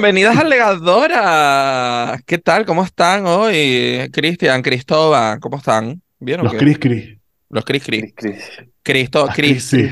[0.00, 2.18] Bienvenidas a Legadora.
[2.24, 2.64] ¿Qué tal?
[2.64, 4.08] ¿Cómo están hoy?
[4.10, 6.00] Cristian, Cristóbal, ¿cómo están?
[6.18, 6.54] ¿Bien o Los?
[6.54, 7.18] Cris Cris.
[7.50, 8.14] Los Cris Cris.
[8.14, 8.68] Cris, Cris.
[8.82, 9.62] Cristo, Cris.
[9.62, 9.90] sí.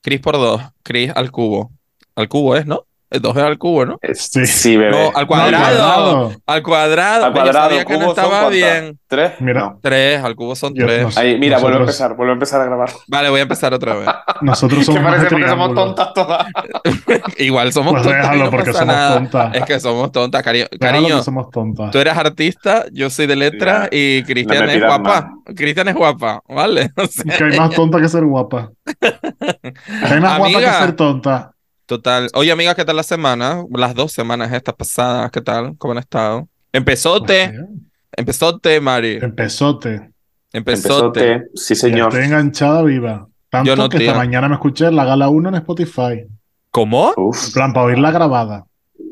[0.00, 0.62] Cris por dos.
[0.82, 1.70] Cris al cubo.
[2.14, 2.86] Al cubo es, ¿no?
[3.10, 3.98] El dos es al cubo, ¿no?
[4.02, 4.46] Eh, Sí.
[4.46, 4.90] Sí, bebé.
[4.92, 5.64] No, al cuadrado.
[5.66, 6.32] cuadrado.
[6.46, 7.24] Al cuadrado.
[7.24, 8.98] Al Yo cuadrado, sabía que no cubos son estaba bien.
[9.08, 9.32] ¿Tres?
[9.40, 9.60] Mira.
[9.62, 9.78] No.
[9.82, 11.02] Tres, al cubo son Yo tres.
[11.16, 11.20] no.
[11.20, 12.90] Ahí, mira, vuelve a empezar, vuelve a empezar a grabar.
[13.08, 14.08] Vale, voy a empezar otra vez.
[14.42, 15.26] Nosotros ¿Qué somos de parece?
[15.28, 16.46] Porque somos tontas todas.
[17.38, 19.14] Igual somos Pues tontas déjalo no porque somos nada.
[19.14, 19.54] tontas.
[19.56, 20.66] Es que somos tontas, cariño.
[20.70, 21.90] Déjalo Cariño, que somos tontas.
[21.90, 25.32] Tú eres artista, yo soy de letras y Cristian No es guapa.
[25.56, 26.90] Cristian es guapa, ¿vale?
[26.96, 28.70] O sea, Que hay más tonta que ser guapa.
[29.00, 31.50] Que hay más guapa que ser tonta.
[31.90, 32.28] Total.
[32.34, 33.64] Oye, amiga, ¿qué tal la semana?
[33.72, 35.76] Las dos semanas estas pasadas, ¿qué tal?
[35.76, 36.48] ¿Cómo han estado?
[36.72, 37.68] Empezote, Pues
[38.16, 39.18] empezote, Mari.
[39.20, 40.12] Empezote.
[40.52, 41.20] Empezote.
[41.20, 41.50] Empezote.
[41.54, 42.08] Sí, señor.
[42.12, 43.26] estoy enganchada viva.
[43.50, 46.24] Tanto Yo no, que esta mañana me escuché la gala 1 en Spotify.
[46.70, 47.12] ¿Cómo?
[47.16, 47.52] En Uf.
[47.52, 48.64] plan, para oírla grabada.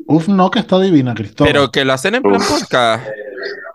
[0.07, 1.51] Uf, no, que está divina, Cristóbal.
[1.51, 2.49] Pero que lo hacen en plan Uf.
[2.49, 3.05] podcast.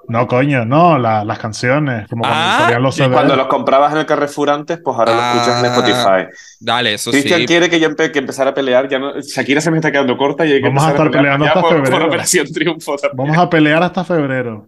[0.09, 2.07] No, coño, no, la- las canciones.
[2.09, 5.33] Como cuando Ah, salían los cuando los comprabas en el Carrefour antes, pues ahora Ah.
[5.35, 6.37] lo escuchas en Spotify.
[6.61, 7.47] Dale, eso Cristian sí.
[7.47, 8.89] quiere que yo empe que empezar a pelear.
[8.89, 9.19] Ya no...
[9.21, 11.61] Shakira se me está quedando corta y hay que Vamos a estar pelear peleando hasta
[11.61, 12.07] por, por febrero.
[12.07, 12.97] Operación Triunfo.
[12.97, 13.17] también.
[13.17, 14.67] Vamos a pelear hasta febrero.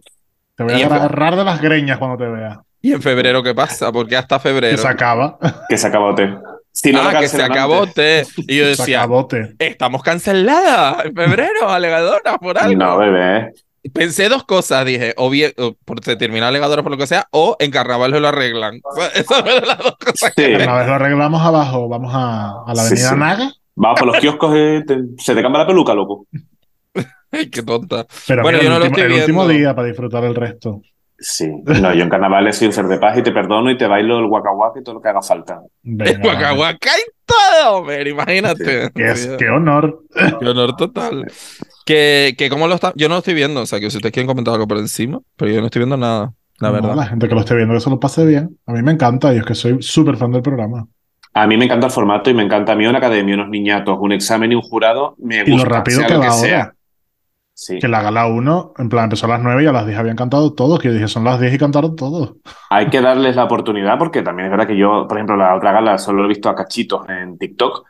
[0.55, 2.59] Te voy a agarrar de las greñas cuando te vea.
[2.81, 3.91] ¿Y en febrero qué pasa?
[3.91, 4.77] Porque hasta Que febrero.
[4.77, 5.37] se acaba.
[5.69, 6.33] Que se acabó té.
[6.71, 8.23] Si no ah, que se acabó té.
[8.37, 9.55] Y yo Se decía, acabote.
[9.57, 12.77] estamos canceladas en febrero, alegadora, por algo.
[12.77, 13.51] No, bebé.
[13.93, 17.27] Pensé dos cosas, dije, o bien o por se termina alegadora por lo que sea,
[17.31, 18.81] o en carnaval lo arreglan.
[19.13, 20.43] Esas fueron las dos cosas Sí.
[20.43, 23.15] que Una vez lo arreglamos abajo, vamos a, a la avenida sí.
[23.15, 23.51] Naga.
[23.75, 26.25] Vamos por los kioscos te- se te cambia la peluca, loco.
[27.31, 28.05] Ay, qué tonta.
[28.27, 30.81] Pero Bueno, mira, yo el, lo último, estoy el último día para disfrutar el resto.
[31.19, 31.49] Sí.
[31.65, 34.19] No, yo en carnaval soy un ser de paz y te perdono y te bailo
[34.19, 35.59] el guaca guaca y todo lo que haga falta.
[35.81, 36.55] Venga, Guaca, vale.
[36.57, 38.91] guaca y todo, hombre, imagínate.
[38.95, 40.03] Qué, es- Sí, qué honor.
[40.39, 41.25] qué honor total.
[41.87, 44.11] Que, que cómo lo está, yo no lo estoy viendo, o sea, que si ustedes
[44.13, 46.95] quieren comentar algo por encima, pero yo no estoy viendo nada, la No, verdad.
[46.95, 48.57] la gente que lo esté viendo que se lo pase bien.
[48.65, 50.85] A mí me encanta y es que soy súper fan del programa.
[51.33, 53.97] A mí me encanta el formato y me encanta a mí una academia, unos niñatos,
[54.01, 55.15] un examen y un jurado.
[55.19, 56.61] Me Y lo gusta, rápido sea que lo va sea.
[56.63, 56.73] ahora.
[57.53, 57.79] Sí.
[57.79, 60.15] Que la gala 1, en plan, empezó a las 9 y a las 10 habían
[60.15, 60.79] cantado todos.
[60.79, 62.33] Que yo dije, son las 10 y cantaron todos.
[62.69, 65.71] Hay que darles la oportunidad porque también es verdad que yo, por ejemplo, la otra
[65.71, 67.85] gala solo he visto a cachitos en TikTok,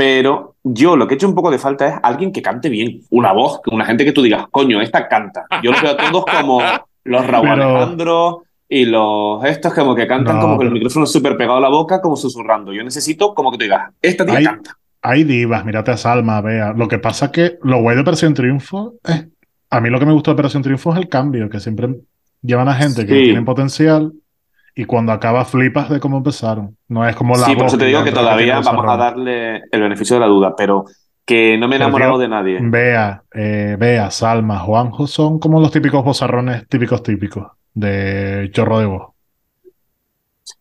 [0.00, 3.02] pero yo lo que he hecho un poco de falta es alguien que cante bien,
[3.10, 5.44] una voz, una gente que tú digas, coño, esta canta.
[5.62, 6.58] Yo los veo a todos como
[7.04, 11.04] los Raúl Pero- Alejandro y los estos como que cantan No, como con el micrófono
[11.04, 12.72] súper pegado a la boca, como susurrando.
[12.72, 14.74] Yo necesito como que tú digas, esta tía Hay- canta.
[15.02, 16.72] Hay divas, mírate a Salma, vea.
[16.74, 19.26] Lo que pasa es que lo guay de Operación Triunfo es.
[19.68, 21.88] A mí lo que me gusta de Operación Triunfo es el cambio, que siempre
[22.40, 23.24] llevan a gente que Sí.
[23.24, 24.12] tienen potencial
[24.74, 26.76] y cuando acaba flipas de cómo empezaron.
[26.88, 29.80] No es como la Sí, por eso te digo que todavía vamos a darle el
[29.80, 30.84] beneficio de la duda, pero
[31.24, 32.58] que no me he enamorado de nadie.
[32.60, 38.86] Bea, eh, Bea, Salma, Juanjo son como los típicos bozarrones típicos típicos de chorro de
[38.86, 39.08] voz.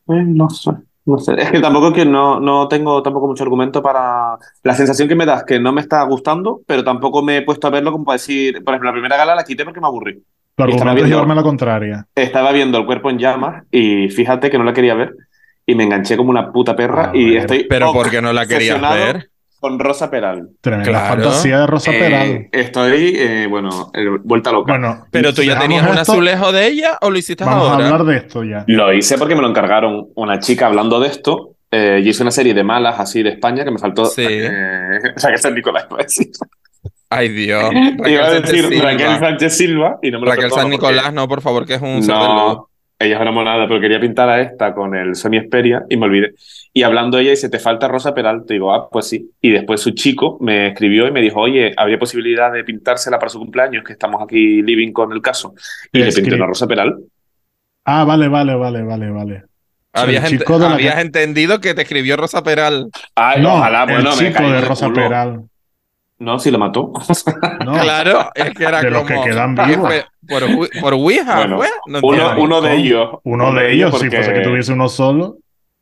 [0.10, 0.72] Eh, no sé,
[1.06, 1.34] no sé.
[1.38, 4.38] Es que tampoco que no, no tengo tampoco mucho argumento para.
[4.64, 7.42] La sensación que me da es que no me está gustando, pero tampoco me he
[7.42, 8.64] puesto a verlo como para decir.
[8.64, 10.22] Por ejemplo, la primera gala la quité porque me aburrí.
[10.66, 12.08] Estaba argumento es viendo- llevarme a la contraria.
[12.16, 15.14] Estaba viendo el cuerpo en llamas y fíjate que no la quería ver
[15.66, 18.82] y me enganché como una puta perra A y estoy Pero porque no la querías
[18.82, 19.30] ver.
[19.60, 20.50] con Rosa Peral.
[20.62, 21.22] Tremenda Claro.
[21.24, 22.48] fantasía de Rosa Eh, Peral.
[22.52, 24.72] estoy, eh, bueno, eh, vuelta loca.
[24.72, 27.86] Bueno, Pero tú ya tenías un azulejo de ella o lo hiciste Vamos a ahora.
[27.88, 28.64] hablar de esto ya.
[28.68, 31.56] Lo hice porque me lo encargaron una chica hablando de esto.
[31.72, 34.06] Eh, yo hice una serie de malas así de España que me faltó.
[34.06, 34.26] Sí.
[34.28, 34.50] Eh,
[35.22, 36.28] Raquel San Nicolás, iba a decir.
[37.10, 37.72] Ay, Dios.
[37.74, 38.92] Iba a Raquel decir Sánchez Silva.
[38.92, 41.76] Raquel Sánchez Silva y no me lo Raquel San porque- Nicolás, no, por favor, que
[41.76, 42.06] es un.
[42.06, 42.70] No,
[43.02, 46.06] ella es una monada, pero quería pintar a esta con el Sony Xperia y me
[46.06, 46.34] olvidé.
[46.74, 48.54] Y hablando ella dice, ¿te falta Rosa Peralta?
[48.54, 49.32] Y digo, ah, pues sí.
[49.42, 53.30] Y después su chico me escribió y me dijo, oye, ¿habría posibilidad de pintársela para
[53.30, 53.84] su cumpleaños?
[53.86, 55.54] Que estamos aquí living con el caso.
[55.94, 56.96] Y le pinté una Rosa Peral.
[57.86, 59.44] Ah, vale, vale, vale, vale, vale.
[59.94, 62.90] Habías, El ent- que- entendido que te escribió Rosa Peral.
[63.16, 65.02] Ay, No, ojalá, el bueno, me chico caí de Rosa culo.
[65.02, 65.42] Peral.
[66.20, 66.92] No, si lo mató.
[67.66, 69.24] No, Claro, es que era de los como.
[69.24, 69.94] que quedan ¿qué vivos.
[70.28, 70.44] Por,
[70.82, 71.68] por Ouija, Bueno, ¿fue?
[71.88, 72.00] No
[72.38, 73.10] Uno, de ellos.
[73.24, 75.38] Uno de ellos, si porque fuese que tuviese uno solo,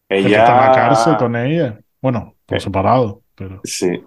[0.10, 0.40] el que Ella...
[0.44, 1.80] está en la cárcel con ella.
[2.02, 2.62] Bueno, por Eh.
[2.62, 4.02] separado, pero Sí,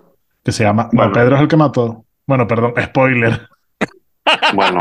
[0.45, 0.89] que se llama.
[0.93, 1.09] Bueno.
[1.11, 2.05] No, Pedro es el que mató.
[2.27, 3.41] Bueno, perdón, spoiler.
[4.55, 4.79] bueno,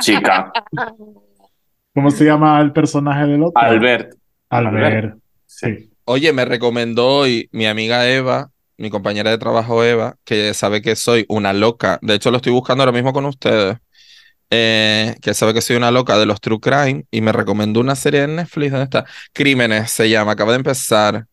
[0.00, 0.52] chica.
[1.94, 3.60] ¿Cómo se llama el personaje del otro?
[3.60, 4.14] Albert.
[4.50, 5.16] Albert.
[5.46, 5.66] Sí.
[5.76, 5.90] Sí.
[6.04, 10.96] Oye, me recomendó hoy mi amiga Eva, mi compañera de trabajo Eva, que sabe que
[10.96, 11.98] soy una loca.
[12.02, 13.78] De hecho, lo estoy buscando ahora mismo con ustedes.
[14.50, 17.96] eh, que sabe que soy una loca de los True Crime y me recomendó una
[17.96, 18.70] serie en Netflix.
[18.72, 19.06] ¿Dónde está?
[19.32, 21.26] Crímenes se llama, acaba de empezar.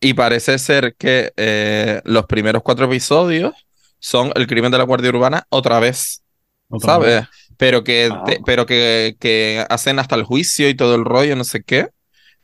[0.00, 3.54] Y parece ser que eh, los primeros cuatro episodios
[4.00, 6.22] son El crimen de la Guardia Urbana otra vez,
[6.68, 7.20] Otra ¿sabes?
[7.20, 7.28] vez.
[7.56, 8.24] Pero que, Ah.
[8.26, 11.88] te- pero que, que hacen hasta el juicio y todo el rollo, no sé qué.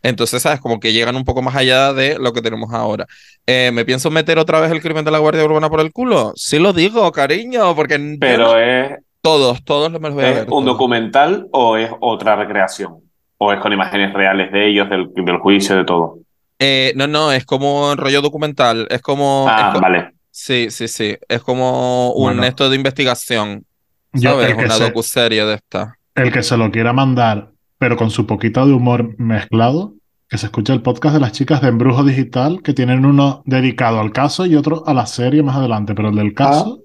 [0.03, 0.61] Entonces, ¿sabes?
[0.61, 3.06] Como que llegan un poco más allá de lo que tenemos ahora.
[3.47, 6.33] Eh, ¿me pienso meter otra vez el crimen de la Guardia Urbana por el culo?
[6.37, 10.45] Sí lo digo, cariño, porque Pero es, todos, todos me los voy a ¿es ver.
[10.45, 10.65] un todos.
[10.65, 12.99] documental o es otra recreación?
[13.39, 16.19] ¿O es con imágenes reales de ellos, del, del juicio, de todo?
[16.59, 18.87] Eh, no, no, es como un rollo documental.
[18.91, 19.47] Es como.
[19.49, 20.12] es Ah, co- vale.
[20.31, 21.17] Sí, sí, sí.
[21.29, 22.45] Es como un Bueno.
[22.45, 23.65] esto de investigación.
[24.12, 24.55] Yo, ¿Sabes?
[24.56, 25.95] que Una se, docuserie de esta.
[26.15, 29.94] el que se lo quiera mandar, pero con su poquito de humor mezclado,
[30.28, 34.00] que se escuche el podcast de las chicas de Embrujo Digital, que tienen uno dedicado
[34.00, 35.94] al caso y otro a la serie más adelante.
[35.94, 36.80] Pero el del caso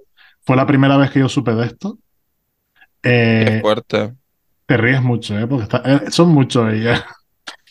[0.45, 1.97] fue la primera vez que yo supe de esto.
[3.01, 4.13] Qué Eh, fuerte.
[4.65, 5.45] te ríes mucho, ¿eh?
[5.45, 7.03] Porque está- eh, son muchos ellas.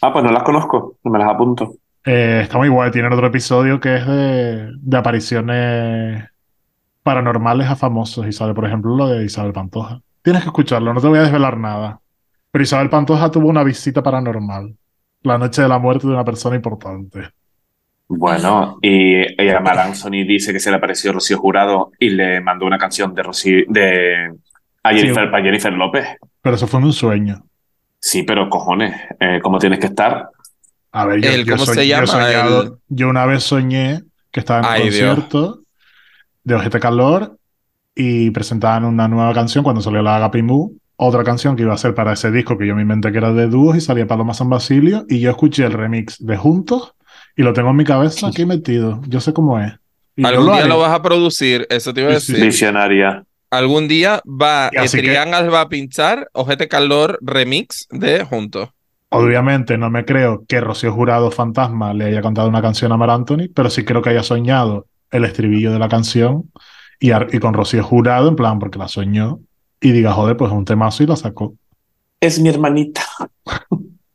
[0.03, 1.75] Ah, pues no las conozco, no me las apunto.
[2.05, 2.91] Eh, está muy guay.
[2.91, 6.25] Tienen otro episodio que es de, de apariciones
[7.03, 8.27] paranormales a famosos.
[8.27, 10.01] Y sale, por ejemplo, lo de Isabel Pantoja.
[10.23, 12.01] Tienes que escucharlo, no te voy a desvelar nada.
[12.53, 14.75] Pero Isabel Pantoja tuvo una visita paranormal.
[15.23, 17.31] La noche de la muerte de una persona importante.
[18.09, 22.67] Bueno, y ella, Mar Anthony dice que se le apareció Rocío Jurado y le mandó
[22.67, 24.35] una canción de Rocío, de
[24.83, 25.31] a Jennifer, Sí.
[25.31, 26.07] para Jennifer López.
[26.43, 27.43] Pero eso fue un sueño.
[27.99, 30.29] Sí, pero cojones, eh, ¿cómo tienes que estar?
[30.91, 32.07] A ver, yo, El- yo ¿cómo soñ- se yo llama?
[32.07, 35.15] soñado- El- yo una vez soñé que estaba en un Ay, Dios.
[35.15, 35.61] concierto
[36.45, 37.39] de Ojete Calor
[37.95, 41.95] y presentaban una nueva canción cuando salió la Agapimú, otra canción que iba a ser
[41.95, 44.49] para ese disco que yo me inventé que era de dúos y salía Paloma San
[44.51, 46.95] Basilio y yo escuché el remix de Juntos
[47.37, 49.01] y lo tengo en mi cabeza aquí metido.
[49.09, 49.73] Yo sé cómo es.
[50.17, 50.69] Y Algún lo día haré.
[50.69, 52.39] lo vas a producir, eso te iba a decir.
[52.45, 53.25] Visionaria.
[53.51, 54.79] Algún día va, que-
[55.51, 58.71] va a pinchar Ojete Calor remix de Juntos.
[59.11, 63.11] Obviamente no me creo que Rocío Jurado Fantasma le haya cantado una canción a Mar
[63.11, 66.51] Anthony, pero sí creo que haya soñado el estribillo de la canción
[66.99, 69.41] y, y con Rocío Jurado, en plan, porque la soñó,
[69.83, 71.55] y diga, joder, pues es un temazo y la sacó.
[72.21, 73.03] Es mi hermanita.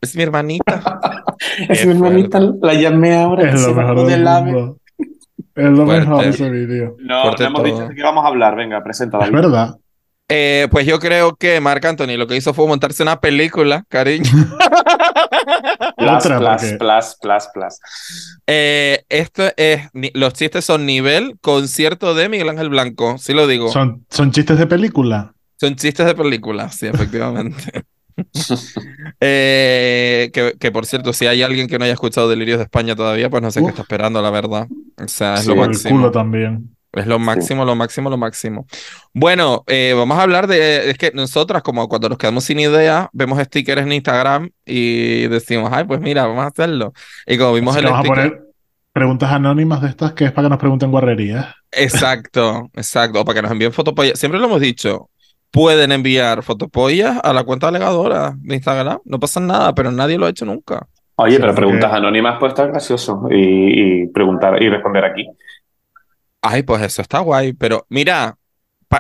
[0.02, 1.00] Es mi hermanita.
[1.70, 2.40] Es Qué mi hermanita.
[2.62, 4.78] La llamé ahora que Es lo mejor del mundo.
[5.56, 6.02] Es lo Fuerte.
[6.08, 6.96] mejor de ese vídeo.
[7.00, 7.72] No, Fuerte no hemos todo.
[7.74, 8.56] dicho de qué vamos a hablar.
[8.56, 9.76] Venga, presenta, Es verdad.
[10.30, 14.30] Eh, pues yo creo que Marc Anthony lo que hizo fue montarse una película, cariño.
[15.98, 17.80] Plus, Otra, plus, plus, plus, plus.
[18.46, 23.48] Eh, esto es, ni- los chistes son nivel concierto de Miguel Ángel Blanco, sí lo
[23.48, 23.70] digo.
[23.70, 25.34] Son, Son, son chistes de película.
[25.76, 27.84] Chistes de película, sí, efectivamente.
[29.20, 32.96] Eh, que, que por cierto, si hay alguien que no haya escuchado Delirios de España
[32.96, 34.68] todavía, pues no sé qué está esperando, la verdad.
[34.98, 35.96] O sea, es Sí, lo el máximo.
[35.96, 36.76] culo también.
[36.94, 38.66] Es lo máximo, lo máximo, lo máximo.
[39.14, 40.90] Bueno, eh, vamos a hablar de.
[40.90, 45.70] Es que nosotras, como cuando nos quedamos sin idea, vemos stickers en Instagram y decimos,
[45.74, 46.94] ay, pues mira, vamos a hacerlo.
[47.28, 48.42] Y como vimos Así el vamos a poner
[48.94, 51.54] preguntas anónimas de estas que es para que nos pregunten guarrerías.
[51.72, 53.22] Exacto, exacto.
[53.22, 54.20] O para que nos envíen fotopollas.
[54.20, 55.10] Siempre lo hemos dicho.
[55.52, 59.00] Pueden enviar fotopollas a la cuenta delegadora de Instagram.
[59.06, 60.88] No pasa nada, pero nadie lo ha hecho nunca.
[61.16, 65.26] Oye, Sí, pero preguntas anónimas puede estar gracioso y, y preguntar y responder aquí.
[66.42, 67.54] Ay, pues eso está guay.
[67.54, 68.38] Pero mira,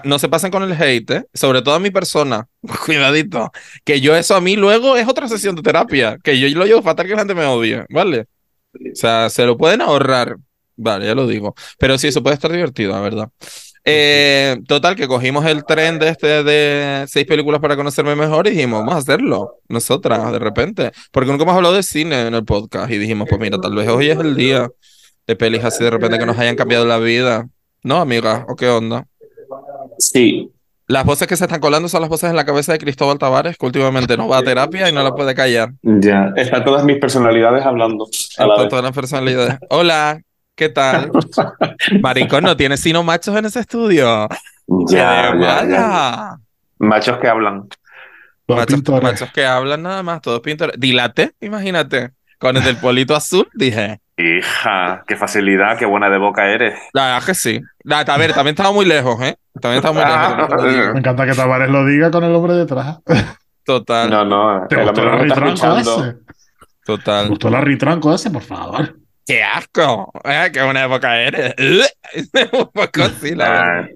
[0.03, 1.25] no se pasen con el hate, ¿eh?
[1.33, 2.47] Sobre todo a mi persona.
[2.85, 3.51] Cuidadito.
[3.83, 6.17] Que yo eso a mí luego es otra sesión de terapia.
[6.23, 8.27] Que yo lo llevo fatal que la gente me odie, ¿vale?
[8.73, 10.37] O sea, se lo pueden ahorrar.
[10.75, 11.55] Vale, ya lo digo.
[11.79, 13.29] Pero sí, eso puede estar divertido, la verdad.
[13.89, 18.51] Eh, total, que cogimos el tren de este de seis películas para conocerme mejor y
[18.51, 20.91] dijimos, vamos a hacerlo, nosotras, de repente.
[21.12, 23.88] Porque nunca hemos hablado de cine en el podcast y dijimos, pues mira, tal vez
[23.88, 24.67] hoy es el día
[25.25, 27.48] de pelis así de repente que nos hayan cambiado la vida.
[27.84, 28.46] ¿No, amiga?
[28.50, 29.06] ¿O qué onda?
[30.00, 30.51] Sí,
[30.88, 33.58] Las voces que se están colando son las voces en la cabeza de Cristóbal Tavares,
[33.58, 35.72] que últimamente no va a terapia y no la puede callar.
[35.82, 36.32] ya.
[36.36, 38.06] Están todas mis personalidades hablando
[38.38, 38.70] a la Están vez.
[38.70, 39.56] todas las personalidades.
[39.70, 40.22] Hola,
[40.57, 41.11] ¿qué tal?
[42.01, 44.27] Maricón, no tienes sino machos en ese estudio.
[44.89, 46.37] Ya, ¡Qué ya, ya.
[46.79, 47.69] Machos que hablan.
[48.47, 50.75] Machos, que hablan nada más, todos pintores.
[50.79, 52.11] Dilate, imagínate.
[52.39, 53.99] Con el del polito azul, dije.
[54.17, 56.79] Hija, qué facilidad, qué buena de boca eres.
[56.93, 57.61] La verdad que sí.
[57.83, 59.37] La- a ver, también estaba muy lejos, ¿eh?
[59.61, 60.71] También estaba muy lejos.
[60.73, 60.93] digo.
[60.93, 62.99] Me encanta que Tavares lo diga con el hombre detrás.
[63.63, 66.13] Total, No, no, ¿Te gustó está ritranco ese?
[66.13, 66.19] ¿Te
[66.85, 67.27] total.
[67.29, 68.31] gustó el ritranco ese?
[68.31, 68.95] Por favor.
[69.27, 70.12] ¡Qué asco!
[70.24, 71.53] Eh, ¡Qué buena época eres!
[72.53, 73.81] Un poco así, la verdad.
[73.81, 73.88] Ah.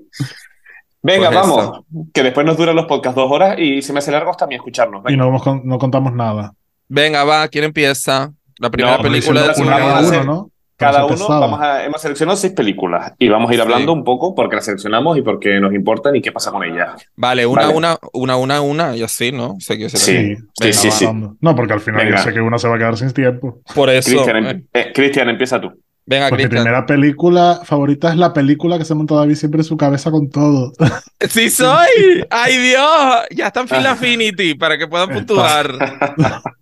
[1.04, 1.80] Venga, Pues vamos,
[2.14, 4.56] que después nos duran los podcasts dos horas y se me hace largo hasta mí
[4.56, 5.04] escucharnos.
[5.10, 5.32] Y no,
[5.64, 6.54] no contamos nada.
[6.90, 8.32] Venga, va, ¿quién empieza?
[8.60, 10.52] La primera No, película de una uno, ¿no?
[10.82, 13.64] Cada uno vamos a, hemos seleccionado seis películas y vamos a ir Sí.
[13.64, 17.08] hablando un poco porque las seleccionamos y porque nos importan y qué pasa con ellas.
[17.16, 17.76] Vale, una, Vale.
[17.76, 19.56] una, una, una, una, y así, ¿no?
[19.60, 21.08] Sé que será- Sí, Sí, Venga, sí, sí.
[21.40, 22.18] No, porque al final Venga.
[22.18, 23.62] yo sé que uno se va a quedar sin tiempo.
[23.74, 24.10] Por eso.
[24.10, 25.72] Cristian, eh, em- eh, Cristian, empieza tú.
[26.04, 29.66] Venga, Pues mi primera película favorita es la película que se monta David siempre en
[29.66, 30.74] su cabeza con todo.
[31.30, 32.26] ¡Sí soy!
[32.32, 33.16] ¡Ay, Dios!
[33.30, 35.72] Ya está en Film Affinity para que puedan puntuar.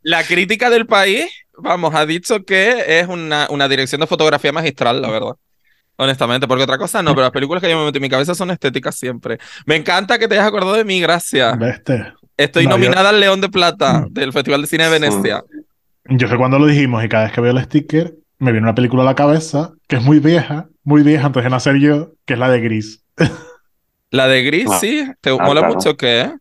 [0.03, 1.25] La crítica del país,
[1.61, 5.33] vamos, ha dicho que es una, una dirección de fotografía magistral, la verdad.
[5.97, 8.33] Honestamente, porque otra cosa no, pero las películas que yo me meto en mi cabeza
[8.33, 9.37] son estéticas siempre.
[9.65, 11.57] Me encanta que te hayas acordado de mí, gracias.
[11.59, 12.13] ¿Viste?
[12.37, 15.43] Estoy No, yo- nominada al León de Plata del Festival de Cine de Venecia.
[16.05, 18.75] Yo sé cuando lo dijimos y cada vez que veo el sticker me viene una
[18.75, 22.33] película a la cabeza que es muy vieja, muy vieja antes de nacer yo, que
[22.33, 23.03] es la de Gris.
[24.11, 24.77] La de Gris, Ah.
[24.79, 25.75] sí, te Ah, mola claro.
[25.75, 26.31] mucho que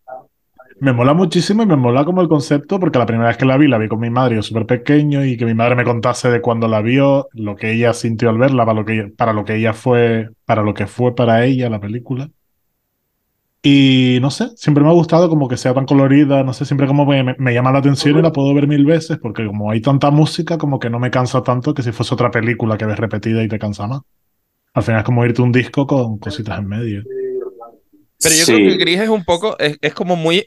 [0.80, 3.56] Me mola muchísimo y me mola como el concepto porque la primera vez que la
[3.56, 6.30] vi, la vi con mi madre, yo súper pequeño y que mi madre me contase
[6.30, 9.32] de cuando la vio, lo que ella sintió al verla, para lo que ella, para
[9.32, 12.30] lo que ella fue, para lo que fue para ella la película.
[13.62, 16.86] Y no sé, siempre me ha gustado como que sea tan colorida, no sé, siempre
[16.86, 19.70] como me, me- me llama la atención y la puedo ver mil veces porque como
[19.70, 22.86] hay tanta música, como que no me cansa tanto que si fuese otra película que
[22.86, 24.02] ves repetida y te cansa más.
[24.74, 27.04] Al final es como irte un disco con cositas en medio.
[28.22, 28.52] Pero yo Sí.
[28.54, 30.46] creo que Gris es un poco, es, es como muy,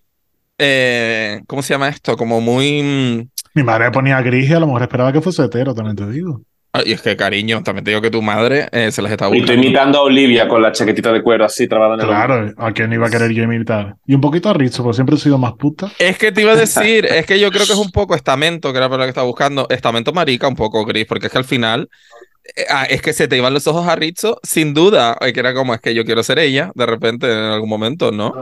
[0.62, 2.16] eh, ¿cómo se llama esto?
[2.16, 2.82] Como muy...
[2.84, 5.96] mm, Mi madre me ponía gris y a lo mejor esperaba que fuese hetero, también
[5.98, 6.42] te digo.
[6.74, 9.40] ay, es que cariño, también te digo que tu madre eh, se las está Y
[9.40, 9.68] estoy buscando.
[9.68, 12.08] imitando a Olivia con la chaquetita de cuero así trabada en el.
[12.08, 13.96] Claro, ¿a quién iba a querer yo imitar?
[14.08, 15.92] Y un poquito a Rizzo, porque siempre he sido más puta.
[16.00, 18.72] Es que te iba a decir, es que yo creo que es un poco estamento,
[18.72, 21.38] que era por lo que estaba buscando, estamento marica, un poco gris, porque es que
[21.40, 21.90] al final,
[22.56, 25.42] eh, ah, es que se te iban los ojos a Rizzo, sin duda, eh, que
[25.42, 28.34] era como, es que yo quiero ser ella, de repente, en algún momento, ¿no?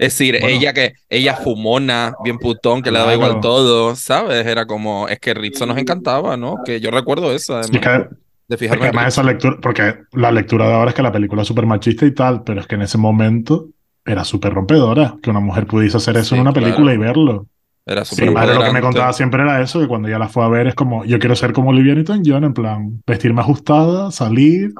[0.00, 0.56] Es decir, Bueno.
[0.56, 4.46] ella que, ella fumona, bien putón, que le daba igual todo, ¿sabes?
[4.46, 6.56] Era como, es que Rizzo nos encantaba, ¿no?
[6.64, 8.08] Que yo recuerdo eso, Y es además, que,
[8.48, 11.02] de es fijarme que en además esa lectura, porque la lectura de ahora es que
[11.02, 13.68] la película es súper machista y tal, pero es que en ese momento
[14.04, 17.46] era súper rompedora, que una mujer pudiese hacer eso Sí, en una película y verlo.
[17.86, 20.18] Era Sí, súper mi madre lo que me contaba siempre era eso, que cuando ya
[20.18, 23.40] la fue a ver es como, yo quiero ser como Olivia Newton-John, en plan, vestirme
[23.40, 24.72] ajustada, salir,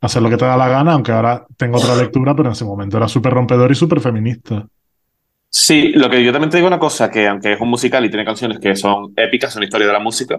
[0.00, 2.64] hacer lo que te da la gana, aunque ahora tengo otra lectura, pero en ese
[2.64, 4.66] momento era súper rompedor y súper feminista.
[5.48, 8.08] Sí, lo que yo también te digo una cosa, que aunque es un musical y
[8.08, 10.38] tiene canciones que son épicas, son historia de la música,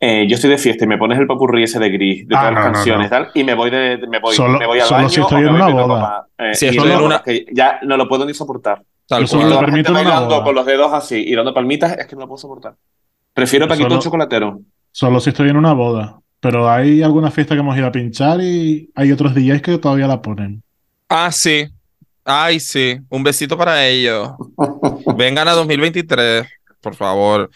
[0.00, 2.40] eh, yo estoy de fiesta y me pones el popurrí ese de gris, de Ah,
[2.40, 3.06] todas las no, no, canciones no.
[3.06, 5.20] y tal, y me voy, de, me voy, Solo- me voy al solo baño si
[5.20, 6.26] estoy me en una boda.
[6.38, 8.82] Eh, Si estoy no, en no, una- que ya no lo puedo ni soportar.
[9.06, 9.66] Tal solo cual.
[9.72, 10.44] lo bailando boda.
[10.44, 12.74] con los dedos así y dando palmitas, es que no lo puedo soportar.
[13.34, 14.60] Prefiero Paquito solo- el chocolatero.
[14.92, 16.18] Solo si estoy en una boda.
[16.40, 20.06] Pero hay alguna fiesta que hemos ido a pinchar y hay otros DJs que todavía
[20.06, 20.62] la ponen.
[21.08, 21.66] Ah, sí.
[22.24, 22.98] Ay, sí.
[23.08, 24.32] Un besito para ellos.
[25.16, 26.46] Vengan a 2023,
[26.80, 27.50] por favor.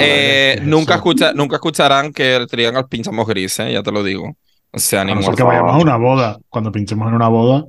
[0.00, 3.72] Eh, ¿qué es nunca, escucha, nunca escucharán que el Triángulo pinchamos gris, ¿eh?
[3.72, 4.36] Ya te lo digo.
[4.74, 5.36] O sea, A ni muerto.
[5.36, 6.38] que vayamos a una boda.
[6.48, 7.64] Cuando pinchemos en una boda,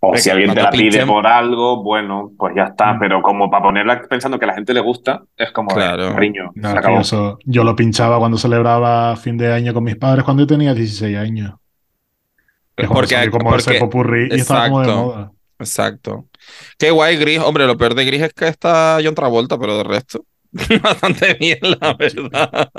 [0.00, 2.94] O si alguien te la pide pinchen- por algo, bueno, pues ya está.
[2.94, 2.98] Mm.
[2.98, 6.12] Pero como para ponerla pensando que a la gente le gusta, es como, Claro.
[6.12, 7.00] cariño, no, se que acabó.
[7.00, 10.74] eso, yo lo pinchaba cuando celebraba fin de año con mis padres cuando yo tenía
[10.74, 11.54] 16 años.
[12.76, 15.04] Es Porque, como ese porque, popurrí y estaba como de exacto.
[15.06, 15.32] moda.
[15.58, 16.24] exacto.
[16.78, 17.38] Qué guay, Gris.
[17.40, 20.24] Hombre, lo peor de Gris es que está John Travolta, pero de resto,
[20.82, 22.70] bastante bien, la verdad.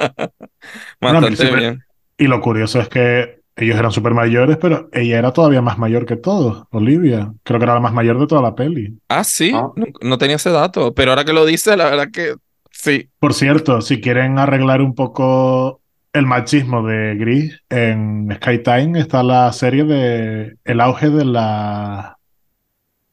[0.99, 1.83] Bueno, Bastante siempre- bien.
[2.17, 6.05] Y lo curioso es que ellos eran súper mayores, pero ella era todavía más mayor
[6.05, 7.31] que todos, Olivia.
[7.43, 8.97] Creo que era la más mayor de toda la peli.
[9.09, 9.69] Ah, sí, Ah.
[9.75, 12.35] no, no tenía ese dato, pero ahora que lo dice, la verdad que
[12.71, 13.09] sí.
[13.19, 15.81] Por cierto, si quieren arreglar un poco
[16.13, 22.13] el machismo de Gris, en Skytime está la serie de El auge de las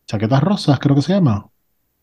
[0.06, 1.46] chaquetas rosas, creo que se llama.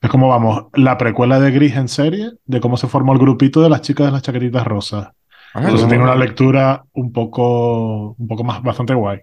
[0.02, 3.62] Es como, vamos, la precuela de Gris en serie, de cómo se formó el grupito
[3.62, 5.10] de las chicas de las chaquetitas rosas.
[5.56, 5.88] Entonces no.
[5.90, 9.22] tiene una lectura un poco, un poco más, bastante guay.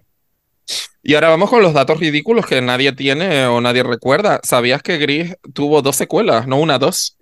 [1.03, 4.39] Y ahora vamos con los datos ridículos que nadie tiene o nadie recuerda.
[4.43, 7.17] ¿Sabías que Gris tuvo dos secuelas, no una, dos?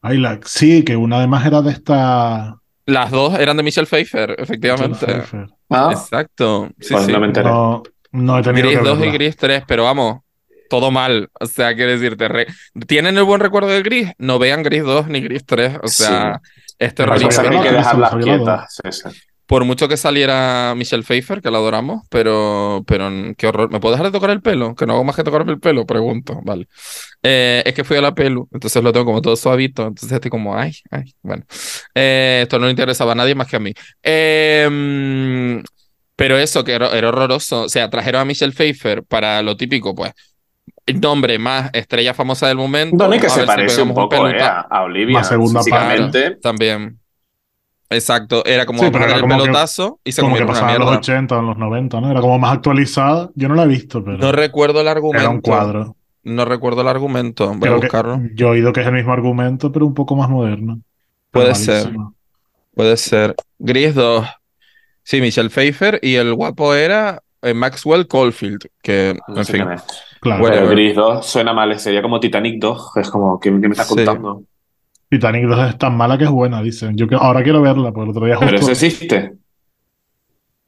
[0.00, 2.56] Ay, la, sí, que una además era de esta...
[2.86, 5.06] Las dos eran de Michelle Pfeiffer, efectivamente.
[5.06, 5.46] Michelle Pfeiffer.
[5.70, 6.68] Ah, Exacto.
[6.80, 7.12] Sí, pues sí.
[7.12, 7.48] no me enteré.
[7.48, 9.10] No, no he tenido Gris que 2 y.
[9.10, 10.20] Gris 3, pero vamos,
[10.68, 11.28] todo mal.
[11.40, 12.46] O sea, quiero decirte, re-
[12.88, 14.10] ¿tienen el buen recuerdo de Gris?
[14.18, 15.78] No vean Gris 2 ni Gris 3.
[15.82, 16.40] O sea,
[16.84, 18.80] Hay que dejarlas quietas.
[18.82, 19.18] Sí, sí.
[19.52, 23.70] Por mucho que saliera Michelle Pfeiffer, que la adoramos, pero, pero qué horror.
[23.70, 24.74] ¿Me puedo dejar de tocar el pelo?
[24.74, 26.40] Que no hago más que tocarme el pelo, pregunto.
[26.42, 26.68] Vale.
[27.22, 29.82] Eh, es que fui a la pelu, entonces lo tengo como todo suavito.
[29.88, 31.44] Entonces estoy como, ay, ay, bueno.
[31.94, 33.74] Eh, esto no le interesaba a nadie más que a mí.
[34.02, 35.64] Eh, mm,
[36.16, 37.64] pero eso, que era, era horroroso.
[37.64, 40.12] O sea, trajeron a Michelle Pfeiffer para lo típico, pues.
[41.00, 42.96] Nombre más estrella famosa del momento.
[42.96, 45.18] Bueno, y que a se si parece un poco eh, a, a Olivia.
[45.18, 46.32] Más segunda físicamente.
[46.42, 46.98] También.
[47.90, 50.62] Exacto, era como Sí, pero era el como que- pelotazo y se Como que convirtió
[50.62, 50.98] en una pasaba en los mierda.
[51.00, 52.10] 80 o en los 90, ¿no?
[52.10, 53.30] Era como más actualizada.
[53.34, 55.42] Yo no la he visto, pero No recuerdo el era un argumento.
[55.50, 55.96] cuadro.
[56.24, 57.48] No recuerdo el argumento.
[57.48, 58.20] Voy a Creo que- buscarlo.
[58.34, 60.80] yo he oído que es el mismo argumento, pero un poco más moderno.
[61.30, 61.92] Puede ser.
[62.74, 63.34] Puede ser.
[63.58, 64.26] Gris 2.
[65.02, 69.70] Sí, Michelle Pfeiffer y el guapo era eh, Maxwell Caulfield, que, No en fin.
[69.72, 69.82] es.
[70.22, 70.40] Claro.
[70.40, 70.84] Bueno, Pero Whatever.
[70.84, 72.96] Gris 2 suena mal, sería como Titanic 2.
[72.96, 73.94] Es como, ¿qué, qué me estás Sí.
[73.96, 74.44] contando?
[75.10, 76.96] Titanic 2 es tan mala que es buena, dicen.
[76.96, 78.70] Yo que- ahora quiero verla, porque el otro día Pero justo...
[78.72, 79.32] eso existe.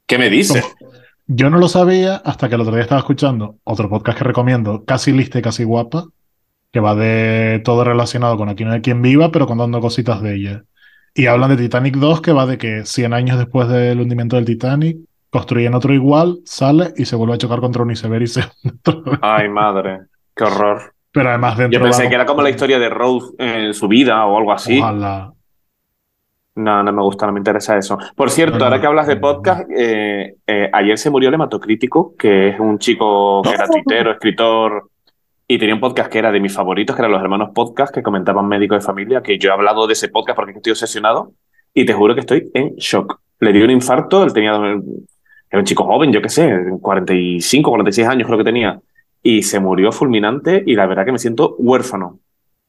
[0.05, 0.63] ¿Qué me dices?
[1.27, 4.83] Yo no lo sabía hasta que el otro día estaba escuchando otro podcast que recomiendo,
[4.85, 6.05] Casi Lista y Casi Guapa,
[6.71, 10.35] que va de todo relacionado con Aquí no hay quien viva, pero contando cositas de
[10.35, 10.63] ella.
[11.15, 14.45] Y hablan de Titanic 2, que va de que 100 años después del hundimiento del
[14.45, 14.97] Titanic,
[15.35, 18.41] construyen otro igual, sale y se vuelve a chocar contra un iceberg y se.
[19.21, 20.03] Ay, madre.
[20.33, 20.93] Qué horror.
[21.11, 24.25] Pero además dentro Yo pensé que era como la historia de Rose en su vida
[24.25, 24.79] o algo así.
[24.79, 25.33] Ojalá.
[26.55, 27.97] No, no me gusta, no me interesa eso.
[28.15, 32.47] Por cierto, ahora que hablas de podcast, eh, eh, ayer se murió el hematocrítico, que
[32.49, 34.89] es un chico que era tuitero, escritor,
[35.49, 38.01] y tenía un podcast que era de mis favoritos, que eran los hermanos podcast, que
[38.01, 41.33] comentaban médicos de familia, que yo he hablado de ese podcast porque estoy obsesionado,
[41.73, 43.19] y te juro que estoy en shock.
[43.41, 44.57] Le dio un infarto, él tenía,
[45.55, 48.77] era un chico joven, yo qué sé, 45, 46 años creo que tenía,
[49.23, 52.19] y se murió fulminante, y la verdad que me siento huérfano.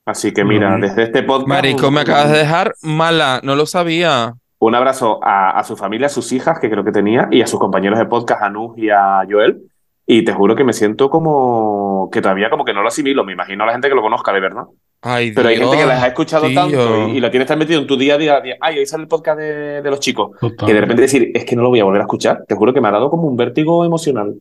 [0.04, 1.48] Así que mira, desde este podcast...
[1.48, 4.34] Marico, me acabas de dejar mala, no lo sabía.
[4.60, 7.48] Un abrazo a, a su familia, a sus hijas, que creo que tenía, y a
[7.48, 9.62] sus compañeros de podcast, a Nus y a Joel.
[10.06, 13.24] Y te juro que me siento como que todavía como que no lo asimilo.
[13.24, 14.66] Me imagino a la gente que lo conozca de verdad.
[15.08, 16.54] Ay, Pero hay gente que las ha escuchado tío.
[16.54, 18.40] tanto y, y lo tienes tan metido en tu día a día.
[18.40, 20.36] de, Ay, hoy sale el podcast de, de los chicos.
[20.40, 20.66] Total.
[20.66, 22.44] Que de repente decir, es que no lo voy a volver a escuchar.
[22.48, 24.34] Te juro que me ha dado como un vértigo emocional.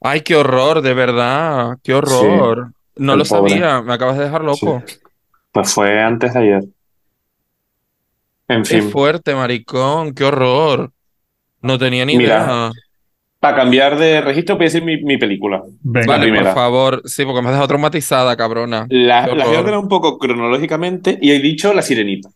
[0.00, 2.72] Ay, qué horror, de verdad, qué horror.
[2.96, 3.50] No lo pobre.
[3.50, 4.82] sabía, me acabas de dejar loco.
[4.86, 4.96] Sí.
[5.50, 6.64] Pues fue antes de ayer.
[8.48, 8.90] En Qué fin.
[8.90, 10.92] fuerte, maricón, qué horror.
[11.62, 12.70] No tenía ni Mira, idea.
[13.40, 15.62] Para cambiar de registro, voy a decir mi, mi película.
[15.82, 18.86] Venga, Vale, por favor, sí, porque me has dejado traumatizada, cabrona.
[18.90, 22.28] La, las voy a un poco cronológicamente y he dicho La Sirenita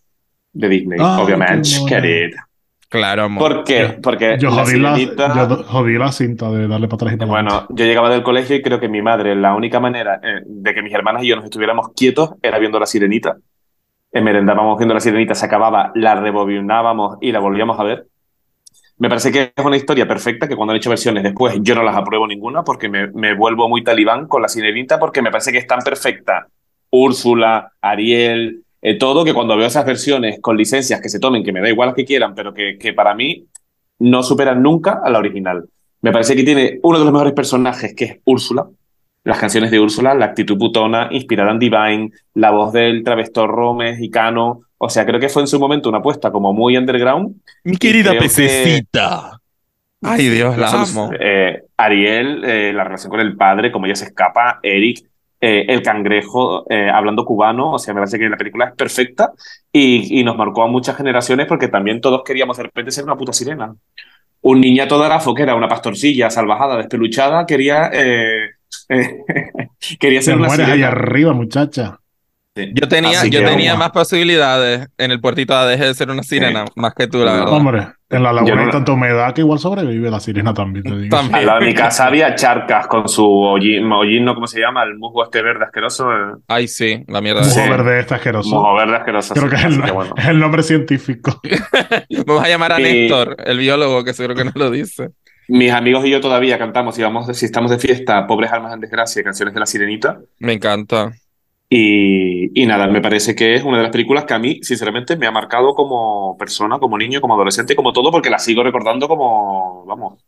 [0.53, 2.47] de Disney, Ay, obviamente, querida.
[2.89, 3.41] Claro, amor.
[3.55, 3.81] ¿Por qué?
[3.95, 5.49] Yo- Porque yo La jodí la, Sirenita...
[5.49, 7.75] yo jodí la cinta de darle para atrás y para Bueno, adelante.
[7.75, 10.83] yo llegaba del colegio y creo que mi madre, la única manera eh, de que
[10.83, 13.39] mis hermanas y yo nos estuviéramos quietos era viendo La Sirenita.
[14.13, 18.07] Eh, merendábamos viendo La Sirenita, se acababa, la rebobinábamos y la volvíamos a ver.
[19.03, 21.83] Me parece que es una historia perfecta, que cuando han hecho versiones después yo no
[21.83, 25.51] las apruebo ninguna porque me, me vuelvo muy talibán con La Sirenita porque me parece
[25.51, 26.47] que es tan perfecta
[26.89, 31.53] Úrsula, Ariel, eh, todo, que cuando veo esas versiones con licencias que se tomen, que
[31.53, 33.45] me da igual las que quieran, pero que, que para mí
[33.99, 35.69] no superan nunca a la original.
[36.01, 38.69] Me parece que tiene uno de los mejores personajes, que es Úrsula.
[39.25, 44.63] Las canciones de Úrsula, la actitud putona, inspirada en Divine, la voz del travestorro mexicano.
[44.79, 47.37] O sea, creo que fue en su momento una apuesta como muy underground.
[47.65, 49.39] Mi querida creo que- pececita.
[50.05, 51.11] Ay, Dios, la amo.
[51.21, 54.99] eh, Ariel, eh, la relación con el padre, cómo ella se escapa, Eric,
[55.41, 59.31] eh, el cangrejo eh, hablando cubano, o sea, me parece que la película es perfecta
[59.73, 63.17] y, y nos marcó a muchas generaciones porque también todos queríamos de repente ser una
[63.17, 63.73] puta sirena.
[64.41, 68.51] Un niñato de Arafo, que era una pastorcilla salvajada, despeluchada, quería, eh,
[69.99, 70.89] quería ser una mueres ahí sirena.
[70.89, 71.99] arriba, muchacha.
[72.55, 72.71] Sí.
[72.75, 76.23] Yo tenía, Así yo tenía más posibilidades en el puertito de Adeje de ser una
[76.23, 77.49] sirena, más que tú, la verdad.
[77.55, 80.85] Hombre, en la laguna no hay la- tanta humedad que igual sobrevive la sirena también,
[80.85, 81.17] te digo.
[81.17, 81.35] También.
[81.37, 84.35] Al lado de mi casa había charcas con su hollín, hollín, ¿no?
[84.35, 84.83] ¿Cómo se llama?
[84.83, 86.13] El musgo este verde asqueroso.
[86.13, 87.41] eh, Ay, sí, la mierda.
[87.41, 87.71] Musgo Sí.
[87.71, 88.51] verde este asqueroso.
[88.51, 89.33] Musgo verde asqueroso.
[89.33, 90.15] Creo que es el, así que bueno.
[90.15, 91.41] es el nombre científico.
[92.27, 95.09] Vamos a llamar a Y- Néstor, el biólogo, que seguro que nos lo dice.
[95.49, 98.81] Mis amigos y yo todavía cantamos y vamos, si estamos de fiesta, Pobres Almas en
[98.81, 100.21] Desgracia, canciones de la Sirenita.
[100.41, 101.11] Me encanta.
[101.75, 105.17] Y, y nada, me parece que es una de las películas que a mí, sinceramente,
[105.17, 109.09] me ha marcado como persona, como niño, como adolescente, como todo, porque la sigo recordando
[109.09, 110.23] como, vamos,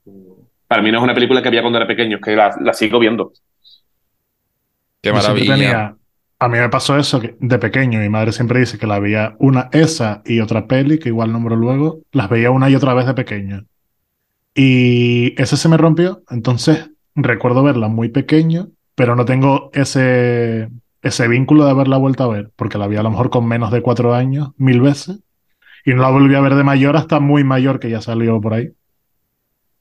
[0.67, 2.73] para mí no es una película que había cuando era pequeño, es que la, la
[2.73, 3.33] sigo viendo.
[5.03, 5.55] Qué maravilla.
[5.57, 5.97] tenía-
[6.41, 8.01] a mí me pasó eso que de pequeño.
[8.01, 11.57] Mi madre siempre dice que la veía una, esa y otra peli, que igual nombro
[11.57, 13.67] luego, las veía una y otra vez de pequeño.
[14.55, 16.23] Y ese se me rompió.
[16.31, 20.69] Entonces recuerdo verla muy pequeño, pero no tengo ese,
[21.03, 23.71] ese vínculo de haberla vuelto a ver, porque la vi a lo mejor con menos
[23.71, 25.19] de cuatro años, mil veces.
[25.85, 28.55] Y no la volví a ver de mayor hasta muy mayor, que ya salió por
[28.55, 28.71] ahí.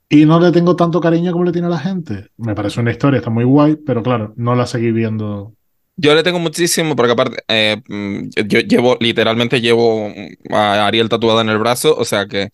[0.10, 2.28] Y no le tengo tanto cariño como le tiene la gente.
[2.38, 5.54] Me parece una historia, está muy guay, pero claro, no la seguí viendo.
[5.96, 10.12] Yo le tengo muchísimo, porque aparte, eh, mm, yo llevo, literalmente llevo
[10.52, 12.50] a Ariel tatuada en el brazo, o sea que,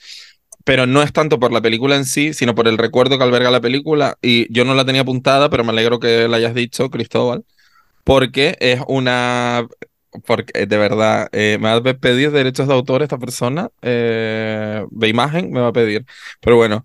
[0.63, 3.51] pero no es tanto por la película en sí, sino por el recuerdo que alberga
[3.51, 6.89] la película, y yo no la tenía apuntada, pero me alegro que la hayas dicho,
[6.89, 7.45] Cristóbal,
[8.03, 9.67] porque es una,
[10.25, 14.83] porque eh, de verdad, eh, me va a pedir derechos de autor esta persona, eh,
[14.89, 16.05] de imagen, me va a pedir,
[16.41, 16.83] pero bueno.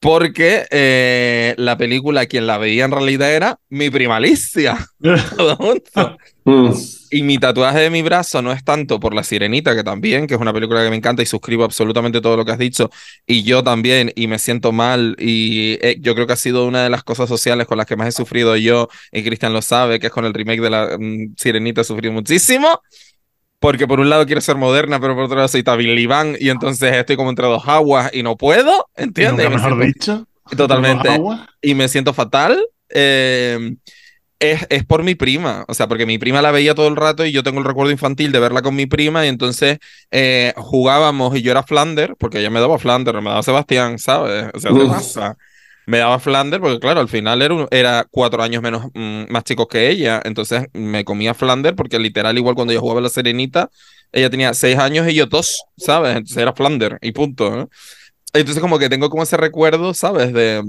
[0.00, 4.76] Porque eh, la película, quien la veía en realidad era mi prima Alicia.
[7.16, 10.34] Y mi tatuaje de mi brazo no es tanto por La Sirenita, que también, que
[10.34, 12.90] es una película que me encanta y suscribo absolutamente todo lo que has dicho,
[13.24, 16.82] y yo también, y me siento mal, y eh, yo creo que ha sido una
[16.82, 20.00] de las cosas sociales con las que más he sufrido yo, y Cristian lo sabe,
[20.00, 22.80] que es con el remake de La mm, Sirenita he sufrido muchísimo,
[23.60, 26.92] porque por un lado quiero ser moderna, pero por otro lado soy Tabilibán, y entonces
[26.94, 29.44] estoy como entre dos aguas y no puedo, ¿entiendes?
[29.44, 30.26] nunca Y me mejor siento- dicho.
[30.56, 31.08] Totalmente.
[31.62, 32.58] Y me siento fatal.
[32.88, 33.76] eh,
[34.52, 37.24] es, es por mi prima, o sea, porque mi prima la veía todo el rato
[37.26, 39.78] y yo tengo el recuerdo infantil de verla con mi prima y entonces
[40.10, 44.46] eh, jugábamos y yo era Flander, porque ella me daba Flander, me daba Sebastián, ¿sabes?
[44.54, 45.36] O sea, ¿qué pasa?
[45.86, 49.44] Me daba Flander porque, claro, al final era, un- era cuatro años menos, mm, más
[49.44, 53.70] chicos que ella, entonces me comía Flander porque literal, igual cuando yo jugaba la Serenita,
[54.12, 56.12] ella tenía seis años y yo dos, ¿sabes?
[56.16, 57.68] Entonces era Flander y punto, ¿no?
[58.34, 60.32] Entonces como que tengo como ese recuerdo, ¿sabes?
[60.32, 60.62] De,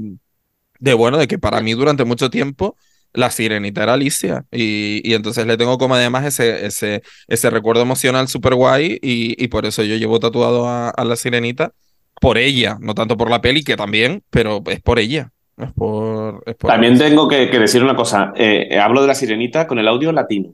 [0.79, 2.77] de bueno, de que para mí durante mucho tiempo
[3.15, 7.81] la sirenita era Alicia y, y entonces le tengo como además ese, ese, ese recuerdo
[7.83, 11.71] emocional súper guay y, y por eso yo llevo tatuado a, a la sirenita
[12.21, 15.31] por ella, no tanto por la peli, que también, pero es por ella.
[15.57, 18.33] Es por, es por También tengo que, que decir una cosa.
[18.35, 20.53] eh, hablo de la sirenita con el audio latino.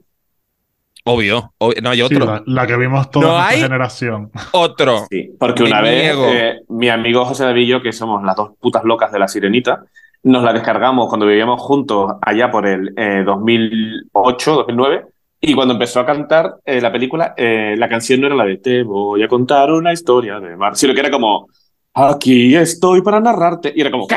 [1.04, 1.82] Obvio, obvio.
[1.82, 2.26] no hay Sí, otro.
[2.26, 4.30] la, la que vimos toda No nuestra generación.
[4.52, 5.06] Otro.
[5.10, 8.36] Sí, porque Me una vez eh, mi amigo José David y yo, que somos las
[8.36, 9.84] dos putas locas de la sirenita,
[10.24, 15.06] nos la descargamos cuando vivíamos juntos allá por el eh, 2008, 2009.
[15.40, 18.58] Y cuando empezó a cantar eh, la película, eh, la canción no era la de
[18.58, 21.48] Te voy a contar una historia de mar, sino que era como
[21.94, 23.72] Aquí estoy para narrarte.
[23.74, 24.16] Y era como ¿Qué?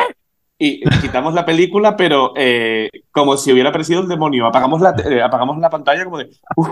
[0.57, 4.45] Y quitamos la película, pero eh, como si hubiera aparecido el demonio.
[4.45, 6.69] Apagamos la, eh, apagamos la pantalla como de "Uf",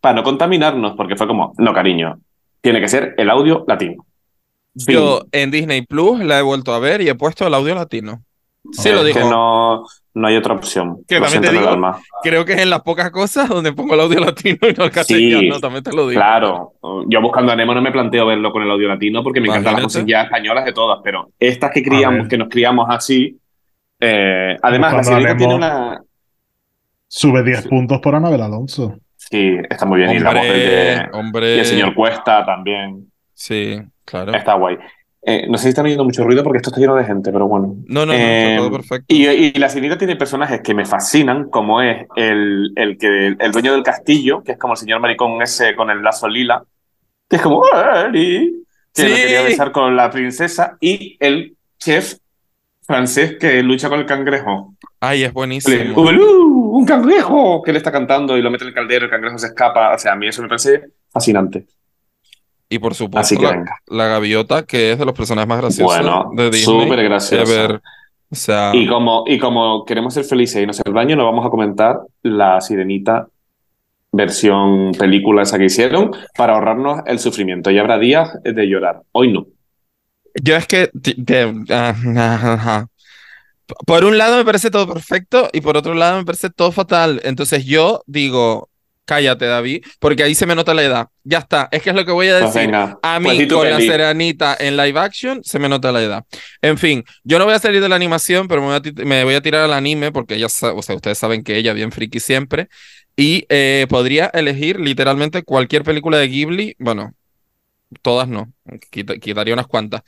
[0.00, 2.20] para no contaminarnos, porque fue como, no, cariño,
[2.60, 4.06] tiene que ser el audio latino.
[4.76, 4.94] Fin.
[4.94, 8.22] Yo en Disney Plus la he vuelto a ver y he puesto el audio latino.
[8.72, 10.98] Sí, lo Es que no, no hay otra opción.
[11.08, 11.98] Que Lo también te digo- alma.
[12.22, 14.90] Creo que es en las pocas cosas donde pongo el audio latino y no el
[14.90, 16.20] castellano, también te lo digo.
[16.20, 16.72] Claro,
[17.08, 19.74] yo buscando a Nemo no me planteo verlo con el audio latino porque me encantan
[19.74, 23.38] las músicas ya españolas de todas, pero estas que criamos, que nos criamos así,
[24.00, 25.36] eh, además la Nemo.
[25.36, 26.02] tiene una...
[27.06, 27.68] Sube 10 Sí.
[27.68, 28.98] puntos por Anabel Alonso.
[29.16, 30.10] Sí, está muy bien.
[30.12, 31.56] y la voz Hombre, de- hombre.
[31.56, 33.10] y el señor Cuesta también.
[33.32, 34.32] Sí, claro.
[34.34, 34.76] Está guay.
[35.22, 37.48] Eh, no sé si están oyendo mucho ruido porque esto está lleno de gente, pero
[37.48, 37.74] bueno.
[37.86, 39.04] No, no, no, Eh, está todo perfecto.
[39.08, 43.52] Y, y la sirenita tiene personajes que me fascinan, como es el, el, que, el
[43.52, 46.62] dueño del castillo, que es como el señor maricón ese con el lazo lila,
[47.28, 47.62] que es como
[48.06, 49.08] Eli, que Sí.
[49.08, 52.14] lo quería besar con la princesa, y el chef
[52.86, 54.74] francés que lucha con el cangrejo.
[55.00, 56.00] Ay, es buenísimo.
[56.00, 57.62] ¡Un cangrejo!
[57.62, 59.94] Que le está cantando y lo mete en el caldero, el cangrejo se escapa.
[59.94, 61.66] O sea, a mí eso me parece fascinante.
[62.68, 63.76] Y por supuesto, Así que la, venga.
[63.86, 66.82] la gaviota, que es de los personajes más graciosos Bueno, de Disney.
[66.82, 67.42] súper graciosa.
[67.64, 67.80] ever.
[68.30, 71.46] O sea, Y como, y como queremos ser felices y no ser daño, nos vamos
[71.46, 73.26] a comentar la sirenita
[74.12, 77.70] versión película esa que hicieron para ahorrarnos el sufrimiento.
[77.70, 79.02] Y habrá días de llorar.
[79.12, 79.46] Hoy no.
[80.42, 80.90] yo es que,
[81.70, 82.86] ah, ah, ah.
[83.86, 87.20] por un lado me parece todo perfecto y por otro lado me parece todo fatal.
[87.24, 88.68] Entonces yo digo,
[89.08, 91.06] cállate, David, porque ahí se me nota la edad.
[91.24, 92.70] Ya está, es que es lo que voy a Pues decir.
[92.70, 93.88] venga, A mí, pues con la peli.
[93.88, 96.24] Serenita en live action, se me nota la edad.
[96.60, 98.92] En fin, yo no voy a salir de la animación, pero me voy a, ti-
[99.04, 101.90] me voy a tirar al anime, porque ella, o sea, ustedes saben que ella bien
[101.90, 102.68] friki siempre.
[103.16, 106.76] Y eh, podría elegir literalmente cualquier película de Ghibli.
[106.78, 107.14] Bueno,
[108.02, 108.52] todas no,
[108.90, 110.02] quita- quitaría unas cuantas.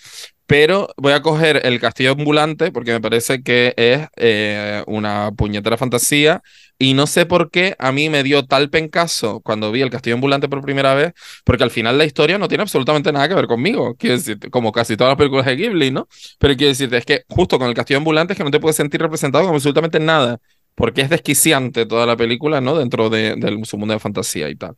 [0.46, 5.76] Pero voy a coger El Castillo Ambulante, porque me parece que es eh, una puñetera
[5.76, 6.42] fantasía.
[6.76, 10.14] Y no sé por qué a mí me dio tal pencazo cuando vi El Castillo
[10.16, 11.12] Ambulante por primera vez,
[11.44, 13.94] porque al final la historia no tiene absolutamente nada que ver conmigo.
[13.96, 16.08] Quiero decir, como casi todas las películas de Ghibli, ¿no?
[16.38, 18.76] Pero quiero decirte, es que justo con El Castillo Ambulante es que no te puedes
[18.76, 20.38] sentir representado con absolutamente nada,
[20.74, 22.76] porque es desquiciante toda la película, ¿no?
[22.76, 24.74] Dentro de, de su mundo de fantasía y tal.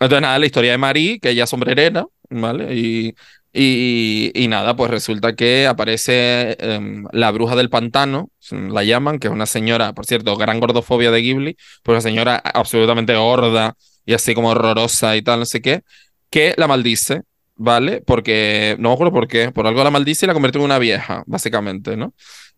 [0.00, 2.74] Entonces, nada, la historia de Marie, que ella es sombrerera, ¿vale?
[2.74, 3.14] Y,
[3.58, 9.32] y, nada, pues resulta que aparece em, la bruja del pantano, la llaman, que es
[9.32, 14.34] una señora, por cierto, gran gordofobia de Ghibli, pues una señora absolutamente gorda y así
[14.34, 15.82] como horrorosa y tal, no sé qué,
[16.30, 17.22] que la maldice,
[17.54, 18.02] ¿vale?
[18.06, 20.78] Porque, no me acuerdo por qué, por algo la maldice y la convierte en una
[20.78, 22.12] vieja, básicamente, ¿no?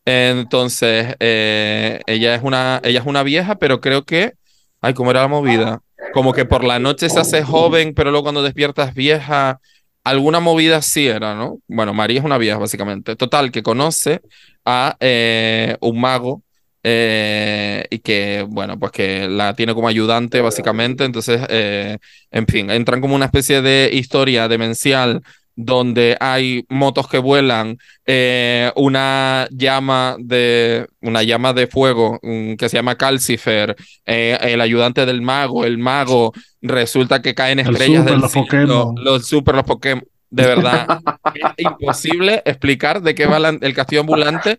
[0.05, 4.33] Entonces, eh, ella es una, ella es una vieja, pero creo que,
[4.81, 5.81] ay, ¿cómo era la movida?
[6.13, 9.61] Como que por la noche se hace joven, pero luego cuando despiertas vieja,
[10.05, 11.59] alguna movida sí era, ¿no?
[11.69, 13.17] Bueno, María es una vieja, básicamente.
[13.17, 14.21] Total, que conoce
[14.65, 16.43] a eh, un mago
[16.83, 21.05] eh, y que, bueno, pues que la tiene como ayudante, básicamente.
[21.05, 21.99] Entonces, eh,
[22.31, 25.23] en fin, entran como una especie de historia demencial
[25.61, 32.69] donde hay motos que vuelan, eh, una llama de una llama de fuego mm, que
[32.69, 33.75] se llama Calcifer,
[34.07, 38.31] eh, el ayudante del mago, el mago, resulta que caen El estrellas super, del los
[38.31, 38.95] cielo, Pokémon.
[39.05, 40.05] los super, los Pokémon.
[40.31, 40.87] De verdad,
[41.35, 44.59] es imposible explicar de qué va la- el castillo ambulante,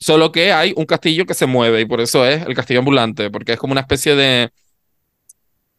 [0.00, 3.30] solo que hay un castillo que se mueve y por eso es el castillo ambulante,
[3.30, 4.48] porque es como una especie de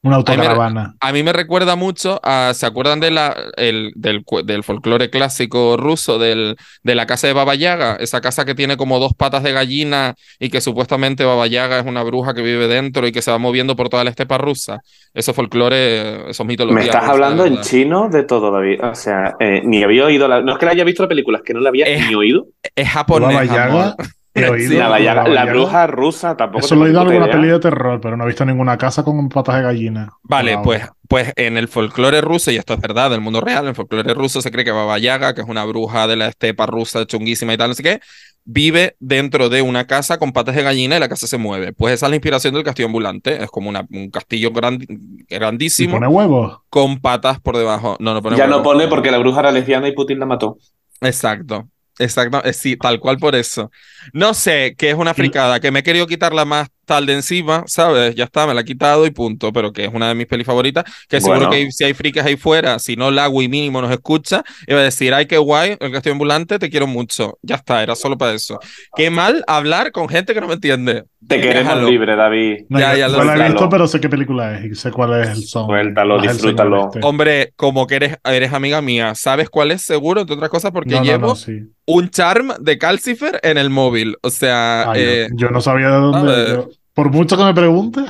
[0.01, 0.95] Una Ay, me- autocaravana.
[1.01, 4.23] a mí me recuerda mucho a, ¿se acuerdan de la, el, del,
[4.63, 7.97] folclore clásico ruso del, de la casa de Baba Yaga?
[7.99, 11.85] Esa casa que tiene como dos patas de gallina y que supuestamente Baba Yaga es
[11.85, 14.79] una bruja que vive dentro y que se va moviendo por toda la estepa rusa.
[15.13, 16.79] Eso folclore, esos mitologías.
[16.81, 18.81] Me estás rusas, hablando en chino de todo, David.
[18.81, 20.41] O sea, eh, ni había oído la...
[20.41, 22.15] No es que la haya visto la película, es que no la había Es- ni
[22.15, 22.47] oído.
[22.73, 23.95] Es japonés, Baba Yaga, amor.
[24.33, 24.69] he oído.
[24.71, 26.65] Sí, la, bruja rusa tampoco.
[26.65, 27.35] Eso lo he oído en alguna idea.
[27.35, 30.09] peli de terror, pero no he visto ninguna casa con patas de gallina.
[30.23, 33.69] Vale, pues, pues en el folclore ruso, y esto es verdad, del mundo real, en
[33.69, 36.65] el folclore ruso se cree que Baba Yaga, que es una bruja de la estepa
[36.65, 37.99] rusa chunguísima y tal, no sé qué,
[38.45, 41.73] vive dentro de una casa con patas de gallina y la casa se mueve.
[41.73, 43.43] Pues esa es la inspiración del castillo ambulante.
[43.43, 46.59] Es como una- un castillo ¿Y grandísimo pone huevos?
[46.69, 47.95] con patas por debajo.
[47.99, 48.73] No, no pone Ya no huevos.
[48.73, 50.57] pone porque la bruja era lesbiana y Putin la mató.
[51.01, 51.67] Exacto.
[52.01, 53.69] Exacto, eh, sí, tal cual por eso.
[54.13, 57.63] No sé, que es una fricada, que me he querido quitarla más tal de encima,
[57.67, 58.15] ¿sabes?
[58.15, 60.47] Ya está, me la he quitado y punto, pero que es una de mis pelis
[60.47, 61.51] favoritas, que seguro Bueno.
[61.51, 64.79] que hay- si hay fricas ahí fuera, si no Lagui mínimo nos escucha, y va
[64.79, 67.37] a decir, ay, qué guay, el castillo ambulante, te quiero mucho.
[67.43, 68.59] Ya está, era solo para eso.
[68.95, 71.03] Qué mal hablar con gente que no me entiende.
[71.27, 71.89] Te queremos Déjalo.
[71.91, 72.57] libre, David.
[72.69, 74.89] No, Ya, ya lo no la he visto, pero sé qué película es y sé
[74.89, 75.67] cuál es el son.
[75.67, 76.85] Suéltalo, disfrútalo.
[76.87, 77.05] este.
[77.05, 80.21] Hombre, como que eres, eres amiga mía, ¿sabes cuál es seguro?
[80.21, 81.59] Entre otras cosas, porque No, no, llevo no, sí.
[81.85, 83.88] un charm de Calcifer en el móvil.
[84.21, 86.47] O sea, Ah, yo- eh, yo, no sabía de dónde.
[86.49, 88.01] yo- por mucho que me pregunte,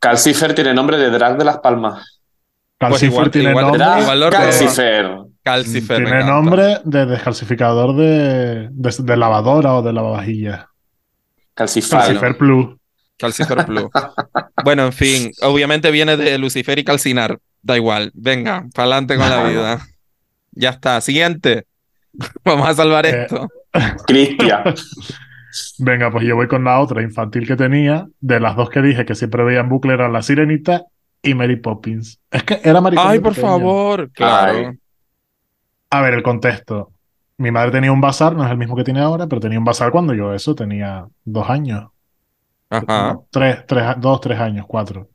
[0.00, 2.20] Calcifer tiene nombre de Drag de las Palmas.
[2.78, 4.30] Calcifer igual- tiene igual- nombre.
[4.30, 5.10] Calcifer.
[5.42, 10.68] Calcifer me Tiene nombre de descalcificador de, de, de lavadora o de lavavajilla.
[11.54, 12.00] Calcifal.
[12.02, 12.76] Calcifer Plus.
[13.16, 13.90] Calcifer Blue.
[14.64, 17.38] bueno, en fin, obviamente viene de Lucifer y Calcinar.
[17.62, 18.12] Da igual.
[18.14, 19.86] Venga, para adelante con la vida.
[20.52, 21.00] Ya está.
[21.00, 21.66] Siguiente.
[22.44, 23.48] Vamos a salvar Eh, esto.
[24.06, 24.62] Cristian.
[25.78, 28.06] Venga, pues yo voy con la otra infantil que tenía.
[28.20, 30.84] De las dos que dije que siempre veía en bucle eran La Sirenita
[31.22, 32.20] y Mary Poppins.
[32.30, 34.10] Es que era maricón Ay, por favor.
[34.12, 34.58] Claro.
[34.58, 34.78] Ay.
[35.90, 36.92] A ver, el contexto.
[37.38, 39.64] Mi madre tenía un bazar, no es el mismo que tiene ahora, pero tenía un
[39.64, 41.88] bazar cuando yo eso tenía dos años.
[42.68, 43.18] Ajá.
[43.30, 45.08] Tres, tres, dos, tres años, cuatro.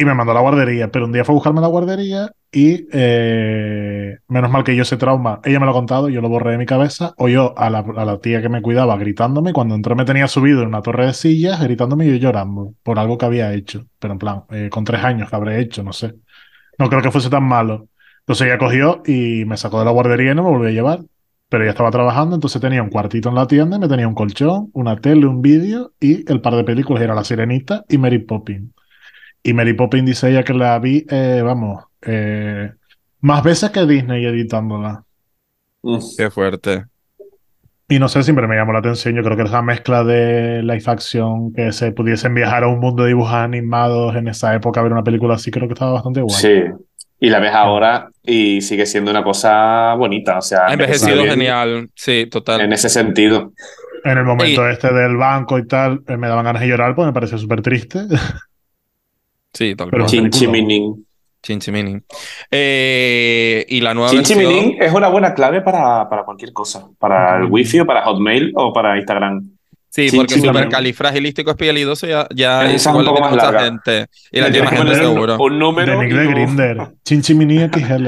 [0.00, 2.86] Y me mandó a la guardería, pero un día fue a buscarme la guardería y
[2.90, 6.52] eh, menos mal que yo ese trauma, ella me lo ha contado, yo lo borré
[6.52, 9.74] de mi cabeza, o yo a la, a la tía que me cuidaba gritándome, cuando
[9.74, 13.18] entró me tenía subido en una torre de sillas, gritándome y yo llorando por algo
[13.18, 16.14] que había hecho, pero en plan, eh, con tres años que habré hecho, no sé.
[16.78, 17.88] No creo que fuese tan malo.
[18.20, 21.00] Entonces ella cogió y me sacó de la guardería y no me volvió a llevar.
[21.50, 24.70] Pero ella estaba trabajando, entonces tenía un cuartito en la tienda, me tenía un colchón,
[24.72, 28.70] una tele, un vídeo y el par de películas era La Sirenita y Mary Poppins.
[29.42, 32.72] Y Mary Poppins dice ella que la vi, eh, vamos, eh,
[33.20, 35.04] más veces que Disney editándola.
[36.16, 36.84] Qué fuerte.
[37.88, 39.16] Y no sé, siempre me llamó la atención.
[39.16, 43.02] Yo creo que esa mezcla de live action, que se pudiesen viajar a un mundo
[43.02, 46.36] de dibujos animados en esa época, ver una película así, creo que estaba bastante guay.
[46.36, 46.62] Sí.
[47.18, 50.38] Y la ves ahora y sigue siendo una cosa bonita.
[50.38, 51.90] O sea, Ha envejecido genial.
[51.96, 52.60] Sí, total.
[52.60, 53.52] En ese sentido.
[54.04, 57.08] En el momento este del banco y tal, eh, me daban ganas de llorar porque
[57.08, 58.00] me pareció súper triste.
[59.52, 60.08] Sí, tal cual.
[60.08, 60.16] sí.
[60.18, 61.06] Chinchiminín.
[61.42, 61.98] Chinchimini.
[62.50, 64.38] Eh, y la nueva versión.
[64.38, 66.86] Chinchiminín es una buena clave para, para cualquier cosa.
[66.98, 69.48] Para el wifi o para Hotmail o para Instagram.
[69.88, 73.52] Sí, Chin, porque supercalifragilístico espialidoso ya, ya es un igual la poco tiene más mucha
[73.52, 73.64] larga.
[73.64, 74.06] gente.
[74.30, 75.36] Y la tiene más gente un, seguro.
[75.40, 75.98] un número.
[75.98, 76.88] de de Grinder.
[77.04, 78.06] Chinchimini XL.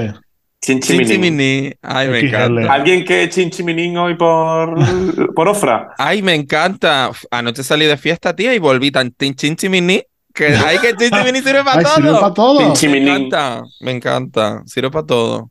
[0.61, 1.07] Chinchiminín.
[1.07, 1.73] Chinchimini.
[1.83, 2.73] Ay, me encanta.
[2.73, 4.75] ¿Alguien que chinchiminín hoy por,
[5.35, 5.95] por Ofra?
[5.99, 7.11] Ay, me encanta.
[7.33, 10.03] Anoche salí de fiesta, tía, y volví tan chinchimini.
[10.35, 11.95] Que ay, que chinchimini sirve para Ay, todo.
[11.97, 12.75] sirve para todo.
[12.90, 14.62] Me encanta, me encanta.
[14.66, 15.51] Sirve para todo.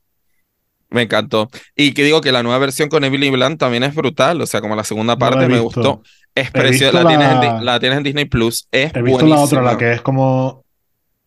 [0.90, 1.48] Me encantó.
[1.76, 4.42] Y que digo que la nueva versión con Emily Blunt también es brutal.
[4.42, 6.02] O sea, como la segunda parte me gustó.
[6.36, 7.04] Es preciosa.
[7.04, 8.68] La, tienes en, la- Di- la tienes en Disney Plus.
[8.72, 10.64] Es He visto la otra, la que es como,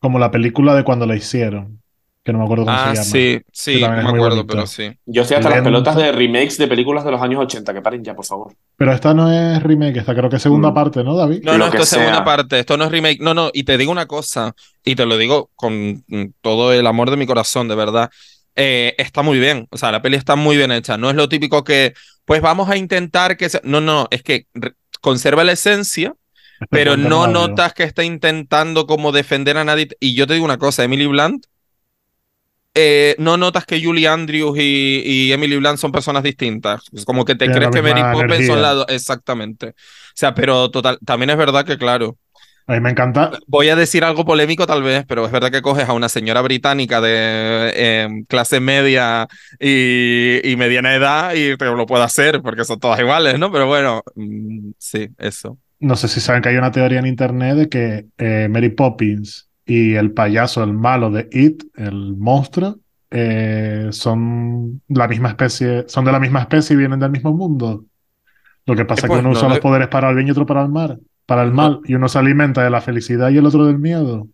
[0.01, 1.81] como la película de cuando la hicieron.
[2.25, 3.05] Que no me acuerdo cómo Ah, se llama.
[3.05, 4.47] sí, sí, no me acuerdo, bonita.
[4.55, 4.91] pero sí.
[5.05, 7.75] Yo estoy hasta las pelotas de remakes de películas de los años 80.
[7.75, 8.55] Que paren ya, por favor.
[8.79, 10.75] Pero esta no es remake, esta creo que es segunda Mm.
[10.75, 11.43] parte, ¿no, David?
[11.45, 13.21] No, no, que esto es segunda parte, esto no es remake.
[13.21, 16.87] No, no, y te digo una cosa, y te lo digo con mm, todo el
[16.87, 18.11] amor de mi corazón, de verdad.
[18.57, 20.97] Eh, está muy bien, o sea, la peli está muy bien hecha.
[20.97, 21.93] No es lo típico que,
[22.25, 23.61] pues vamos a intentar que sea.
[23.65, 24.47] No, no, es que
[25.03, 26.15] conserva la esencia,
[26.71, 29.89] pero no notas que está intentando como defender a nadie.
[30.01, 31.45] Y yo te digo una cosa, Emily Blunt
[32.75, 36.83] eh, no notas que Julie Andrews y, y Emily Blunt son personas distintas.
[36.93, 38.85] Es como que te crees que Mary Poppins son las.
[38.89, 39.69] Exactamente.
[39.71, 39.75] O
[40.15, 42.19] sea, pero total, también es verdad que, claro,
[42.67, 43.41] A mí me encanta.
[43.47, 46.41] voy a decir algo polémico tal vez, pero es verdad que coges a una señora
[46.43, 49.29] británica de eh, clase media
[49.61, 53.53] y, y mediana edad y te lo puede hacer porque son todas iguales, ¿no?
[53.53, 55.59] Pero bueno, mm, sí, eso.
[55.81, 59.51] No sé si saben que hay una teoría en internet de que eh, Mary Poppins
[59.67, 62.79] y el payaso, el malo de It, el monstruo,
[63.11, 67.85] eh, son la misma especie, son de la misma especie y vienen del mismo mundo.
[68.67, 70.29] Lo que pasa es pues, que uno no usa le- los poderes para el bien
[70.29, 71.55] y otro para el mal, para el No.
[71.55, 74.27] mal, y uno se alimenta de la felicidad y el otro del miedo.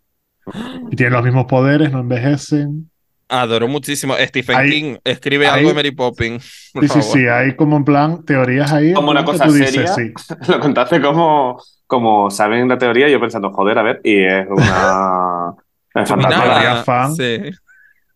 [0.89, 2.89] Y tienen los mismos poderes, no envejecen.
[3.29, 4.13] Adoro muchísimo.
[4.19, 6.43] Stephen Hay- King escribe hay- algo de Mary Poppins.
[6.73, 7.03] Sí, sí, favor.
[7.03, 8.91] sí, hay como en plan teorías ahí.
[8.93, 9.93] Como una cosa tú dices, seria.
[9.93, 10.11] sí.
[10.51, 15.51] Lo contaste como, como saben la teoría, yo pensando, joder, a ver, y es una.
[15.93, 17.09] Es fantasma.
[17.13, 17.37] Sí.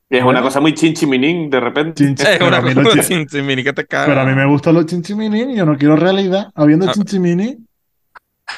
[0.10, 2.06] Y es una cosa muy chinchiminín de repente.
[2.06, 3.86] Chin, chin, Es pero, una a mí cosa los chin- sin- sin mini que te
[3.86, 4.06] caga.
[4.06, 6.48] pero a mí me gustan los chinchimini y yo no quiero realidad.
[6.56, 6.94] Habiendo Ah.
[6.94, 7.58] chinchimini,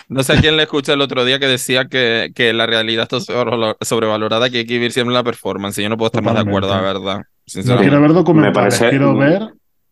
[0.10, 3.08] No sé a quién le escuché el otro día que decía que, que la realidad
[3.12, 5.80] está sobrevalo- sobrevalorada, que hay que vivir siempre la performance.
[5.80, 7.18] Y yo no puedo estar más de acuerdo, la verdad.
[7.18, 7.90] no Sinceramente.
[7.90, 9.42] quiero ver documentales, parece- quiero ver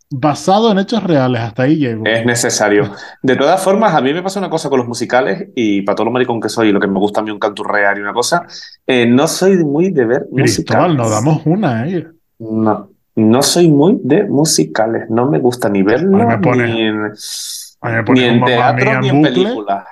[0.09, 1.41] basado en hechos reales.
[1.41, 2.03] Hasta ahí llego.
[2.05, 2.91] Es necesario.
[3.21, 6.05] De todas formas, a mí me pasa una cosa con los musicales, y para todo
[6.05, 8.45] lo maricón que soy, lo que me gusta a mí un canturrear y una cosa,
[8.87, 10.97] eh, no soy muy de ver Cristóbal, musicales.
[10.97, 12.07] nos damos una, ¿eh?
[12.39, 15.09] No, no soy muy de musicales.
[15.09, 19.21] No me gusta ni verlo, me pone- ni en, me ni en teatro, ni en
[19.21, 19.85] películas.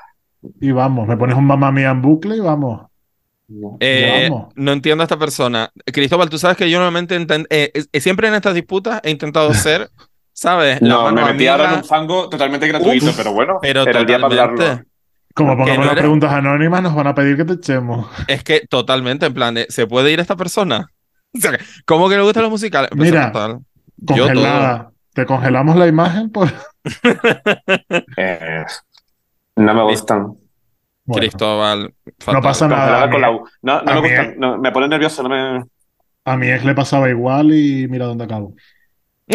[0.59, 1.07] y vamos.
[1.07, 2.81] Me pones un mamá mía en bucle y vamos.
[3.53, 3.77] No.
[3.79, 5.71] Eh, no entiendo a esta persona.
[5.85, 7.15] Cristóbal, tú sabes que yo normalmente
[7.49, 9.89] eh, eh, siempre en estas disputas he intentado ser,
[10.31, 10.81] ¿sabes?
[10.81, 13.99] La No, me metí ahora en un fango totalmente gratuito, Uf, pero bueno, pero era
[13.99, 14.83] el día para hablarlo.
[15.35, 18.07] Como pongamos no las preguntas anónimas, nos van a pedir que te echemos.
[18.27, 20.87] Es que totalmente, en plan, de, ¿se puede ir esta persona?
[21.35, 22.91] O sea, ¿cómo que le gustan los musicales?
[22.95, 23.31] Pues, Mira.
[24.05, 24.91] Congelada.
[25.13, 26.49] Te congelamos la imagen por.
[28.17, 28.65] Eh,
[29.55, 30.35] no me gustan.
[31.05, 31.93] Bueno, Cristóbal.
[32.19, 32.41] fatal.
[32.41, 33.09] pasa nada.
[33.09, 33.45] Con la U.
[33.61, 34.35] No, no me gustan.
[34.37, 35.21] No, me pone nervioso.
[35.23, 35.63] No me...
[36.25, 38.55] a mi ex le pasaba igual y mira dónde acabo.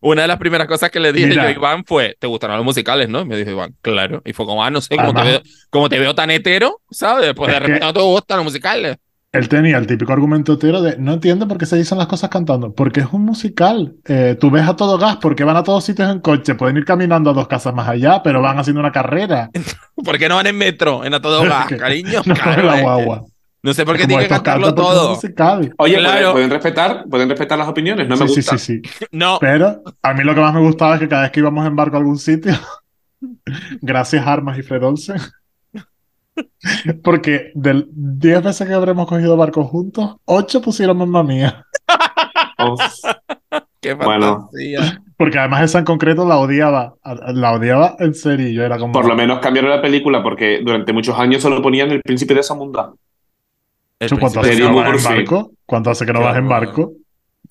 [0.00, 1.42] Una de las primeras cosas que le dije Mira.
[1.44, 3.20] yo a Iván fue, ¿te gustarán los musicales, no?
[3.20, 4.20] Y me dijo Iván, claro.
[4.24, 7.32] Y fue como, ah, no sé, como te veo, como te veo tan hetero, ¿sabes?
[7.34, 8.96] Pues de Es que- repente no te gustan los musicales.
[9.32, 12.74] Él tenía el típico argumento de no entiendo por qué se dicen las cosas cantando.
[12.74, 13.94] Porque es un musical.
[14.06, 16.54] Eh, tú ves a todo gas porque van a todos sitios en coche.
[16.54, 19.48] Pueden ir caminando a dos casas más allá, pero van haciendo una carrera.
[20.04, 22.20] ¿Por qué no van en metro, en a todo gas, Que- cariño?
[22.26, 23.24] No la es que- guagua.
[23.64, 25.12] No sé por qué Como tiene que cantarlo todo.
[25.78, 26.02] Oye, Claro.
[26.02, 28.08] ¿pueden, pueden respetar, pueden respetar las opiniones.
[28.08, 28.58] No me sí, gusta.
[28.58, 29.04] sí, sí, sí.
[29.12, 31.64] No, Pero a mí lo que más me gustaba es que cada vez que íbamos
[31.66, 32.52] en barco a algún sitio,
[33.80, 35.16] gracias Armas y Fred Olsen,
[37.02, 41.66] porque de 10 veces que habremos cogido barco juntos, 8 pusieron mamá mía.
[42.58, 42.80] Uf.
[43.80, 44.50] qué Bueno.
[45.16, 46.94] Porque además esa en concreto la odiaba.
[47.04, 48.48] La odiaba en serio.
[48.48, 48.92] Yo era como.
[48.92, 52.42] Por lo menos cambiaron la película porque durante muchos años solo ponían El Príncipe de
[52.42, 52.92] Zamunda.
[53.98, 55.52] El "Chu, ¿Cuánto hace que no vas en barco?
[55.64, 56.92] ¿Cuánto hace que no vas en barco?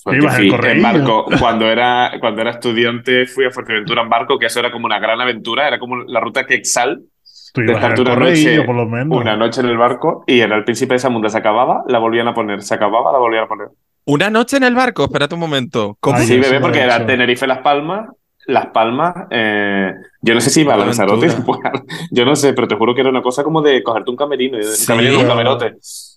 [0.06, 1.26] Ibas en barco.
[1.40, 5.00] Cuando era, cuando era estudiante fui a Fuerteventura en barco, que eso era como una
[5.00, 5.68] gran aventura.
[5.68, 7.04] Era como la ruta que Exal,
[7.54, 9.18] Tú ibas una correillo, noche- por lo menos.
[9.20, 11.30] una noche en el barco, y era El Príncipe de Zamunda.
[11.30, 12.62] Se acababa, la volvían a poner.
[12.62, 13.68] Se acababa, la volvían a poner.
[14.06, 15.98] Una noche en el barco, espérate un momento.
[16.00, 16.18] ¿Cómo?
[16.18, 17.06] Ay, Sí, bebé, porque era hecho.
[17.06, 18.10] Tenerife Las Palmas.
[18.48, 21.28] Las Palmas, eh, yo no sé si iba a Lanzarote,
[22.12, 24.58] yo no sé, pero te juro que era una cosa como de cogerte un camerino,
[24.58, 24.88] un Sí.
[24.88, 25.76] camerino, un camerote.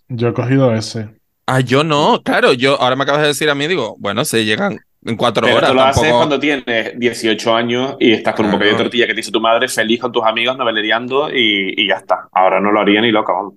[0.08, 1.10] Yo he cogido ese.
[1.46, 4.46] Ah, yo no, claro, yo ahora me acabas de decir a mí, digo, bueno, se
[4.46, 6.18] llegan en cuatro Pero horas, tú lo haces tampoco.
[6.18, 8.58] cuando tienes 18 años y estás con un Claro.
[8.58, 11.88] bocadillo de tortilla que te hizo tu madre, feliz con tus amigos, noveleando y, y
[11.88, 12.28] ya está.
[12.32, 13.54] Ahora no lo haría ni loca, vamos.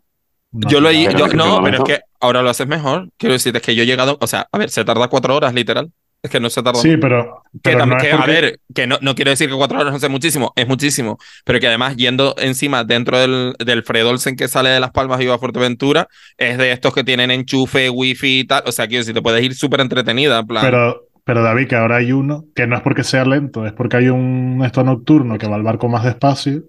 [0.52, 3.10] No, Yo lo he, yo- no, pero es que ahora lo haces mejor.
[3.18, 5.54] Quiero decirte, es que yo he llegado, o sea, a ver, se tarda cuatro horas,
[5.54, 5.92] literal.
[6.24, 8.60] Es que no se tarda Sí, pero, Que, pero también- no que, porque- A ver,
[8.74, 11.68] que no, no quiero decir que cuatro horas no sea muchísimo, es muchísimo, pero que
[11.68, 15.36] además yendo encima dentro del, del Fred Olsen que sale de Las Palmas y va
[15.36, 16.08] a Fuerteventura,
[16.38, 19.44] es de estos que tienen enchufe, wifi y tal, o sea, quiero decir, te puedes
[19.44, 22.82] ir súper entretenida, en plan, Pero, pero David, que ahora hay uno que no es
[22.82, 26.64] porque sea lento, es porque hay un esto nocturno que va al barco más despacio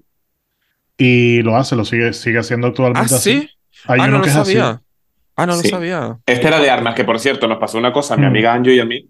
[0.96, 3.40] y lo hace, lo sigue, sigue haciendo ah, actualmente así.
[3.42, 3.50] sí,
[3.86, 4.54] Hay ah, uno no lo es así.
[4.56, 4.82] sabía,
[5.36, 6.18] ah, no lo sabía.
[6.26, 8.26] Este era de armas, que por cierto nos pasó una cosa a mi Mm.
[8.26, 9.06] amiga Anjo y a mí,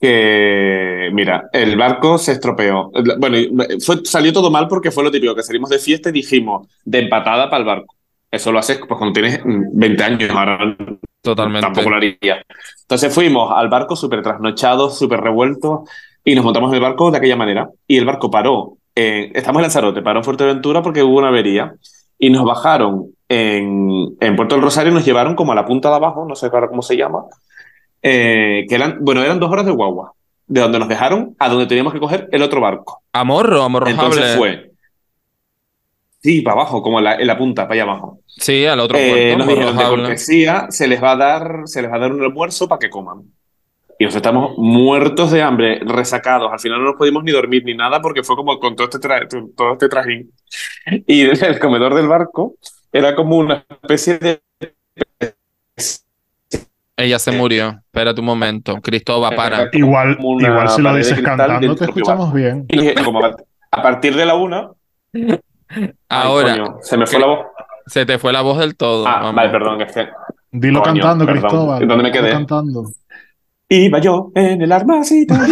[0.00, 2.90] que mira, el barco se estropeó.
[3.18, 3.38] Bueno,
[3.80, 6.98] fue, salió todo mal porque fue lo típico, que salimos de fiesta y dijimos, de
[7.00, 7.94] empatada para el barco.
[8.30, 10.76] Eso lo haces pues, cuando tienes mm, 20 años, ahora
[11.22, 11.60] Totalmente.
[11.66, 12.44] tampoco lo haría.
[12.82, 15.88] Entonces fuimos al barco súper trasnochados, súper revueltos,
[16.24, 17.68] y nos montamos en el barco de aquella manera.
[17.86, 21.74] Y el barco paró, en- estamos en Lanzarote, paró en Fuerteventura porque hubo una avería,
[22.18, 25.94] y nos bajaron en, en Puerto del Rosario nos llevaron como a la punta de
[25.96, 27.24] abajo, no sé ahora cómo se llama,
[28.02, 30.12] eh, que eran, bueno, eran dos horas de guagua,
[30.46, 33.02] de donde nos dejaron a donde teníamos que coger el otro barco.
[33.12, 34.02] A Morro, a Morrojable.
[34.04, 34.71] Entonces fue.
[36.22, 38.20] Sí, para abajo, como en la, en la punta, para allá abajo.
[38.28, 41.82] Sí, al otro Eh, puerto, nos dijeron de cortesía, se les va a dar, se
[41.82, 43.22] les va a dar un almuerzo para que coman.
[43.98, 46.50] Y nosotros estamos muertos de hambre, resacados.
[46.52, 48.98] Al final no nos pudimos ni dormir ni nada porque fue como con todo este,
[48.98, 50.30] tra- todo este trajín.
[51.06, 52.54] Y el comedor del barco
[52.92, 54.42] era como una especie de...
[56.96, 57.80] Ella se murió.
[57.86, 58.80] Espérate un momento.
[58.80, 59.68] Cristóbal, para.
[59.72, 62.64] Igual, igual si lo dices cantando, te escuchamos bien.
[62.68, 63.36] Y dije, como a
[63.74, 64.70] a partir de la una...
[65.74, 67.38] Ay, Ahora, coño, se me fue la voz.
[67.86, 69.06] se te fue la voz del todo.
[69.06, 69.34] Ah, vamos.
[69.34, 70.08] vale, perdón, que es que...
[70.50, 71.42] Dilo Coño, cantando, perdón.
[71.42, 71.88] Cristóbal.
[71.88, 72.32] ¿Dónde me dilo quedé?
[72.32, 72.84] cantando.
[73.68, 75.34] Iba yo en el armacito.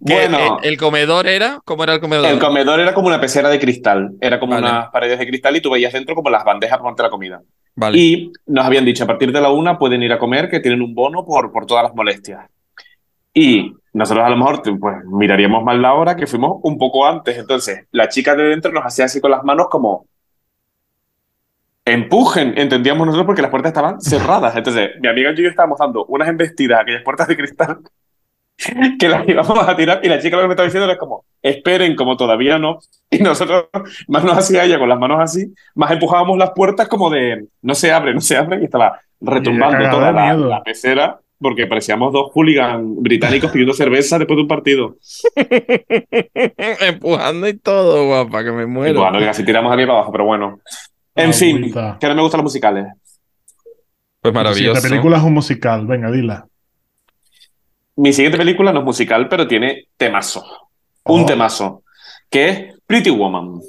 [0.00, 0.58] Bueno.
[0.62, 2.26] el, el comedor era, ¿cómo era el comedor?
[2.26, 4.66] El comedor era como una pecera de cristal, era como Vale.
[4.66, 7.42] unas paredes de cristal y tú veías dentro como las bandejas para ponerte la comida.
[7.74, 7.98] Vale.
[7.98, 10.82] Y nos habían dicho, a partir de la una pueden ir a comer, que tienen
[10.82, 12.46] un bono por, por todas las molestias.
[13.34, 17.36] Y nosotros a lo mejor pues, miraríamos mal la hora, que fuimos un poco antes.
[17.36, 20.06] Entonces, la chica de dentro nos hacía así con las manos como...
[21.84, 24.56] Empujen, entendíamos nosotros porque las puertas estaban cerradas.
[24.56, 27.78] Entonces, mi amiga y yo estábamos dando unas embestidas a aquellas puertas de cristal
[28.98, 31.24] que las íbamos a tirar y la chica lo que me estaba diciendo era como,
[31.42, 32.78] esperen, como todavía no.
[33.10, 33.66] Y nosotros,
[34.08, 37.74] más nos hacía ella con las manos así, más empujábamos las puertas como de, no
[37.74, 42.30] se abre, no se abre, y estaba retumbando toda la, la pecera porque parecíamos dos
[42.32, 44.96] hooligans británicos pidiendo cerveza después de un partido.
[46.80, 49.00] Empujando y todo, guapa, que me muero.
[49.00, 50.60] bueno, que casi tiramos aquí para abajo, pero bueno.
[51.14, 52.86] En fin, que no me gustan los musicales.
[54.20, 54.74] Pues La maravilloso.
[54.80, 55.86] siguiente película es un musical.
[55.86, 56.46] Venga, dila.
[57.96, 60.44] Mi siguiente película no es musical, pero tiene temazo.
[61.04, 61.82] Un temazo.
[62.30, 63.60] Que es Pretty Woman.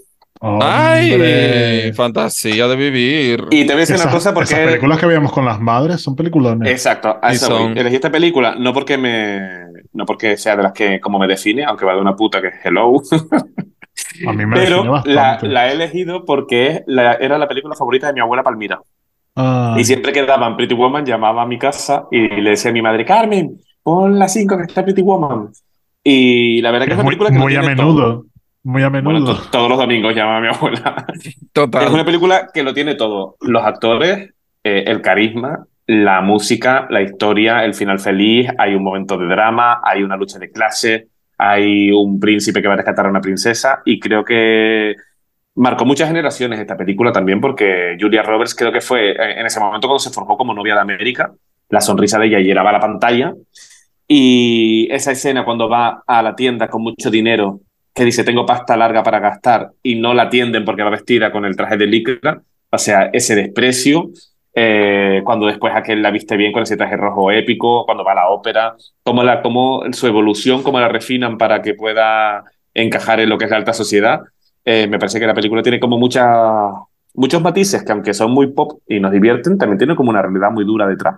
[0.62, 1.92] ¡Ay!
[1.94, 3.46] Fantasía de vivir.
[3.52, 4.66] Y te voy a decir Esas, una cosa esas porque...
[4.66, 6.16] películas que veíamos con las madres son.
[6.66, 7.58] Exacto, a eso voy.
[7.64, 9.66] son- Elegí esta película no porque me...
[9.94, 12.48] No porque sea de las que como me define, aunque va de una puta que
[12.50, 13.02] es Hello.
[14.28, 18.08] A mí me define Pero la, la he elegido porque la- era la película favorita
[18.08, 18.82] de mi abuela Palmira.
[19.38, 22.74] Ah, Y siempre que daban Pretty Woman, llamaba a mi casa y le decía a
[22.74, 25.50] mi madre, Carmen, pon la 5 que está Pretty Woman.
[26.04, 27.96] Y la verdad que es una muy, película que lo muy a tiene menudo.
[28.04, 28.26] todo.
[28.66, 29.36] Muy a Bueno, menudo.
[29.36, 31.06] to- todos los domingos llama a mi abuela.
[31.24, 31.94] Es Total.
[31.94, 33.36] una película que lo tiene todo.
[33.42, 34.32] Los actores,
[34.64, 39.82] eh, el carisma, la música, la historia, el final feliz, hay un momento de drama,
[39.84, 43.82] hay una lucha de clase, hay un príncipe que va a rescatar a una princesa
[43.86, 44.96] y creo que
[45.54, 49.60] marcó muchas generaciones esta película también porque Julia Roberts creo que fue eh, en ese
[49.60, 51.32] momento cuando se formó como novia de América,
[51.70, 53.34] la sonrisa de ella llenaba la pantalla
[54.08, 57.60] y esa escena cuando va a la tienda con mucho dinero
[57.96, 61.46] que dice tengo pasta larga para gastar y no la atienden porque va vestida con
[61.46, 64.10] el traje de licra, o sea, ese desprecio,
[64.54, 68.16] eh, cuando después aquel la viste bien con ese traje rojo épico, cuando va a
[68.16, 72.44] la ópera, cómo, la, cómo su evolución, cómo la refinan para que pueda
[72.74, 74.20] encajar en lo que es la alta sociedad,
[74.66, 76.72] eh, me parece que la película tiene como mucha,
[77.14, 80.52] muchos matices que aunque son muy pop y nos divierten, también tiene como una realidad
[80.52, 81.16] muy dura detrás.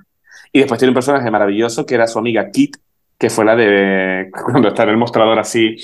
[0.51, 2.77] Y después tiene un personaje maravilloso que era su amiga Kit,
[3.17, 5.75] que fue la de cuando está en el mostrador así,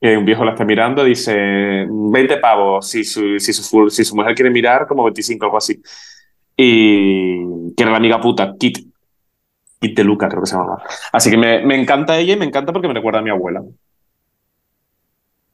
[0.00, 4.86] un viejo la está mirando, dice 20 pavos si su, si su, mujer quiere mirar,
[4.86, 5.80] como 25, algo así.
[6.56, 8.78] Y que era la amiga puta, Kit.
[9.80, 10.82] Kit de Luca, creo que se llamaba.
[11.12, 13.62] Así que me, me encanta ella y me encanta porque me recuerda a mi abuela.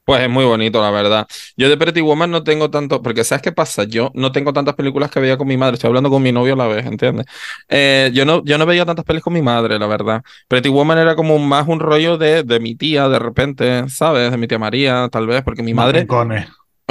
[0.04, 1.26] Pues es muy bonito, la verdad.
[1.56, 3.84] Yo de Pretty Woman no tengo tanto, porque ¿sabes qué pasa?
[3.84, 5.74] Yo no tengo tantas películas que veía con mi madre.
[5.74, 7.24] Estoy hablando con mi novio a la vez, ¿entiendes?
[7.68, 10.22] Eh, yo no, yo no veía tantas pelis con mi madre, la verdad.
[10.46, 14.30] Pretty Woman era como más un rollo de, de mi tía, de repente, ¿sabes?
[14.30, 16.06] De mi tía María, tal vez, porque mi madre...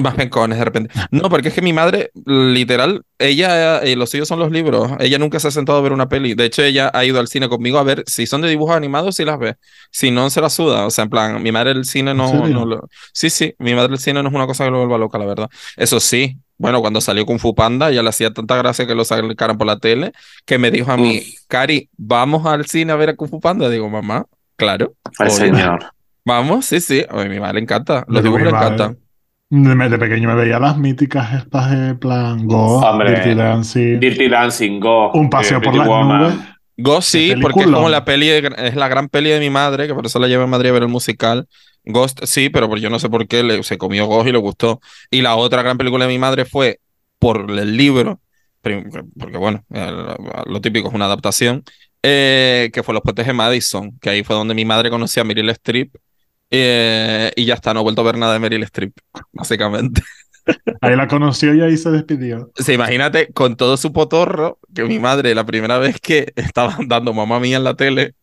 [0.01, 0.89] Más pencones de repente.
[1.11, 4.91] No, porque es que mi madre, literal, ella, eh, los suyos son los libros.
[4.99, 6.33] Ella nunca se ha sentado a ver una peli.
[6.33, 9.15] De hecho, ella ha ido al cine conmigo a ver si son de dibujos animados,
[9.15, 9.55] si las ve.
[9.91, 10.87] Si no, se las suda.
[10.87, 12.89] O sea, en plan, mi madre el cine no, no lo...
[13.13, 15.25] Sí, sí, mi madre el cine no es una cosa que lo vuelva loca, la
[15.25, 15.49] verdad.
[15.77, 19.05] Eso sí, bueno, cuando salió Kung Fu Panda, ya le hacía tanta gracia que lo
[19.05, 20.11] sacaran por la tele,
[20.45, 23.69] que me dijo a mí, Cari, ¿vamos al cine a ver a Kung Fu Panda?
[23.69, 24.25] Digo, mamá,
[24.55, 24.95] claro.
[25.19, 25.37] Ay, obvio.
[25.37, 25.85] señor.
[26.25, 27.03] Vamos, sí, sí.
[27.09, 28.05] A mi madre le encanta.
[28.07, 29.02] Lo Los que dibujos le madre- encantan.
[29.55, 33.11] De, de pequeño me veía las míticas estas de plan Go, Hombre.
[33.11, 35.11] Dirty Dancing, Dirty Dancing, Go.
[35.11, 36.21] Un paseo eh, por las Woman.
[36.21, 36.35] nubes.
[36.75, 39.85] Ghost sí, porque es como la peli, de- es la gran peli de mi madre,
[39.85, 41.47] que por eso la llevé a Madrid a ver el musical.
[41.85, 44.39] Ghost sí, pero por- yo no sé por qué le- se comió Ghost y le
[44.39, 44.81] gustó.
[45.11, 46.79] Y la otra gran película de mi madre fue
[47.19, 48.21] por el libro,
[48.61, 51.63] porque bueno, el- lo típico es una adaptación,
[52.01, 55.25] eh, que fue Los Puentes de Madison, que ahí fue donde mi madre conocía a
[55.25, 55.93] Meryl Streep.
[56.55, 58.93] Eh, y ya está, no he vuelto a ver nada de Meryl Streep,
[59.31, 60.03] básicamente.
[60.81, 62.51] Ahí la conoció y ahí se despidió.
[62.55, 67.11] Sea, imagínate con todo su potorro, que mi madre, la primera vez que estaba dando
[67.13, 68.13] mamá mía en la tele,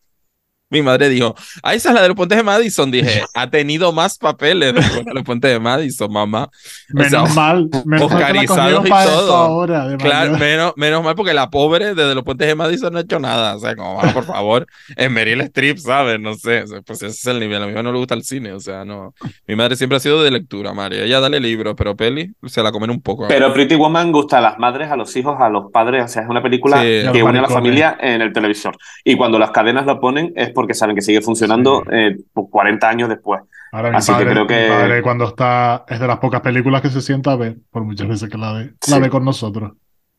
[0.71, 2.89] mi madre dijo, ah, esa es la de los puentes de Madison.
[2.89, 6.45] Dije, ha tenido más papeles de los puentes de Madison, mamá.
[6.45, 6.49] O
[6.97, 9.35] Menos sea, mal, menos mal que la oscarizados cogieron y todo.
[9.35, 9.97] ahora.
[9.97, 13.19] Claro, menos, menos mal porque la pobre desde los puentes de Madison no ha hecho
[13.19, 13.55] nada.
[13.55, 14.65] O sea, como, "Ah, por favor,
[14.95, 16.19] en Meryl Streep, ¿sabes?
[16.19, 17.61] No sé, o pues ese es el nivel.
[17.61, 19.13] A mi mamá no le gusta el cine, o sea, no.
[19.47, 21.03] Mi madre siempre ha sido de lectura, María.
[21.03, 23.27] Ella dale libros, pero peli se la comen un poco.
[23.27, 26.05] Pero Pretty Woman gusta a las madres, a los hijos, a los padres.
[26.05, 27.03] O sea, es una película Sí.
[27.11, 28.77] que une a la familia en el televisor.
[29.03, 31.95] Y cuando las cadenas lo ponen es porque saben que sigue funcionando Sí.
[31.95, 33.41] eh, por 40 años después.
[33.71, 36.41] Ahora mi Así que padre, creo que- mi padre cuando está, es de las pocas
[36.41, 38.91] películas que se sienta a ver, por muchas veces que la ve, Sí.
[38.91, 39.71] la ve con nosotros.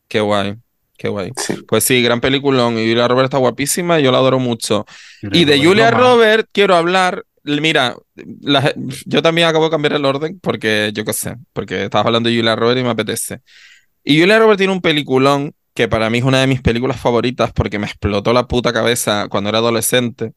[0.07, 0.55] Qué guay,
[0.97, 1.31] qué guay.
[1.37, 1.55] Sí.
[1.67, 2.77] Pues sí, gran peliculón.
[2.77, 4.85] Y Julia Roberts está guapísima y yo la adoro mucho.
[5.21, 5.91] Y de Julia.
[5.91, 7.23] Roberts quiero hablar.
[7.45, 7.95] Mira,
[8.41, 8.73] la-
[9.05, 12.35] yo también acabo de cambiar el orden porque yo qué sé, porque estabas hablando de
[12.37, 13.41] Julia Roberts y me apetece.
[14.03, 17.51] Y Julia Roberts tiene un peliculón que para mí es una de mis películas favoritas
[17.51, 20.33] porque me explotó la puta cabeza cuando era adolescente.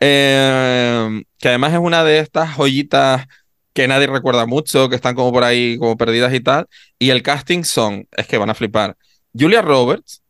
[0.00, 3.26] Eh, que además es una de estas joyitas
[3.72, 6.66] que nadie recuerda mucho, que están como por ahí como perdidas y tal.
[6.98, 8.96] Y el casting son, es que van a flipar.
[9.38, 10.22] Julia Roberts,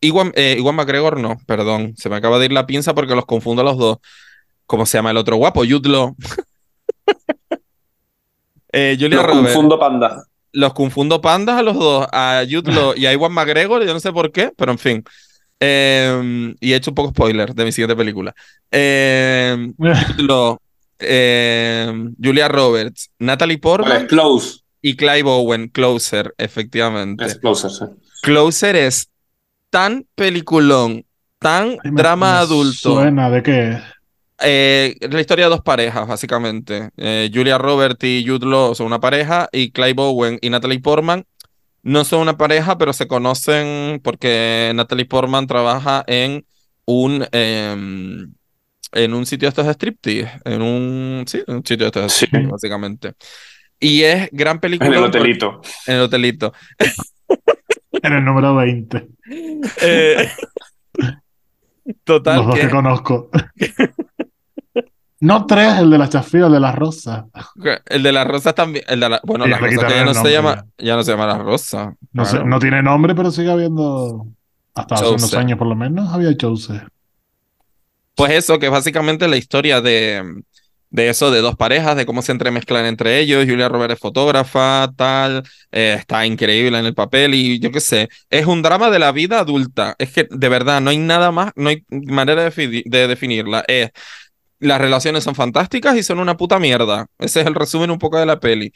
[0.00, 3.26] Iwan, eh, Iwan McGregor no, perdón, se me acaba de ir la pinza porque los
[3.26, 3.98] confundo a los dos.
[4.66, 5.64] ¿Cómo se llama el otro guapo?
[5.64, 6.16] Law.
[8.74, 9.52] Eh, Julia Roberts.
[9.52, 10.24] confundo panda.
[10.52, 14.00] Los confundo pandas a los dos, a Jude Law y a Iwan McGregor, yo no
[14.00, 15.04] sé por qué, pero en fin.
[15.60, 18.34] Eh, y he hecho un poco spoiler de mi siguiente película.
[18.74, 19.72] Eh,
[20.98, 21.92] eh,
[22.22, 24.60] Julia Roberts, Natalie Portman Close.
[24.80, 27.24] y Clive Owen, Closer, efectivamente.
[27.24, 27.84] Es Closer, sí.
[28.22, 29.08] Closer es
[29.70, 31.04] tan peliculón,
[31.38, 32.94] tan Ay, me- drama me adulto.
[32.94, 33.78] Suena de qué es.
[34.42, 36.90] Eh, la historia de dos parejas, básicamente.
[36.96, 41.24] Eh, Julia Roberts y Jude Law son una pareja y Clive Owen y Natalie Portman
[41.84, 46.44] no son una pareja, pero se conocen porque Natalie Portman trabaja en
[46.86, 48.32] un em,
[48.92, 52.02] en un sitio de estos de striptease, en un sí, en un sitio de estos
[52.02, 52.14] de Sí.
[52.26, 53.14] striptease, básicamente.
[53.80, 55.60] Y es gran película En el hotelito.
[55.86, 56.52] en el hotelito.
[58.04, 59.06] En el número 20.
[59.82, 60.28] Eh,
[62.04, 63.30] total los dos que que conozco.
[65.22, 67.28] no tres, el de la chafira, el de la rosa.
[67.86, 70.32] el de las rosas también, el de la, bueno, las rosas ya no el se
[70.32, 71.94] llama, ya no se llama la rosa.
[72.12, 72.46] No, sé, Claro.
[72.48, 74.26] no tiene nombre, pero sigue habiendo.
[74.74, 76.82] Hasta hace unos años por lo menos había Chose.
[78.14, 80.42] Pues eso, que es básicamente la historia de,
[80.90, 83.44] de eso, de dos parejas, de cómo se entremezclan entre ellos.
[83.48, 85.42] Julia Roberts es fotógrafa, tal,
[85.72, 89.12] eh, está increíble en el papel y yo qué sé, es un drama de la
[89.12, 89.94] vida adulta.
[89.98, 93.64] Es que de verdad no hay nada más, no hay manera de, de definirla.
[93.66, 93.90] Es,
[94.62, 97.06] las relaciones son fantásticas y son una puta mierda.
[97.18, 98.72] Ese es el resumen un poco de la peli.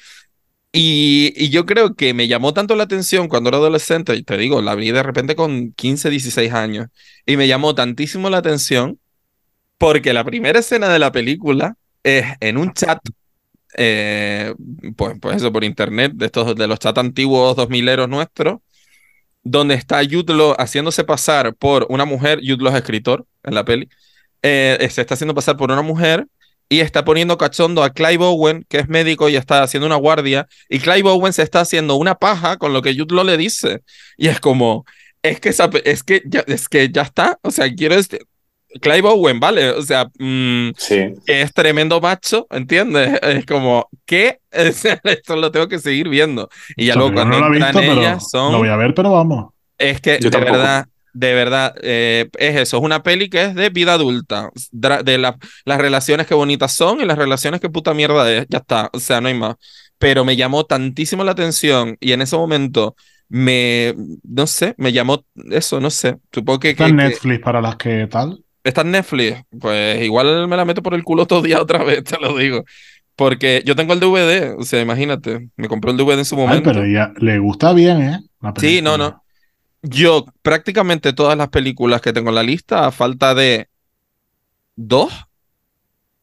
[0.72, 4.60] Y, yo creo que me llamó tanto la atención cuando era adolescente, y te digo,
[4.62, 6.88] la vi de repente con 15, 16 años,
[7.24, 8.98] y me llamó tantísimo la atención
[9.78, 12.98] porque la primera escena de la película es en un chat,
[13.76, 14.54] eh,
[14.96, 18.60] pues, pues eso, por internet, de estos de los chats antiguos 2000eros nuestros,
[19.44, 23.88] donde está Law haciéndose pasar por una mujer, Law es escritor en la peli,
[24.48, 26.26] eh, se está haciendo pasar por una mujer
[26.68, 30.46] y está poniendo cachondo a Clive Owen, que es médico y está haciendo una guardia,
[30.68, 33.82] y Clive Owen se está haciendo una paja con lo que Jude Law le dice.
[34.16, 34.84] Y es como,
[35.22, 38.20] es que, esa es que, ya, es que ya está, o sea, quiero este...
[38.82, 39.70] Clive Owen, ¿vale?
[39.70, 41.14] O sea, mm, Sí.
[41.26, 43.18] es tremendo macho, ¿entiendes?
[43.22, 44.40] Es como, ¿qué?
[44.50, 46.48] Esto lo tengo que seguir viendo.
[46.76, 48.52] Y ya O sea, luego cuando no lo he visto, pero ellas son...
[48.52, 49.54] Lo voy a ver, pero vamos.
[49.78, 50.52] Es que Yo de tampoco.
[50.58, 50.86] verdad,
[51.18, 55.38] de verdad, eh, es eso, es una peli que es de vida adulta, de la-
[55.64, 59.00] las relaciones que bonitas son y las relaciones que puta mierda es, ya está, o
[59.00, 59.56] sea, no hay más.
[59.98, 62.94] Pero me llamó tantísimo la atención y en ese momento
[63.28, 67.40] me, no sé, me llamó eso, no sé, supongo que, Está que- en que- Netflix
[67.40, 68.44] para las que tal.
[68.62, 72.04] está en Netflix, pues igual me la meto por el culo todo día otra vez,
[72.04, 72.64] te lo digo.
[73.16, 76.40] Porque yo tengo el DVD, o sea, imagínate, me compré el DVD en su Ay,
[76.42, 76.70] momento.
[76.70, 78.18] pero ya le gusta bien, ¿eh?
[78.58, 79.22] Sí, no, no.
[79.82, 83.68] Yo prácticamente todas las películas que tengo en la lista, a falta de
[84.74, 85.12] dos,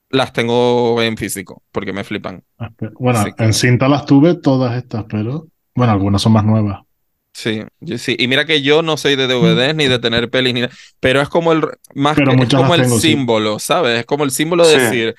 [0.09, 2.43] las tengo en físico, porque me flipan.
[2.99, 6.81] Bueno, Así que- en cinta las tuve todas estas, pero bueno, algunas son más nuevas.
[7.35, 8.15] Sí, yo- sí.
[8.19, 11.19] Y mira que yo no soy de DVDs ni de tener pelis, ni de- pero
[11.19, 11.63] es como el
[11.95, 13.09] más que, es como el tengo, sí.
[13.09, 14.01] símbolo, ¿sabes?
[14.01, 14.79] Es como el símbolo de Sí.
[14.81, 15.15] decir,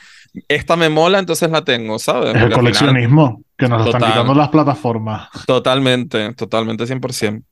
[0.46, 2.28] esta me mola, entonces la tengo, ¿sabes?
[2.28, 5.28] Es el Porque final- coleccionismo que nos lo están quitando las plataformas.
[5.44, 7.44] Totalmente, totalmente 100%.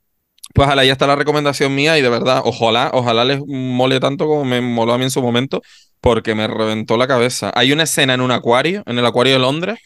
[0.54, 4.26] Pues ojalá ya está la recomendación mía y de verdad, ojalá, ojalá les mole tanto
[4.26, 5.62] como me moló a mí en su momento,
[6.00, 7.52] porque me reventó la cabeza.
[7.54, 9.78] Hay una escena en un acuario, en el acuario de Londres,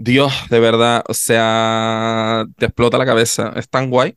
[0.00, 3.52] Dios, de verdad, o sea, te explota la cabeza.
[3.56, 4.14] Es tan guay,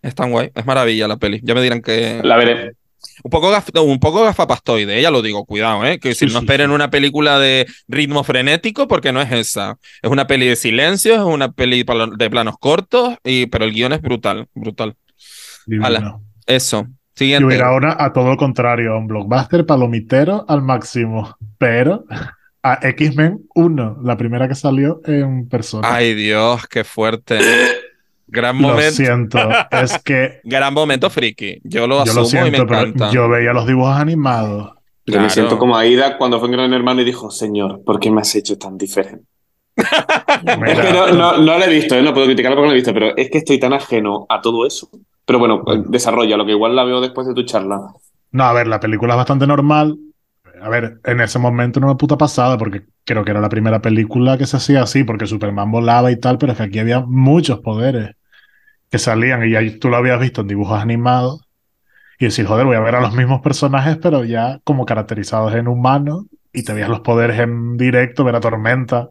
[0.00, 1.40] es tan guay, es maravilla la peli.
[1.42, 2.72] Ya me dirán que La veré.
[3.24, 6.40] Un poco gaf- un poco gafapastoide, ya lo digo, cuidado, eh, que si Sí, no
[6.40, 6.74] sí, esperen sí.
[6.74, 9.78] una película de ritmo frenético porque no es esa.
[10.02, 11.84] Es una peli de silencios, es una peli
[12.18, 14.96] de planos cortos y pero el guion es brutal, brutal.
[15.82, 16.18] Ala.
[16.46, 16.86] Eso.
[16.88, 17.46] Yo Siguiente.
[17.46, 22.04] hubiera ahora a todo lo contrario, un blockbuster palomitero al máximo, pero
[22.62, 25.88] a X-Men 1, la primera que salió en persona.
[25.94, 27.38] Ay, Dios, qué fuerte.
[28.28, 28.92] Gran lo momento.
[28.92, 29.38] siento,
[29.70, 31.60] es que Gran momento friki.
[31.64, 33.10] Yo lo yo asumo lo siento, y me pero encanta.
[33.10, 34.72] yo veía los dibujos animados.
[35.06, 35.22] Yo Claro.
[35.22, 38.20] me siento como Aida cuando fue en Gran Hermano y dijo, Señor, ¿por qué me
[38.22, 39.24] has hecho tan diferente?
[39.76, 42.02] Es que no, no, no lo he visto, ¿eh?
[42.02, 44.40] no puedo criticarlo porque no lo he visto, pero es que estoy tan ajeno a
[44.40, 44.88] todo eso.
[45.24, 45.84] Pero bueno, Bueno.
[45.88, 47.80] desarrolla, lo que igual la veo después de tu charla.
[48.32, 49.96] No, a ver, la película es bastante normal.
[50.62, 53.80] A ver, en ese momento no me puta pasada, porque creo que era la primera
[53.82, 57.00] película que se hacía así, porque Superman volaba y tal, pero es que aquí había
[57.00, 58.14] muchos poderes
[58.90, 61.42] que salían y ya tú lo habías visto en dibujos animados.
[62.18, 65.68] Y decir, joder, voy a ver a los mismos personajes, pero ya como caracterizados en
[65.68, 69.10] humanos, y te veías los poderes en directo, ver a Tormenta.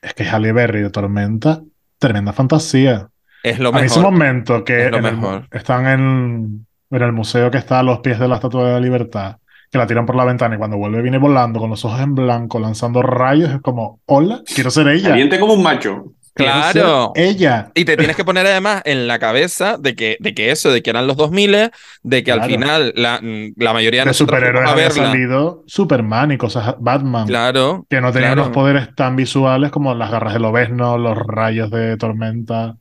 [0.00, 1.60] Es que Halle Berry de Tormenta,
[1.98, 3.08] tremenda fantasía.
[3.42, 4.12] Es lo A mí ese mejor.
[4.12, 5.48] momento que Es en el- mejor.
[5.50, 8.80] están en, en el museo que está a los pies de la Estatua de la
[8.80, 9.38] Libertad,
[9.70, 12.14] que la tiran por la ventana y cuando vuelve viene volando con los ojos en
[12.14, 15.10] blanco, lanzando rayos, es como, hola, quiero ser ella.
[15.10, 16.12] Caliente como un macho.
[16.34, 17.10] Claro.
[17.16, 17.72] Ella.
[17.74, 20.82] Y te tienes que poner además en la cabeza de que, de que eso, de
[20.84, 21.70] que eran los 2000,
[22.04, 23.20] de que al final la,
[23.56, 28.34] la mayoría de nosotros superhéroes había salido Superman y cosas, Batman, Claro, que no tenían
[28.34, 28.42] claro.
[28.42, 32.76] unos poderes tan visuales como las garras de Lobezno, los rayos de tormenta.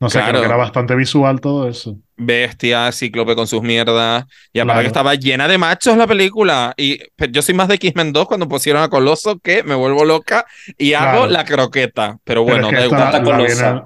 [0.00, 0.30] No sé, Claro.
[0.30, 1.98] creo que era bastante visual todo eso.
[2.18, 4.24] Bestia, Cíclope con sus mierdas.
[4.52, 4.80] Y aparte Claro.
[4.80, 6.74] que estaba llena de machos la película.
[6.76, 10.04] Y pero yo soy más de X-Men 2 cuando pusieron a Coloso que me vuelvo
[10.04, 10.44] loca
[10.76, 11.32] y hago Claro.
[11.32, 12.18] la croqueta.
[12.24, 13.70] Pero Pero bueno, es que la vi en colosa.
[13.70, 13.82] el-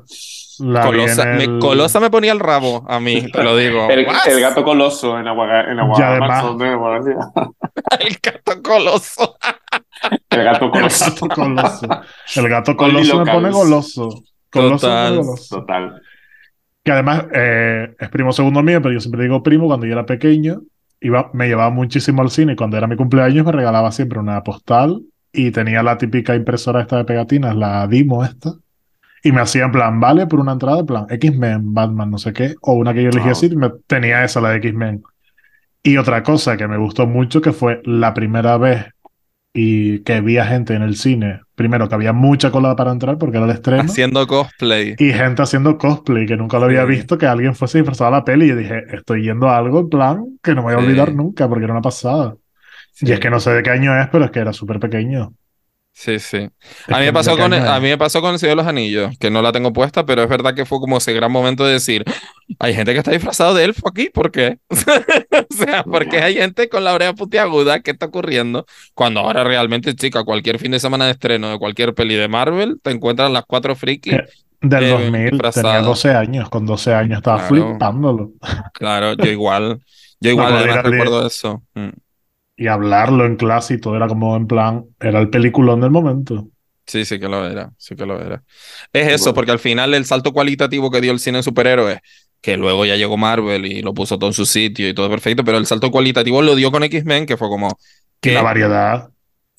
[0.83, 3.87] Colosa, me, el- Colosa me ponía el rabo a mí, te lo digo.
[3.91, 5.99] El, el gato coloso en agua, en agua
[8.01, 9.37] El gato Coloso.
[10.31, 11.05] El gato El coloso.
[11.07, 11.87] gato coloso.
[12.37, 14.09] El gato coloso me pone goloso.
[14.51, 15.21] Coloso Total.
[15.49, 16.03] Total.
[16.85, 20.07] Que además eh, es primo segundo mío, pero yo siempre digo primo cuando yo era
[20.07, 20.63] pequeño.
[21.01, 25.03] Iba, me llevaba muchísimo al cine cuando era mi cumpleaños me regalaba siempre una postal
[25.33, 28.53] y tenía la típica impresora esta de pegatinas, la Dimo esta.
[29.25, 32.33] Y me hacía en plan, vale, por una entrada, en plan, X-Men, Batman, no sé
[32.33, 32.55] qué.
[32.61, 35.03] O una que yo elegí así, me, tenía esa, la de X-Men.
[35.85, 38.92] Y otra cosa que me gustó mucho, que fue la primera vez
[39.55, 41.41] y que vi a gente en el cine.
[41.55, 43.83] Primero, que había mucha cola para entrar porque era el estreno.
[43.83, 44.95] Haciendo cosplay.
[44.99, 46.89] Y gente haciendo cosplay, que nunca lo había Sí.
[46.89, 48.47] visto, que alguien fuese disfrazado a la peli.
[48.47, 50.85] Y yo dije, estoy yendo a algo en plan que no me voy a Sí.
[50.87, 52.35] olvidar nunca, porque era una pasada.
[53.01, 55.33] Y es que no sé de qué año es, pero es que era súper pequeño.
[55.95, 56.49] Sí, sí.
[56.89, 58.63] A mí, me no pasó con, año a mí me pasó con el Señor de
[58.63, 61.31] los Anillos, que no la tengo puesta, pero es verdad que fue como ese gran
[61.31, 62.03] momento de decir,
[62.59, 64.59] hay gente que está disfrazado de elfo aquí, ¿por qué?
[64.71, 68.65] o sea, porque hay gente con la oreja puntiaguda, ¿qué está ocurriendo?
[68.95, 72.81] Cuando ahora realmente, chica, cualquier fin de semana de estreno de cualquier peli de Marvel,
[72.83, 74.15] te encuentras las cuatro frikis.
[74.15, 74.25] Que-
[74.65, 75.85] Del Eh, 2000, tenía disfrazado.
[75.89, 76.49] 12 años.
[76.49, 77.69] Con 12 años estaba Claro.
[77.71, 78.31] flipándolo.
[78.73, 79.81] Claro, yo igual.
[80.21, 81.63] Yo igual, acuerdo además recuerdo eso.
[81.75, 81.89] Mm.
[82.57, 86.49] Y hablarlo en clase y todo era como en plan, era el peliculón del momento.
[86.87, 88.43] Sí, sí que lo era, sí que lo era.
[88.93, 89.35] Es eso, Bueno.
[89.35, 91.99] porque al final el salto cualitativo que dio el cine de superhéroes,
[92.41, 95.45] que luego ya llegó Marvel y lo puso todo en su sitio y todo perfecto,
[95.45, 97.69] pero el salto cualitativo lo dio con X-Men, que fue como
[98.21, 99.11] que la variedad.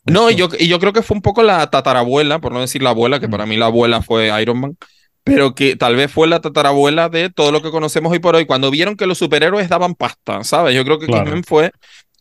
[0.05, 2.83] no, y yo, y yo creo que fue un poco la tatarabuela, por no decir
[2.83, 3.31] la abuela, que Mm.
[3.31, 4.77] para mí la abuela fue Iron Man,
[5.23, 8.45] pero que tal vez fue la tatarabuela de todo lo que conocemos hoy por hoy,
[8.45, 10.75] cuando vieron que los superhéroes daban pasta, ¿sabes?
[10.75, 11.23] Yo creo que Claro.
[11.23, 11.71] X-Men fue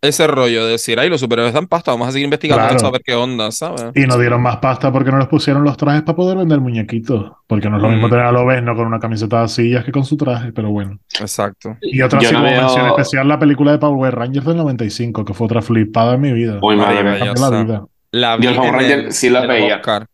[0.02, 2.74] ese rollo de decir, ay, los superhéroes dan pasta, vamos a seguir investigando Claro.
[2.76, 3.84] esto a ver qué onda, ¿sabes?
[3.94, 7.30] Y nos dieron más pasta porque no les pusieron los trajes para poder vender muñequitos.
[7.46, 8.10] Porque no es lo mismo Mm.
[8.10, 10.98] tener a Lobezno con una camiseta de sillas que con su traje, pero bueno.
[11.20, 11.76] Exacto.
[11.80, 15.24] Y otra sí no como veo- mención especial, la película de Power Rangers del 95,
[15.24, 16.58] que fue otra flipada en mi vida.
[16.60, 17.32] Uy, madre mía.
[17.36, 17.84] La vida.
[18.10, 19.76] La vi Yo el Power en Ranger el- sí la veía.
[19.76, 20.06] Oscar.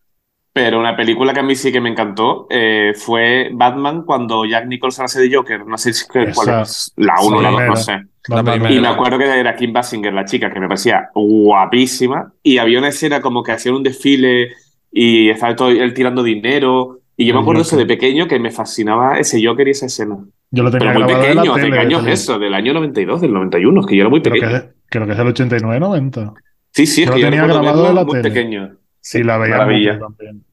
[0.52, 4.66] Pero una película que a mí sí que me encantó eh, fue Batman cuando Jack
[4.66, 5.64] Nicholson hace de Joker.
[5.66, 6.28] No sé si cuál
[6.62, 6.92] es.
[6.96, 8.00] La 1 o la 2, no sé.
[8.28, 8.60] La Batman.
[8.60, 8.74] primera.
[8.74, 12.32] Y me acuerdo que era Kim Basinger, la chica, que me parecía guapísima.
[12.42, 14.50] Y había una escena como que hacían un desfile
[14.92, 17.00] y estaba todo él tirando dinero.
[17.16, 19.86] Y yo me El acuerdo eso de pequeño que me fascinaba ese Joker y esa
[19.86, 20.18] escena.
[20.50, 21.70] Yo lo tenía Pero muy grabado de la pequeño, ¿hace tele.
[21.70, 22.08] qué de año es televisión.
[22.08, 22.38] eso?
[22.38, 24.72] Del año 92, del 91, es que yo era muy Creo que, pequeño.
[24.88, 26.38] creo que es del 89-90.
[26.72, 28.20] Sí, sí, es yo que lo yo tenía recuerdo grabado de la muy tele.
[28.20, 28.78] pequeño.
[29.00, 29.98] Sí, la veía maravilla.
[29.98, 30.44] también.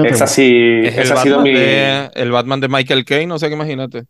[0.00, 0.42] Que Esa sí,
[0.82, 1.52] Es el esa ha sido Batman, mi...
[1.52, 4.04] de, el Batman de Michael Caine, no sé qué imagínate.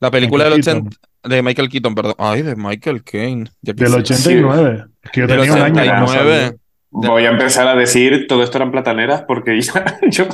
[0.00, 0.88] La película Michael del Keaton.
[0.88, 2.14] 80, de Michael Keaton, perdón.
[2.18, 3.44] Ay, de Michael Caine.
[3.62, 4.48] Ya Del quisiera.
[4.48, 4.84] 89.
[5.02, 6.40] Es que yo Del tenía un año cuando 89.
[6.44, 6.60] salió.
[6.92, 10.26] Voy a empezar a decir todo esto eran plataneras porque ya, yo,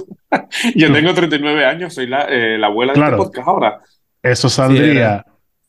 [0.74, 3.16] yo tengo 39 años, soy la, eh, la abuela de Claro.
[3.16, 3.80] este podcast ahora.
[4.22, 5.24] Eso saldría.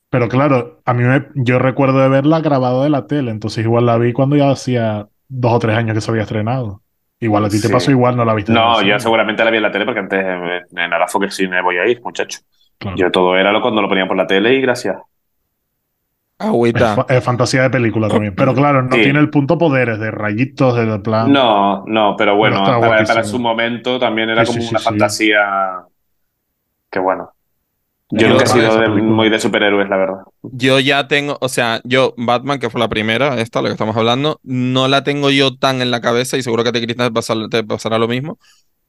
[0.10, 3.86] Pero claro, a mí me, yo recuerdo de verla grabado de la tele, entonces igual
[3.86, 6.82] la vi cuando ya hacía dos o tres años que se había estrenado.
[7.20, 7.74] Igual a ti te Sí.
[7.74, 8.52] pasó igual, no la viste.
[8.54, 11.30] en No, yo seguramente la vi en la tele porque antes eh, en Arafo que
[11.32, 12.40] cine voy a ir, muchacho.
[12.80, 12.98] Claro.
[12.98, 14.98] Yo todo era lo cuando lo ponían por la tele y gracias.
[16.40, 17.04] Agüita.
[17.10, 18.36] es fantasía de película también.
[18.36, 19.02] Pero claro, no Sí.
[19.02, 21.34] tiene el punto poderes de rayitos, de plan.
[21.34, 24.90] No, no, pero bueno, para, su momento también era Sí, como sí, una sí, sí.
[24.90, 25.40] fantasía
[26.92, 27.32] que bueno.
[28.10, 30.20] Yo nunca he sido de- muy de superhéroes, la verdad.
[30.44, 33.98] Yo ya tengo, o sea, yo, Batman, que fue la primera, esta, la que estamos
[33.98, 37.08] hablando, no la tengo yo tan en la cabeza y seguro que a ti, Cristina,
[37.08, 38.38] te pasar- te pasará lo mismo.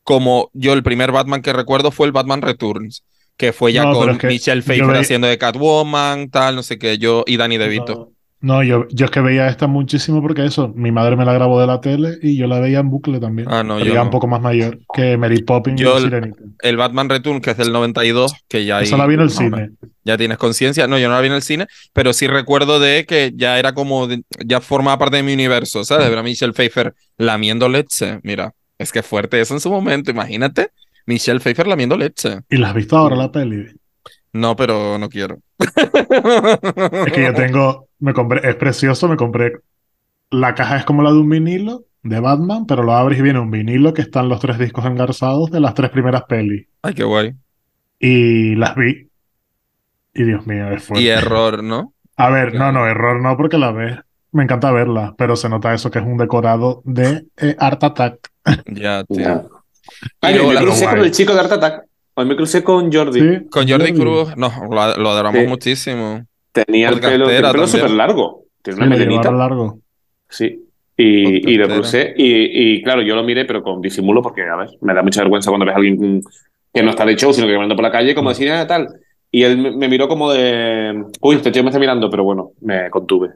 [0.05, 3.05] Como yo, el primer Batman que recuerdo fue el Batman Returns,
[3.39, 6.78] que fue ya No, con es que Michelle Pfeiffer haciendo de Catwoman, tal, no sé
[6.78, 7.95] qué, yo y Danny DeVito.
[8.41, 11.32] No, no, yo, yo es que veía esta muchísimo porque eso, mi madre me la
[11.32, 13.49] grabó de la tele y yo la veía en bucle también.
[13.51, 14.03] Ah, no, Pero yo no.
[14.05, 16.43] un poco más mayor que Mary Poppins Yo y Sirenita.
[16.62, 19.70] El Batman Returns, que es del 92, que ya Esa la vi en el cine.
[20.05, 20.86] ya tienes conciencia.
[20.86, 23.72] No, yo no la vi en el cine, pero sí recuerdo de que ya era
[23.72, 26.09] como, de- ya formaba parte de mi universo, ¿sabes?
[26.09, 28.20] Ver a Michelle Pfeiffer lamiendo leche.
[28.22, 30.70] Mira, es que fuerte eso en su momento, imagínate.
[31.09, 32.41] Michelle Pfeiffer lamiendo leche.
[32.51, 33.67] ¿Y la has visto ahora la peli?
[34.35, 35.39] No, pero no quiero.
[35.59, 39.55] Es que yo tengo, me compré, es precioso, me compré,
[40.31, 43.41] la caja es como la de un vinilo de Batman, pero lo abres y viene
[43.41, 46.67] un vinilo que están los tres discos engarzados de las tres primeras pelis.
[46.83, 47.35] Ay, qué guay.
[47.99, 49.09] Y las vi.
[50.13, 51.03] Y Dios mío, es fuerte.
[51.03, 51.95] Y error, ¿no?
[52.17, 53.99] A ver, no, no, error no, porque la ves.
[54.31, 58.31] Me encanta verla, pero se nota eso que es un decorado de eh, Art Attack.
[58.67, 59.58] Ya, tío.
[60.20, 61.84] Ay, luego me crucé con el chico de Art Attack.
[62.14, 63.20] Hoy me crucé con Jordi.
[63.20, 64.01] Sí, Con Jordi Jordi.
[64.01, 65.47] Cruz, no, lo, lo adoramos Sí.
[65.47, 66.24] muchísimo.
[66.53, 68.45] Tenía el pelo, el pelo súper largo.
[68.62, 69.30] Tiene Sí, una lo melenita.
[69.30, 69.78] largo.
[70.28, 70.64] Sí.
[70.97, 72.12] Y, y lo crucé.
[72.16, 75.20] Y, y claro, yo lo miré, pero con disimulo, porque, a ver, me da mucha
[75.20, 76.22] vergüenza cuando ves a alguien
[76.74, 78.66] que no está de show, sino que va andando por la calle, como decir, ah,
[78.66, 78.89] tal.
[79.30, 82.51] Y él me, me miró como de, uy, este tío me está mirando, pero bueno,
[82.62, 83.28] me contuve.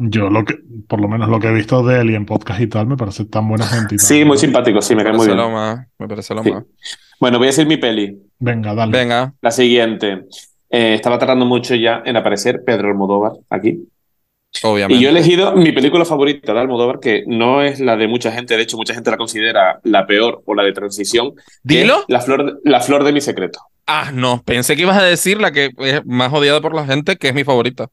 [0.00, 0.54] Yo lo que,
[0.86, 2.96] por lo menos lo que he visto de él y en podcast y tal, me
[2.96, 3.96] parece tan buena gente.
[3.96, 5.48] y Sí, muy simpático, sí, me cae muy parece bien.
[5.48, 6.52] lo más, me parece lo Sí.
[6.52, 6.64] más.
[7.20, 8.16] Bueno, voy a decir mi peli.
[8.38, 8.92] Venga, dale.
[8.96, 10.22] Venga, La siguiente.
[10.70, 13.88] Eh, estaba tardando mucho ya en aparecer Pedro Almodóvar aquí.
[14.62, 14.94] obviamente.
[14.98, 18.30] Y yo he elegido mi película favorita de Almodóvar, que no es la de mucha
[18.32, 21.32] gente, de hecho, mucha gente la considera la peor o la de transición.
[21.64, 22.04] Dilo.
[22.08, 23.58] La flor, la flor de mi secreto.
[23.86, 27.16] Ah, no, pensé que ibas a decir la que es más odiada por la gente,
[27.16, 27.88] que es mi favorita.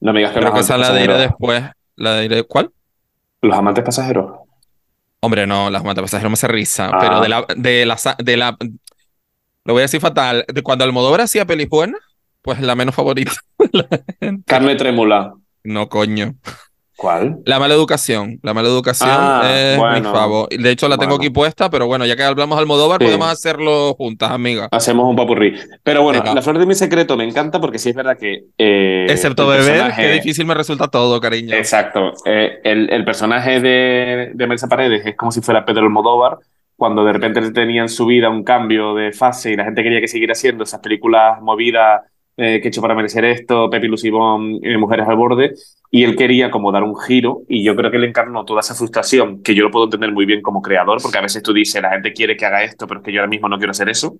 [0.00, 1.38] No me digas que los que esa amantes la diré pasajeros.
[1.40, 1.64] después.
[1.96, 2.70] La diré, ¿cuál?
[3.42, 4.32] Los amantes pasajeros.
[5.20, 6.98] Hombre, no, las matas pasajeros me hace risa, Ah.
[7.00, 8.56] pero de la, de la, de la,
[9.64, 12.00] lo voy a decir fatal, de cuando Almodóvar hacía pelis buenas,
[12.42, 13.32] pues la menos favorita.
[13.58, 14.42] de.
[14.46, 15.34] Carne trémula.
[15.64, 16.34] No, coño.
[17.02, 17.38] ¿Cuál?
[17.46, 18.38] La mala educación.
[18.42, 20.12] La mala educación Ah, es mi bueno.
[20.12, 20.48] favor.
[20.48, 21.22] De hecho, la tengo Bueno.
[21.24, 23.06] aquí puesta, pero bueno, ya que hablamos Almodóvar, Sí.
[23.06, 24.68] podemos hacerlo juntas, amiga.
[24.70, 25.54] Hacemos un papurrí.
[25.82, 26.34] Pero bueno, Venga.
[26.34, 28.44] la flor de mi secreto me encanta porque sí es verdad que.
[28.56, 31.54] eh, Excepto beber, personaje- qué difícil me resulta todo, cariño.
[31.56, 32.12] Exacto.
[32.24, 36.38] Eh, el, el personaje de, de Melissa Paredes es como si fuera Pedro Almodóvar,
[36.76, 40.00] cuando de repente tenía en su vida un cambio de fase y la gente quería
[40.00, 42.02] que siguiera haciendo esas películas movidas
[42.36, 45.54] eh, que he hecho para merecer esto, Pepi Lucibón, eh, Mujeres al Borde,
[45.90, 48.74] y él quería como dar un giro, y yo creo que él encarnó toda esa
[48.74, 51.80] frustración, que yo lo puedo entender muy bien como creador, porque a veces tú dices,
[51.82, 53.88] la gente quiere que haga esto, pero es que yo ahora mismo no quiero hacer
[53.88, 54.16] eso.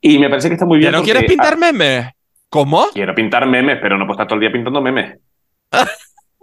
[0.00, 0.92] Y me parece que está muy bien.
[0.92, 2.06] ¿Ya no quieres pintar memes?
[2.48, 2.86] ¿Cómo?
[2.92, 5.18] Quiero pintar memes, pero no puedo estar todo el día pintando memes.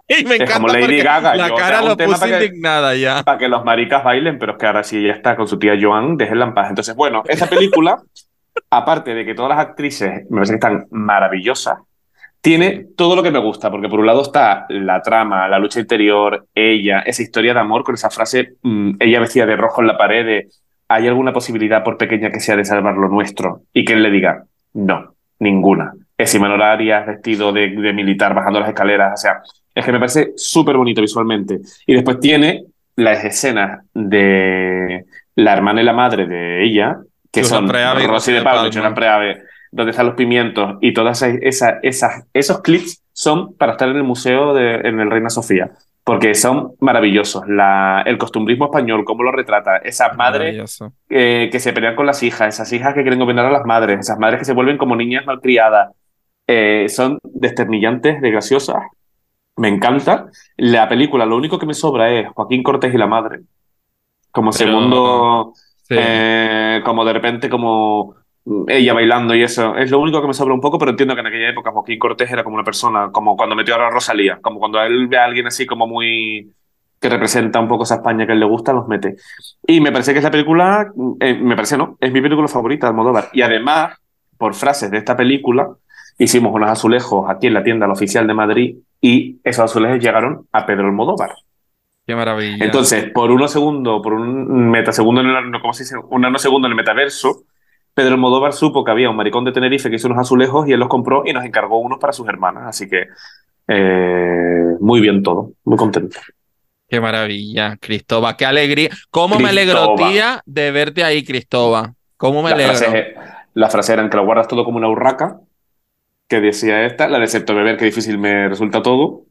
[0.05, 2.93] Y me Es encanta como Lady Gaga, la yo cara lo puso para que- indignada
[2.93, 3.23] ya.
[3.23, 5.77] para que los maricas bailen, pero es que ahora sí ya está con su tía
[5.81, 6.69] Joan, déjenla en paz.
[6.69, 8.01] Entonces, bueno, esa película,
[8.69, 11.79] aparte de que todas las actrices me parece que están maravillosas,
[12.41, 15.79] tiene todo lo que me gusta, porque por un lado está la trama, la lucha
[15.79, 19.87] interior, ella, esa historia de amor con esa frase, mm, ella vestida de rojo en
[19.87, 20.47] la pared, de,
[20.89, 23.61] ¿hay alguna posibilidad, por pequeña que sea, de salvar lo nuestro?
[23.71, 24.43] Y que él le diga,
[24.73, 25.93] no, ninguna.
[26.17, 29.41] Es Imanol Arias vestido de, de militar bajando las escaleras, o sea,
[29.73, 31.61] es que me parece súper bonito visualmente.
[31.87, 32.65] Y después tiene
[32.97, 36.97] las escenas de la hermana y la madre de ella,
[37.33, 42.25] que son Preave Rosy de Pablo Preave, donde están los pimientos y todas esas, esas,
[42.31, 45.71] esos clips son para estar en el museo de, en el Reina Sofía,
[46.03, 47.43] porque son maravillosos.
[47.47, 50.79] La, el costumbrismo español, cómo lo retrata, esas madres
[51.09, 53.99] eh, que se pelean con las hijas, esas hijas que quieren gobernar a las madres,
[53.99, 55.91] esas madres que se vuelven como niñas malcriadas,
[56.45, 58.83] eh, son desternillantes, de graciosas.
[59.55, 60.27] Me encanta.
[60.57, 63.41] La película, lo único que me sobra es Joaquín Cortés y la madre.
[64.31, 65.53] Como Pero- mundo,
[65.89, 68.15] Eh, como de repente, como
[68.45, 69.75] mm, ella bailando y eso.
[69.75, 71.99] Es lo único que me sobra un poco, pero entiendo que en aquella época Joaquín
[71.99, 75.17] Cortés era como una persona, como cuando metió ahora a Rosalía, como cuando él ve
[75.17, 76.51] a alguien así como muy
[77.03, 79.17] que representa un poco esa España que él le gusta, los mete.
[79.67, 82.87] Y me parece que es la película, eh, me parece no, es mi película favorita
[82.87, 83.29] de Almodóvar.
[83.33, 83.97] Y además,
[84.37, 85.67] por frases de esta película,
[86.17, 90.47] hicimos unos azulejos aquí en la tienda la oficial de Madrid y esos azulejos llegaron
[90.53, 91.31] a Pedro Almodóvar.
[92.05, 92.65] Qué maravilla.
[92.65, 95.95] Entonces, por unos segundos, por un metasegundo, en el, ¿cómo se dice?
[95.97, 97.45] Un nanosegundo en el metaverso,
[97.93, 100.79] Pedro Almodóvar supo que había un maricón de Tenerife que hizo unos azulejos y él
[100.79, 102.63] los compró y nos encargó unos para sus hermanas.
[102.65, 103.05] Así que
[103.67, 106.19] eh, muy bien todo, muy contento.
[106.89, 108.89] Qué maravilla, Cristóbal, qué alegría.
[109.09, 111.93] ¿Cómo me alegro, tía, de verte ahí, Cristóbal?
[112.17, 112.75] ¿Cómo me la alegro?
[112.75, 113.15] Frase,
[113.53, 115.39] la frase era en que lo guardas todo como una urraca,
[116.27, 119.21] que decía esta, la de excepto beber, qué difícil me resulta todo.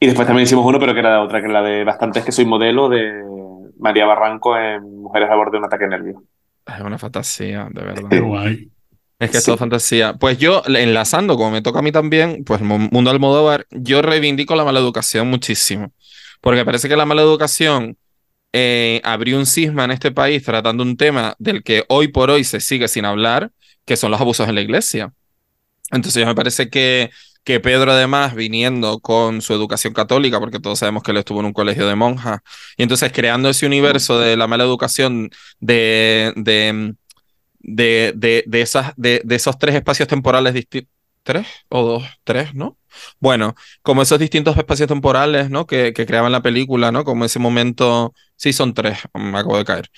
[0.00, 2.46] Y después también hicimos uno, pero que era otra, que la de bastantes que soy
[2.46, 3.22] modelo de
[3.78, 6.22] María Barranco en Mujeres a borde de un ataque de nervios.
[6.66, 8.08] Es una fantasía, de verdad.
[8.08, 8.70] Qué guay.
[9.18, 10.14] Es que es todo fantasía.
[10.14, 14.64] Pues yo, enlazando, como me toca a mí también, pues Mundo Almodóvar, yo reivindico la
[14.64, 15.92] mala educación muchísimo.
[16.40, 17.98] Porque parece que la mala educación
[18.54, 22.44] eh, abrió un cisma en este país tratando un tema del que hoy por hoy
[22.44, 23.50] se sigue sin hablar,
[23.84, 25.12] que son los abusos en la iglesia.
[25.90, 27.10] Entonces, me parece que,
[27.44, 31.46] que Pedro, además, viniendo con su educación católica, porque todos sabemos que él estuvo en
[31.46, 32.40] un colegio de monjas,
[32.76, 36.94] y entonces creando ese universo de la mala educación, de, de,
[37.60, 40.92] de, de, de esas, de, de esos tres espacios temporales distintos.
[41.22, 42.04] ¿Tres o dos?
[42.24, 42.78] ¿Tres, no?
[43.20, 45.66] Bueno, como esos distintos espacios temporales, ¿no?
[45.66, 47.04] Que, que creaban la película, ¿no?
[47.04, 49.90] Como ese momento, sí, son tres, me acabo de caer.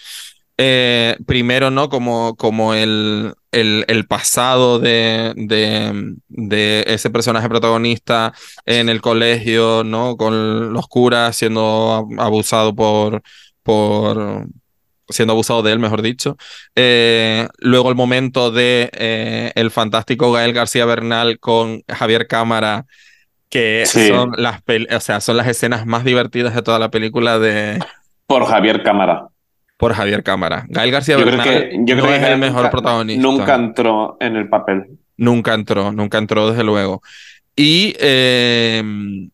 [0.58, 1.88] Eh, primero, ¿no?
[1.88, 8.32] Como, como el, el, el pasado de, de, de, ese personaje protagonista
[8.64, 10.16] en el colegio, ¿no?
[10.16, 13.22] Con los curas siendo abusado por,
[13.62, 14.46] por,
[15.08, 16.36] siendo abusado de él, mejor dicho.
[16.74, 22.86] Eh, luego el momento de eh, el fantástico Gael García Bernal con Javier Cámara,
[23.50, 24.08] que sí.
[24.08, 24.62] son, las
[24.96, 27.78] o sea, son las escenas más divertidas de toda la película de...
[28.26, 29.28] Por Javier Cámara.
[29.82, 30.64] Por Javier Cámara.
[30.68, 33.20] Gael García yo Bernal creo que, yo no creo es que el mejor nunca, protagonista.
[33.20, 34.86] Nunca entró en el papel.
[35.16, 37.02] Nunca entró, nunca entró, desde luego.
[37.56, 37.96] Y...
[37.98, 39.28] Eh,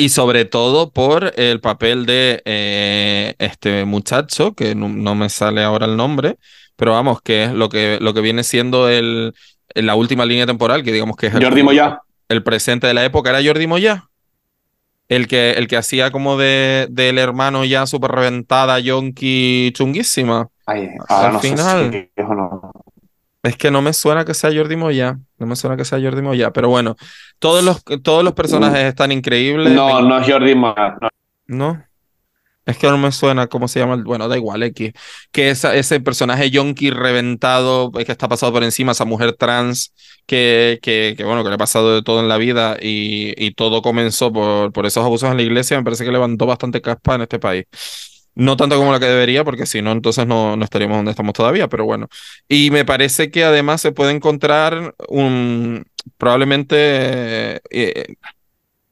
[0.00, 5.62] y sobre todo por el papel de eh, este muchacho, que no, no, me sale
[5.62, 6.38] ahora el nombre,
[6.76, 9.34] pero vamos, que es lo que, lo que viene siendo el,
[9.74, 12.00] la última línea temporal, que digamos que es el, Jordi Moya.
[12.28, 14.07] el presente de la época, era Jordi Moya.
[15.08, 20.48] El que, el que hacía como de, del hermano ya súper reventada, yonki chunguísima.
[20.66, 21.90] Ay, Al no final.
[21.90, 22.72] Sé si no.
[23.42, 25.18] Es que no me suena que sea Jordi Moya.
[25.38, 26.52] No me suena que sea Jordi Moya.
[26.52, 26.96] Pero bueno,
[27.38, 29.72] todos los, todos los personajes están increíbles.
[29.72, 30.98] No, no es Jordi Moya.
[31.00, 31.08] No.
[31.46, 31.87] no.
[32.68, 33.96] Es que no me suena cómo se llama.
[34.04, 34.92] Bueno, da igual, X.
[35.32, 39.94] Que ese personaje yonki reventado, que está pasado por encima, esa mujer trans,
[40.26, 44.30] que, que, bueno, que le ha pasado de todo en la vida y, todo comenzó
[44.32, 47.64] por, esos abusos en la iglesia, me parece que levantó bastante caspa en este país.
[48.34, 51.68] No tanto como la que debería, porque si no, entonces no, estaríamos donde estamos todavía,
[51.68, 52.08] pero bueno.
[52.48, 55.86] Y me parece que además se puede encontrar un
[56.18, 58.16] probablemente eh,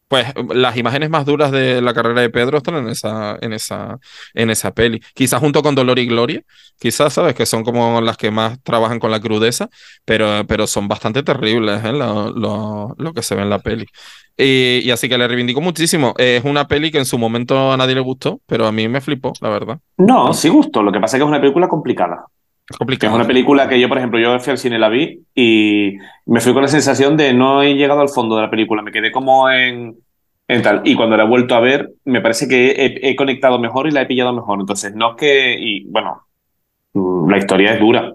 [0.08, 3.98] pues las imágenes más duras de la carrera de Pedro están en esa, en esa,
[4.34, 5.00] en esa peli.
[5.14, 6.42] Quizás junto con Dolor y Gloria,
[6.78, 7.34] quizás, ¿sabes?
[7.34, 9.68] Que son como las que más trabajan con la crudeza,
[10.04, 11.92] pero, pero son bastante terribles ¿eh?
[11.92, 13.86] lo, que se ve en la peli.
[14.36, 16.14] Y, y, así que le reivindico muchísimo.
[16.18, 19.00] Es una peli que en su momento a nadie le gustó, pero a mí me
[19.00, 19.80] flipó, la verdad.
[19.96, 20.82] No, sí gustó.
[20.82, 22.26] Lo que pasa es que es una película complicada.
[22.68, 23.12] Es complicado.
[23.12, 25.96] Es una película que yo, por ejemplo, yo fui al cine, la vi y
[26.26, 28.82] me fui con la sensación de no he llegado al fondo de la película.
[28.82, 29.96] Me quedé como en,
[30.48, 30.82] en tal.
[30.84, 33.92] Y cuando la he vuelto a ver, me parece que he, he, conectado mejor y
[33.92, 34.58] la he pillado mejor.
[34.60, 35.56] Entonces, no es que.
[35.58, 36.22] Y bueno,
[37.28, 38.12] la historia es dura.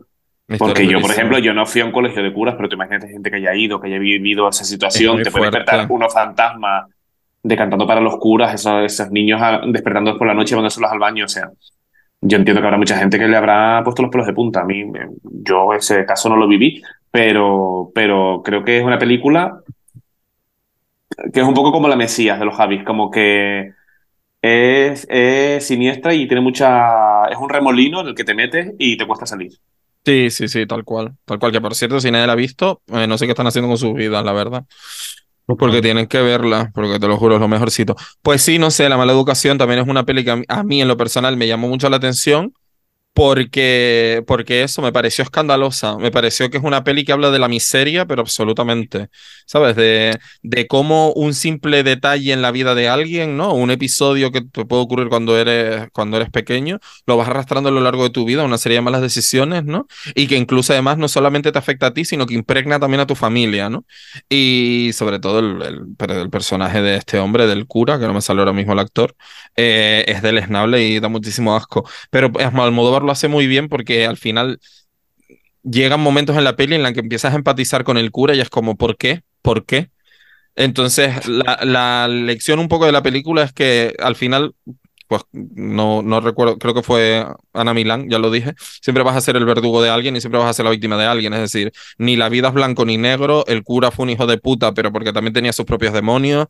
[0.49, 2.75] Historia porque yo, por ejemplo, yo no fui a un colegio de curas, pero te
[2.75, 6.87] imaginas gente que haya ido, que haya vivido esa situación, te puede despertar unos fantasmas
[7.41, 11.25] decantando para los curas, esos, esos niños despertando por la noche y mandándoselos al baño.
[11.25, 11.49] O sea,
[12.21, 14.61] yo entiendo que habrá mucha gente que le habrá puesto los pelos de punta.
[14.61, 14.83] A mí,
[15.23, 19.61] yo ese caso no lo viví, pero, pero creo que es una película
[21.33, 23.73] que es un poco como la Mesías de los Javis, como que
[24.41, 27.25] es, es, siniestra y tiene mucha.
[27.25, 29.51] Es un remolino en el que te metes y te cuesta salir.
[30.03, 31.13] Sí, sí, sí, tal cual.
[31.25, 33.47] Tal cual, que por cierto, si nadie la ha visto, eh, no sé qué están
[33.47, 34.65] haciendo con sus vidas, la verdad.
[35.57, 37.95] Porque tienen que verla, porque te lo juro, es lo mejorcito.
[38.21, 40.63] Pues sí, no sé, La mala educación también es una peli que a mí, a
[40.63, 42.53] mí en lo personal me llamó mucho la atención
[43.13, 45.97] porque, porque eso me pareció escandalosa.
[45.97, 49.09] Me pareció que es una peli que habla de la miseria, pero absolutamente.
[49.51, 49.75] ¿Sabes?
[49.75, 53.53] De, de cómo un simple detalle en la vida de alguien, ¿no?
[53.53, 57.71] Un episodio que te puede ocurrir cuando eres, cuando eres pequeño, lo vas arrastrando a
[57.73, 59.87] lo largo de tu vida, una serie de malas decisiones, ¿no?
[60.15, 63.07] Y que incluso además no solamente te afecta a ti, sino que impregna también a
[63.07, 63.83] tu familia, ¿no?
[64.29, 68.21] Y sobre todo el, el, el personaje de este hombre, del cura, que no me
[68.21, 69.15] sale ahora mismo el actor,
[69.57, 71.85] eh, es deleznable y da muchísimo asco.
[72.09, 74.59] Pero Almodóvar lo hace muy bien porque al final
[75.63, 78.39] llegan momentos en la peli en la que empiezas a empatizar con el cura y
[78.39, 79.23] es como, ¿por qué?
[79.41, 79.89] ¿Por qué?
[80.55, 84.53] Entonces, la, la lección un poco de la película es que al final,
[85.07, 89.21] pues no, no recuerdo, creo que fue Ana Milán, ya lo dije, siempre vas a
[89.21, 91.33] ser el verdugo de alguien y siempre vas a ser la víctima de alguien.
[91.33, 94.37] Es decir, ni la vida es blanco ni negro, el cura fue un hijo de
[94.37, 96.47] puta, pero porque también tenía sus propios demonios.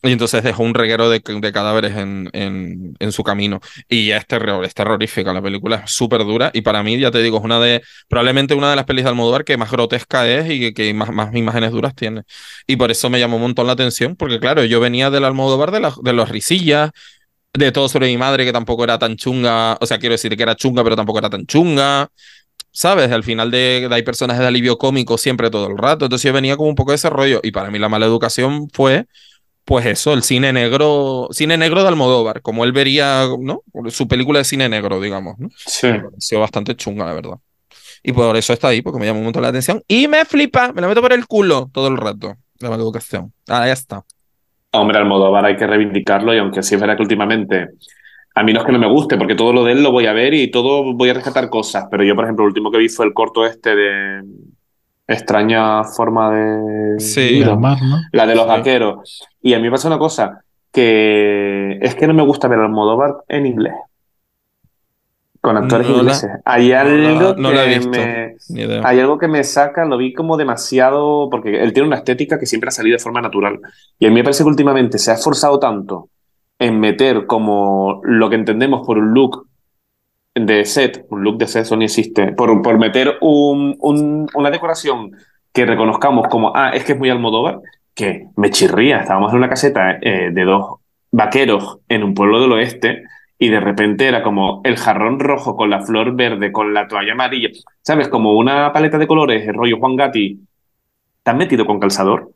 [0.00, 3.60] Y entonces dejó un reguero de, de cadáveres en, en, en, su camino.
[3.88, 5.32] Y es, terror, es terrorífica.
[5.32, 6.52] La película es súper dura.
[6.54, 7.82] Y para mí, ya te digo, es una de.
[8.08, 11.10] Probablemente una de las pelis de Almodóvar que más grotesca es y que, que más,
[11.10, 12.22] más, imágenes duras tiene.
[12.68, 14.14] Y por eso me llamó un montón la atención.
[14.14, 16.92] Porque, claro, yo venía del Almodóvar de, la, de los risillas,
[17.52, 19.76] de todo sobre mi madre, que tampoco era tan chunga.
[19.80, 22.08] O sea, quiero decir que era chunga, pero tampoco era tan chunga.
[22.70, 23.10] ¿Sabes?
[23.10, 26.04] Al final de, de, hay personajes de alivio cómico siempre todo el rato.
[26.04, 27.40] Entonces yo venía como un poco de ese rollo.
[27.42, 29.06] Y para mí la mala educación fue
[29.68, 33.62] pues eso, el cine negro, cine negro de Almodóvar, como él vería, ¿no?
[33.88, 35.50] Su película de cine negro, digamos, ¿no?
[35.58, 35.88] Sí.
[35.88, 37.36] Ha sido bastante chunga, la verdad.
[38.02, 39.82] Y por eso está ahí, porque me llama un montón la atención.
[39.86, 43.30] Y me flipa, me la meto por el culo todo el rato, la educación.
[43.46, 44.06] Ah, ya está.
[44.70, 47.66] Hombre, Almodóvar hay que reivindicarlo, y aunque sí es verdad que últimamente
[48.34, 50.06] a mí no es que no me guste, porque todo lo de él lo voy
[50.06, 52.78] a ver y todo voy a rescatar cosas, pero yo, por ejemplo, el último que
[52.78, 54.22] vi fue el corto este de
[55.08, 57.96] extraña forma de sí, de amar, ¿no?
[58.12, 58.48] la de los Sí.
[58.50, 59.26] vaqueros.
[59.42, 62.64] Y a mí me pasa una cosa, que es que no me gusta ver a
[62.66, 63.74] Almodóvar en inglés,
[65.40, 66.30] con actores No la- ingleses.
[66.44, 67.90] Hay algo no que visto.
[67.90, 68.36] me...
[68.84, 72.46] Hay algo que me saca, lo vi como demasiado, porque él tiene una estética que
[72.46, 73.60] siempre ha salido de forma natural.
[73.98, 76.08] Y a mí me parece que últimamente se ha esforzado tanto
[76.58, 79.47] en meter como lo que entendemos por un look
[80.46, 84.50] de set, un look de set eso ni existe, por, por meter un, un- una
[84.50, 85.12] decoración
[85.52, 87.60] que reconozcamos como, ah, es que es muy Almodóvar,
[87.94, 89.00] que me chirría.
[89.00, 90.76] Estábamos en una caseta eh, de dos
[91.10, 93.02] vaqueros en un pueblo del oeste
[93.38, 97.12] y de repente era como el jarrón rojo con la flor verde, con la toalla
[97.12, 97.48] amarilla,
[97.82, 98.08] ¿sabes?
[98.08, 100.38] Como una paleta de colores, el rollo Juan Gatti,
[101.22, 102.30] tan metido con calzador,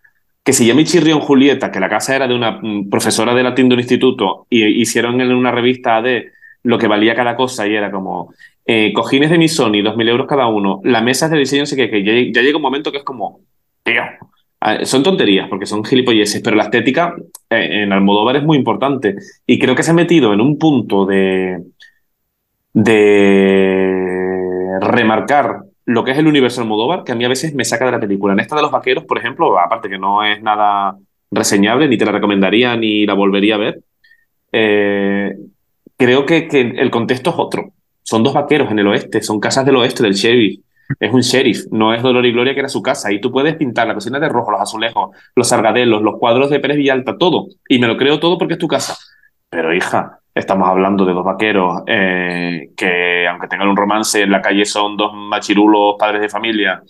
[0.44, 3.34] que si ya me chirrió en Julieta, que la casa era de una mm, profesora
[3.34, 6.30] de latín de un instituto, y hicieron en una revista de
[6.62, 8.32] lo que valía cada cosa, y era como
[8.64, 11.90] eh, cojines de mi Sony, 2.000 euros cada uno, las mesas de diseño, sé qué,
[11.90, 13.40] que ya, llega un momento que es como,
[14.60, 17.14] ah, son tonterías, porque son gilipolleces, pero la estética
[17.50, 21.04] eh, en Almodóvar es muy importante, y creo que se ha metido en un punto
[21.04, 21.62] de,
[22.72, 24.12] de
[24.80, 27.92] remarcar lo que es el universo Almodóvar, que a mí a veces me saca de
[27.92, 28.32] la película.
[28.34, 30.96] En esta de los vaqueros, por ejemplo, aparte que no es nada
[31.30, 33.80] reseñable, ni te la recomendaría, ni la volvería a ver,
[34.52, 35.34] eh,
[36.02, 37.70] creo que, el contexto es otro.
[38.02, 40.60] Son dos vaqueros en el oeste, son casas del oeste del sheriff.
[40.98, 43.12] Es un sheriff, no es Dolor y Gloria que era su casa.
[43.12, 46.58] Y tú puedes pintar la cocina de rojo, los azulejos, los sargadelos, los cuadros de
[46.58, 47.46] Pérez Villalta, todo.
[47.68, 48.96] Y me lo creo todo porque es tu casa.
[49.48, 54.42] Pero hija, estamos hablando de dos vaqueros eh, que, aunque tengan un romance, en la
[54.42, 56.82] calle son dos machirulos padres de familia.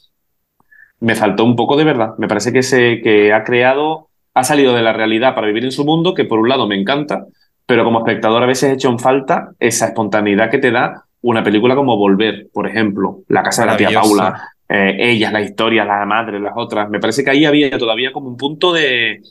[1.00, 2.14] Me faltó un poco de verdad.
[2.18, 5.72] Me parece que, se, que ha creado, ha salido de la realidad para vivir en
[5.72, 7.26] su mundo, que por un lado me encanta,
[7.72, 11.42] pero como espectador a veces he hecho en falta esa espontaneidad que te da una
[11.42, 13.90] película como Volver, por ejemplo, La casa de la tía.
[13.98, 16.90] Paula, eh, ellas, la historia, la madre, las otras.
[16.90, 19.22] Me parece que ahí había todavía como un punto de,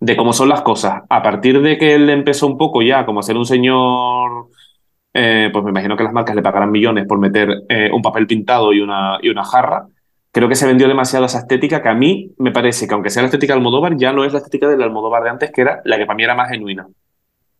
[0.00, 1.02] de cómo son las cosas.
[1.10, 4.46] A partir de que él empezó un poco ya como a ser un señor,
[5.12, 8.26] eh, pues me imagino que las marcas le pagarán millones por meter eh, un papel
[8.26, 9.88] pintado y una, y una jarra.
[10.32, 13.20] Creo que se vendió demasiado esa estética que a mí me parece que aunque sea
[13.20, 15.82] la estética de Almodóvar, ya no es la estética del Almodóvar de antes, que era
[15.84, 16.86] la que para mí era más genuina.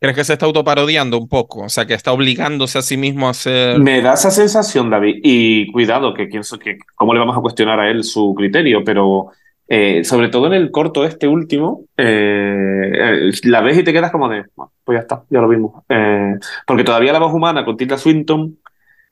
[0.05, 1.63] ¿Crees que se está autoparodiando un poco?
[1.63, 3.79] O sea, que está obligándose a sí mismo a hacer.
[3.79, 7.41] Me da esa sensación, David, y cuidado, que, quién so- que cómo le vamos a
[7.41, 9.29] cuestionar a él su criterio, pero
[9.67, 14.29] eh, sobre todo en el corto este último, eh, la ves y te quedas como
[14.29, 15.83] de, "Bueno, pues ya está, ya lo vimos.
[15.89, 16.35] Eh,
[16.67, 18.59] porque todavía la voz humana con Tilda Swinton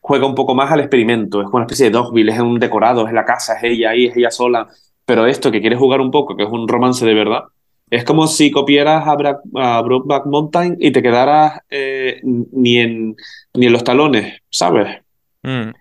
[0.01, 3.07] juega un poco más al experimento, es como una especie de Dogville, es un decorado,
[3.07, 4.69] es la casa, es ella ahí, es ella sola,
[5.07, 7.45] pero esto que quiere jugar un poco, que es un romance de verdad,
[7.93, 13.15] es como si copiaras a, Bra a Brokeback Mountain y te quedaras eh, ni, en,
[13.53, 15.03] ni en los talones, ¿sabes?
[15.43, 15.73] Mm.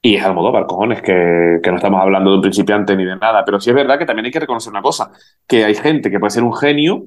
[0.00, 3.44] Y es Almodóvar, cojones, que, que no estamos hablando de un principiante ni de nada,
[3.44, 5.12] pero sí es verdad que también hay que reconocer una cosa,
[5.46, 7.04] que hay gente que puede ser un genio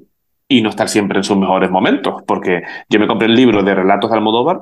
[0.48, 3.74] y no estar siempre en sus mejores momentos, porque yo me compré el libro de
[3.74, 4.60] relatos de Almodóvar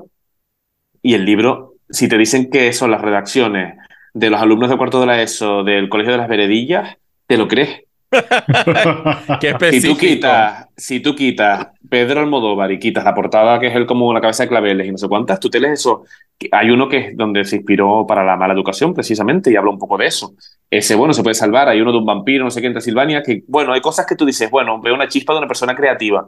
[1.02, 3.76] y el libro, si te dicen que son las redacciones
[4.14, 6.96] de los alumnos de cuarto de la ESO del Colegio de las Veredillas,
[7.28, 7.82] te lo crees.
[9.40, 9.94] Qué Si específico.
[9.94, 14.14] tú quitas, si tú quitas Pedro Almodóvar y quitas la portada que es el como
[14.14, 16.04] la cabeza de claveles y no sé cuántas, tú te lees eso.
[16.52, 19.80] Hay uno que es donde se inspiró para la mala educación precisamente y habla un
[19.80, 20.34] poco de eso.
[20.70, 21.70] Ese, bueno, se puede salvar.
[21.70, 24.16] Hay uno de un vampiro, no sé qué, en Transilvania, que, bueno, hay cosas que
[24.16, 26.28] tú dices, bueno, veo una chispa de una persona creativa.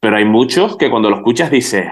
[0.00, 1.86] Pero hay muchos que cuando lo escuchas dices,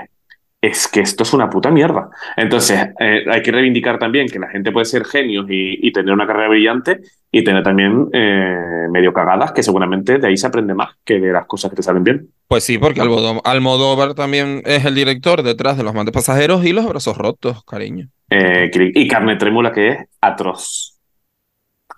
[0.66, 2.08] es que esto es una puta mierda.
[2.36, 6.12] Entonces, eh, hay que reivindicar también que la gente puede ser genios y, y tener
[6.12, 7.00] una carrera brillante
[7.30, 11.32] y tener también eh, medio cagadas, que seguramente de ahí se aprende más que de
[11.32, 12.28] las cosas que te salen bien.
[12.48, 16.72] Pues sí, porque Almodó- Almodóvar también es el director detrás de Los Mantes Pasajeros y
[16.72, 18.08] Los Brazos Rotos, cariño.
[18.30, 20.98] Eh, y carne trémula que es atroz.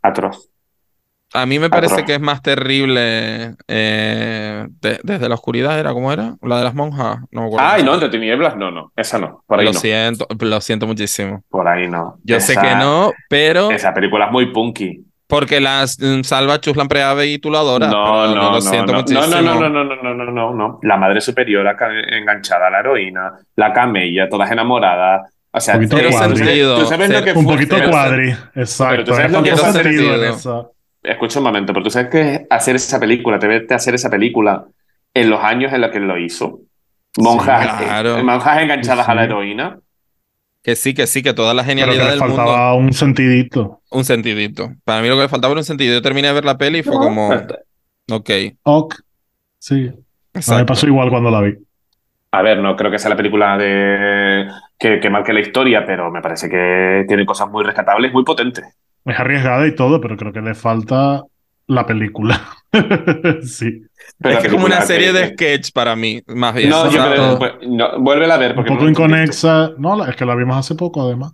[0.03, 0.49] Atroz.
[1.43, 6.13] A mí me parece que es más terrible eh, de- desde la oscuridad, ¿era cómo
[6.13, 6.35] era?
[6.43, 7.19] La de las monjas.
[7.31, 7.67] No me acuerdo.
[7.69, 8.93] Ay, no, entre tinieblas, no, no.
[8.97, 9.43] Esa no.
[9.47, 9.79] Por ahí Lo no.
[9.81, 11.43] siento, lo siento muchísimo.
[11.51, 12.19] Por ahí no.
[12.25, 15.05] Yo sé Esa- que no, pero Esa película es muy punky.
[15.27, 17.91] porque las mm, salva Chuslan Preave y tú lo adoras.
[17.91, 19.27] No, pero yo no, lo no, siento no, muchísimo.
[19.27, 20.79] no, no, no, no, no, no, no, no, no.
[20.83, 25.31] La madre superiora ca- enganchada a la heroína, la camella, todas enamoradas.
[25.51, 26.61] O sea, Un poquito pero cuadri.
[26.63, 29.05] ¿tú sabes lo Ser- que Un fue- poquito pero- cuadri, pero exacto.
[29.05, 30.73] tú sabes lo que hace sentido en sentido.
[31.09, 34.67] Escucha un momento, pero tú sabes que hacer esa película, te verte hacer esa película
[35.15, 36.61] en los años en los que lo hizo.
[37.17, 38.19] Monjas, Sí, claro.
[38.19, 39.81] eh, monjas enganchadas Sí, a la heroína.
[40.63, 42.37] Que sí, que sí, que toda la Pero que genialidad le del mundo.
[42.37, 43.83] faltaba un sentidito.
[43.91, 44.71] Un sentidito.
[44.85, 45.95] Para mí lo que le faltaba era un sentido.
[45.95, 47.51] Yo terminé de ver la peli y fue como,
[48.11, 48.31] ok,
[48.65, 48.95] Ok.
[49.59, 49.89] Sí.
[50.35, 50.67] A mí me exacto.
[50.67, 51.55] pasó igual cuando la vi.
[52.31, 54.49] A ver, no creo que sea la película de
[54.79, 58.65] que, que marque la historia, pero me parece que tiene cosas muy rescatables, muy potentes.
[59.09, 61.23] Es arriesgada y todo, pero creo que le falta
[61.67, 62.41] la película.
[63.43, 63.83] sí.
[64.19, 66.71] Pero Es que es como una serie de sketch para mí, más bien.
[66.71, 69.73] No, yo creo pues, no, vuélvela a ver Un porque poco no inconexa.
[69.79, 71.33] No, es que la vimos hace poco, además.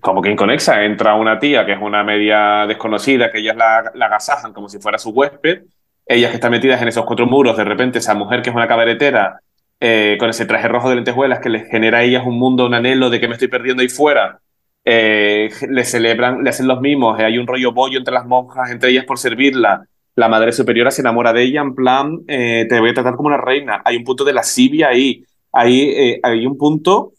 [0.00, 4.06] Como que inconexa, entra una tía que es una media desconocida, que ellas la, la
[4.06, 5.62] agasajan como si fuera su huésped.
[6.06, 8.68] Ellas que están metidas en esos cuatro muros, de repente esa mujer que es una
[8.68, 9.40] cabaretera,
[9.80, 12.74] eh, con ese traje rojo de lentejuelas que les genera a ellas un mundo, un
[12.74, 14.40] anhelo de que me estoy perdiendo ahí fuera.
[14.88, 18.70] Eh, le celebran, le hacen los mimos, eh, hay un rollo bollo entre las monjas,
[18.70, 19.84] entre ellas por servirla.
[20.14, 23.26] La madre superiora se enamora de ella en plan, eh, te voy a tratar como
[23.28, 23.82] una reina.
[23.84, 25.24] Hay un punto de lascivia ahí.
[25.52, 27.12] Hay, eh, hay un punto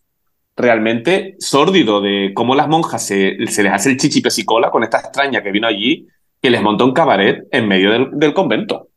[0.56, 5.00] realmente sórdido de cómo las monjas se, se les hace el chichi pesicola con esta
[5.00, 6.08] extraña que vino allí,
[6.42, 8.88] que les montó un cabaret en medio del, del convento.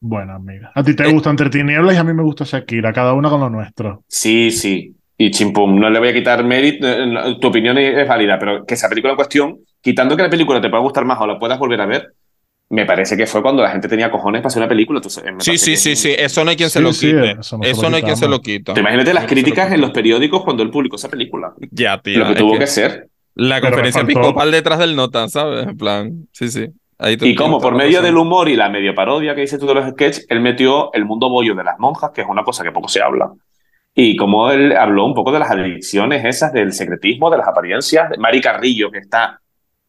[0.00, 0.70] Bueno, amiga.
[0.74, 1.12] A ti te Eh.
[1.12, 4.04] gusta Entre Tinieblas y a mí me gusta Shakira, cada una con lo nuestro.
[4.06, 4.94] Sí, sí.
[5.22, 8.72] Y chimpum, no le voy a quitar mérito, eh, tu opinión es válida, pero que
[8.72, 11.58] esa película en cuestión, quitando que la película te pueda gustar más o la puedas
[11.58, 12.14] volver a ver,
[12.70, 14.98] me parece que fue cuando la gente tenía cojones para hacer una película.
[15.02, 16.14] sabes, me Sí, sí, sí, sí.
[16.16, 17.32] Eso no hay quien se Sí, lo sí, quite.
[17.32, 18.72] eso no Eso se lo no hay quien se lo quita.
[18.72, 21.52] Te imagínate las no se lo críticas en los periódicos cuando él publicó esa película.
[21.70, 22.20] Ya, tío.
[22.20, 23.08] Lo que tuvo que que ser.
[23.34, 25.66] La conferencia episcopal detrás del nota, ¿sabes?
[25.66, 26.66] En plan, sí, sí.
[26.98, 28.04] Ahí Y como por medio razón.
[28.04, 31.04] del humor y la medio parodia que dices tú de los sketches, él metió el
[31.04, 33.30] mundo bollo de las monjas, que es una cosa que poco se habla.
[33.94, 38.10] Y como él habló un poco de las adicciones esas, del secretismo, de las apariencias.
[38.18, 39.40] Mari Carrillo, que está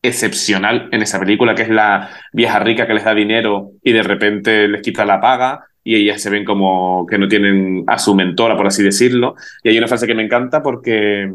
[0.02, 4.04] excepcional en esa película, que es la vieja rica que les da dinero y de
[4.04, 8.16] repente les quita la paga y ellas se ven como que no tienen a su
[8.16, 9.36] mentora, por así decirlo.
[9.64, 11.32] Y hay una frase que me encanta porque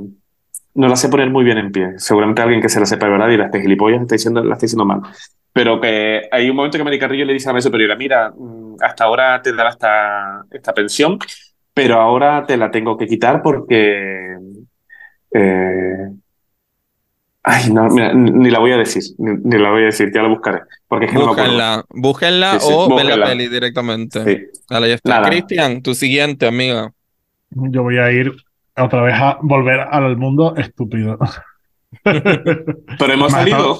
[0.75, 1.95] no la sé poner muy bien en pie.
[1.97, 4.67] Seguramente alguien que se la sepa verdad y la esté gilipollas está diciendo, la está
[4.67, 5.01] diciendo mal.
[5.53, 8.77] Pero que hay un momento que Mari Carrillo le dice a la superiora, mira, mm,
[8.81, 11.19] hasta ahora te daba esta, esta pensión,
[11.77, 14.37] pero ahora te la tengo que quitar porque...
[15.31, 16.09] eh,
[17.49, 20.21] Ay, no, mira, ni la voy a decir, ni, ni la voy a decir, ya
[20.21, 21.31] la buscaré, porque es que no me.
[21.31, 23.27] Búsquenla, búsquenla Sí, sí, o ven la búsquenla.
[23.27, 24.25] peli directamente.
[24.25, 24.47] Sí.
[24.69, 25.23] Dale, ya está.
[25.23, 26.91] Cristian, tu siguiente, amiga.
[27.51, 28.33] Yo voy a ir
[28.77, 31.19] otra vez a volver al mundo estúpido.
[32.03, 33.79] Pero hemos salido.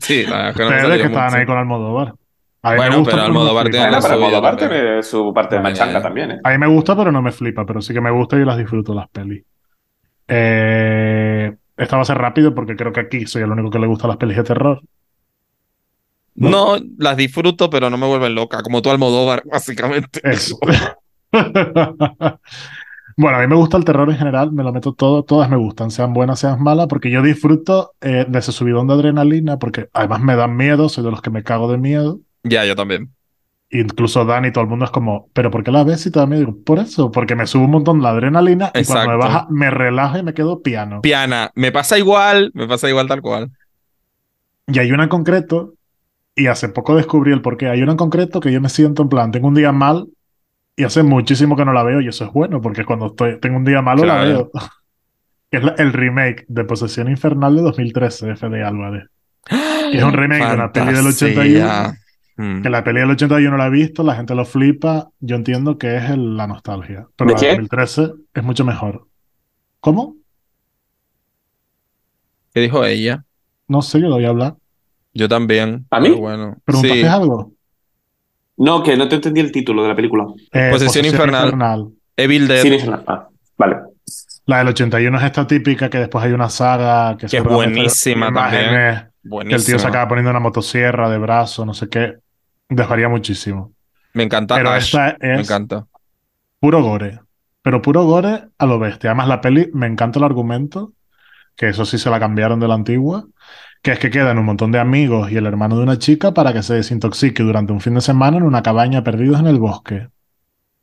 [0.00, 1.36] Sí, la verdad es que no Ustedes salió que estaban mucho.
[1.38, 2.14] ahí con Almodóvar.
[2.68, 3.70] A mí Bueno, me gusta, pero no me Almodóvar flipa.
[3.70, 6.40] tiene Bueno, la suya tiene su parte de machanga también, ¿eh?
[6.42, 8.58] A mí me gusta, pero no me flipa, pero sí que me gusta y las
[8.58, 9.44] disfruto las pelis.
[10.28, 13.86] Eh, esta va a ser rápido porque creo que aquí soy el único que le
[13.86, 14.82] gusta las pelis de terror.
[16.34, 20.20] No, las disfruto, pero no me vuelven loca, como tú Almodóvar, básicamente.
[20.22, 20.58] Eso.
[23.20, 25.56] Bueno, a mí me gusta el terror en general, me lo meto todo, todas me
[25.56, 29.88] gustan, sean buenas, sean malas, porque yo disfruto eh, de ese subidón de adrenalina, porque
[29.92, 32.20] además me dan miedo, soy de los que me cago de miedo.
[32.42, 33.10] Ya, yo también.
[33.70, 36.26] Incluso Dani, todo el mundo es como, ¿pero por qué la ves si te da
[36.26, 36.40] miedo?
[36.40, 39.70] Digo, por eso, porque me sube un montón la adrenalina y cuando me baja me
[39.70, 41.02] relaja y me quedo piano.
[41.02, 43.50] Piana, me pasa igual, me pasa igual tal cual.
[44.66, 45.74] Y hay una en concreto,
[46.34, 47.68] y hace poco descubrí el porqué.
[47.68, 50.06] Hay una en concreto que yo me siento en plan, tengo un día mal
[50.76, 53.56] y hace muchísimo que no la veo y eso es bueno, porque cuando estoy, tengo
[53.58, 54.50] un día malo la veo.
[55.50, 59.04] Es la- el remake de Posesión Infernal de 2013 de Fede Álvarez.
[59.90, 61.28] Que es un remake de una peli del Fantasía.
[61.28, 61.94] 81.
[62.38, 62.62] Mm.
[62.62, 65.10] Que la peli del 81 la he visto, la gente lo flipa.
[65.20, 67.06] Yo entiendo que es el- la nostalgia.
[67.16, 67.46] Pero ¿De la qué?
[67.48, 69.06] 2013 es mucho mejor.
[69.80, 70.14] ¿Cómo?
[72.54, 73.24] ¿Qué dijo ella?
[73.66, 74.54] No sé, yo lo voy a hablar.
[75.14, 75.86] Yo también.
[75.90, 76.08] ¿A mí?
[76.10, 76.56] pero bueno.
[76.64, 77.06] ¿Preguntaste Sí.
[77.06, 77.52] algo?
[78.56, 80.26] No, que no te entendí el título de la película.
[80.52, 81.88] Eh, Posesión infernal.
[82.16, 82.62] Evil Dead.
[82.62, 83.76] Sí, ah, vale.
[84.46, 88.32] La del 81 es esta típica que después hay una saga que, Que es buenísima
[88.32, 89.10] también.
[89.48, 92.14] Que el tío se acaba poniendo una motosierra de brazo, no sé qué.
[92.68, 93.72] Dejaría muchísimo.
[94.14, 94.84] Me encanta Pero Ash.
[94.86, 95.86] esta Me es encanta.
[96.60, 97.20] puro gore.
[97.62, 99.10] Pero puro gore a lo bestia.
[99.10, 100.92] Además, la peli, me encanta el argumento,
[101.56, 103.26] que eso sí se la cambiaron de la antigua,
[103.82, 106.52] que es que quedan un montón de amigos y el hermano de una chica para
[106.52, 110.08] que se desintoxique durante un fin de semana en una cabaña perdidos en el bosque.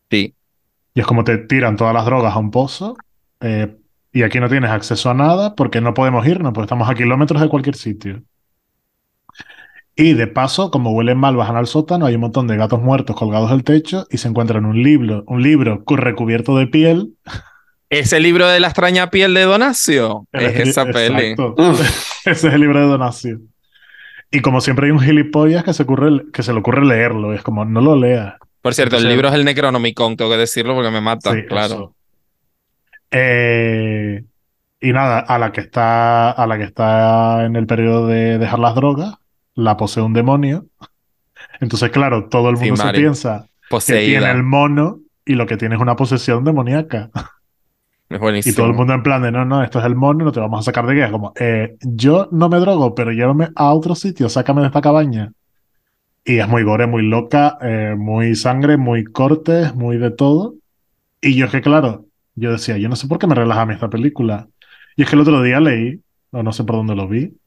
[0.10, 0.36] Sí.
[0.94, 2.96] Y es como te tiran todas las drogas a un pozo.
[3.42, 3.78] eh,
[4.12, 7.42] y aquí no tienes acceso a nada porque no podemos irnos, porque estamos a kilómetros
[7.42, 8.24] de cualquier sitio.
[9.98, 13.16] Y de paso, como huelen mal, bajan al sótano, hay un montón de gatos muertos
[13.16, 17.14] colgados del techo y se encuentran un libro, un libro cu- recubierto de piel.
[17.90, 20.28] Ese libro de la extraña piel de Donacio.
[20.34, 21.36] El Es esa peli.
[22.26, 23.50] Ese es el libro de donación.
[24.32, 27.32] Y como siempre hay un gilipollas que se, ocurre, que se le ocurre leerlo.
[27.34, 28.34] Es como, no lo leas.
[28.62, 31.94] Por cierto, el libro es el Necronomicon, tengo que decirlo porque me mata, Sí, claro.
[33.12, 34.24] Eh,
[34.82, 38.60] y nada, a la que está, a la que está en el periodo de dejar
[38.60, 39.14] las drogas,
[39.56, 40.68] la posee un demonio.
[41.62, 43.50] Entonces, claro, todo el Sí, mundo se piensa
[43.86, 47.12] que tiene el mono y lo que tiene es una posesión demoníaca.
[48.10, 48.54] Es Y buenísimo.
[48.54, 50.60] todo el mundo en plan de, no, no, esto es el mono, no te vamos
[50.60, 51.12] a sacar de guía.
[51.12, 55.34] Como, eh, yo no me drogo, pero llévame a otro sitio, sácame de esta cabaña.
[56.26, 60.56] Y es muy gore, muy loca, eh, muy sangre, muy cortes, muy de todo.
[61.22, 63.66] Y yo es que, claro, yo decía, yo no sé por qué me relaja a
[63.68, 64.50] mí esta película.
[64.96, 66.02] Y es que el otro día leí,
[66.32, 67.38] o no sé por dónde lo vi,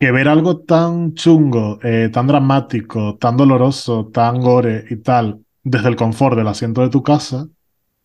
[0.00, 5.88] que ver algo tan chungo, eh, tan dramático, tan doloroso, tan gore y tal, desde
[5.90, 7.46] el confort del asiento de tu casa,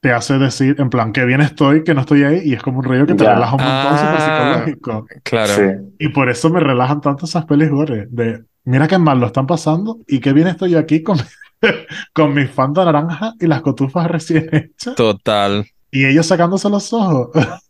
[0.01, 2.79] te hace decir, en plan, que bien estoy, que no estoy ahí, y es como
[2.79, 3.33] un rollo que te Ya.
[3.35, 4.53] relaja un montón, súper Ah.
[4.65, 5.07] psicológico.
[5.23, 5.53] Claro.
[5.55, 5.95] Sí.
[5.99, 9.47] Y por eso me relajan tanto esas pelis gore, de, mira qué mal lo están
[9.47, 11.17] pasando, y qué bien estoy aquí con,
[12.13, 15.65] con mi fanta naranja y las cotufas recién hechas, Total.
[15.91, 17.29] y ellos sacándose los ojos.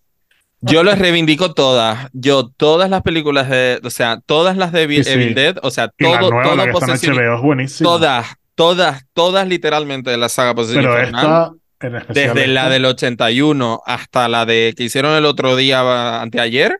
[0.61, 2.09] Yo les reivindico todas.
[2.13, 5.15] Yo, todas las películas de, o sea, todas las de Evil, Sí, sí.
[5.19, 7.35] Evil Dead, o sea, Y la todo, nueva, todo la que está en posesión- HBO,
[7.35, 7.89] es buenísima.
[7.89, 11.25] todas, todas, todas literalmente de la saga Posesión Pero Infernal.
[11.25, 15.55] esta, en especial Desde la esta, del 81 hasta la de que hicieron el otro
[15.55, 16.79] día, anteayer,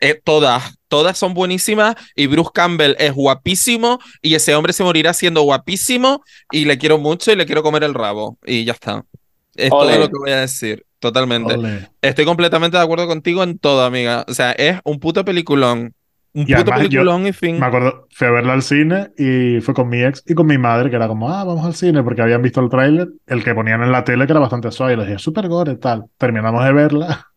[0.00, 5.12] eh, todas, todas son buenísimas y Bruce Campbell es guapísimo y ese hombre se morirá
[5.14, 9.04] siendo guapísimo y le quiero mucho y le quiero comer el rabo y ya está.
[9.56, 11.54] Es todo lo que voy a decir, totalmente.
[12.02, 14.24] Estoy completamente de acuerdo contigo en todo, amiga.
[14.28, 15.94] O sea, es un puto peliculón.
[16.32, 17.60] Un Y puto peliculón y fin.
[17.60, 20.58] Me acuerdo, fui a verla al cine y fue con mi ex y con mi
[20.58, 23.54] madre, que era como, ah, vamos al cine, porque habían visto el tráiler, el que
[23.54, 26.06] ponían en la tele, que era bastante suave, y les dije, súper gore, tal.
[26.18, 27.28] Terminamos de verla,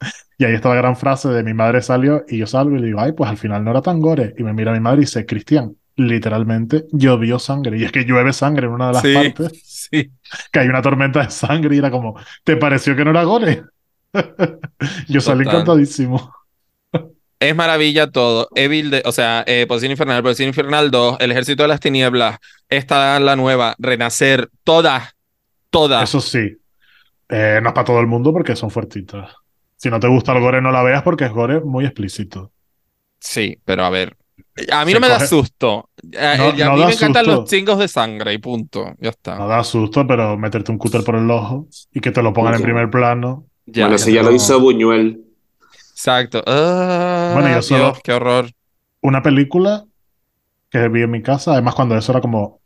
[0.38, 2.86] y ahí está la gran frase de mi madre salió, y yo salgo y le
[2.86, 4.34] digo, ay, pues al final no era tan gore.
[4.36, 8.32] Y me mira mi madre y dice, Cristian, literalmente llovió sangre, y es que llueve
[8.32, 10.10] sangre en una de las Sí, partes, sí.
[10.52, 13.64] que hay una tormenta de sangre, y era como, ¿te pareció que no era gore?
[15.08, 16.32] yo salí encantadísimo.
[17.40, 18.48] Es maravilla todo.
[18.54, 22.38] Evil, de, o sea, eh, Posesión Infernal, Posesión Infernal 2, El Ejército de las Tinieblas,
[22.68, 25.14] esta la nueva, Renacer, todas,
[25.70, 26.04] todas.
[26.08, 26.56] Eso sí,
[27.28, 29.32] eh, no es para todo el mundo porque son fuertitas.
[29.76, 32.52] Si no te gusta el gore, no la veas porque es gore muy explícito.
[33.20, 34.16] Sí, pero a ver.
[34.70, 35.90] A mí Se no me da susto.
[36.18, 37.40] A, No- a no mí me encantan susto.
[37.40, 38.94] los chingos de sangre y punto.
[38.98, 39.36] Ya está.
[39.36, 42.54] No da susto, pero meterte un cúter por el ojo y que te lo pongan
[42.54, 43.46] en primer plano.
[43.66, 45.24] Ya, bueno, ya ese ya lo hizo Buñuel.
[45.90, 46.42] Exacto.
[46.46, 48.50] Ah, Bueno, yo Dios, solo- qué horror.
[49.00, 49.84] Una película
[50.70, 52.60] que vi en mi casa, además cuando eso era como,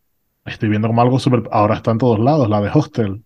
[0.45, 1.43] estoy viendo como algo súper...
[1.53, 3.23] Ahora está en todos lados, la de Hostel,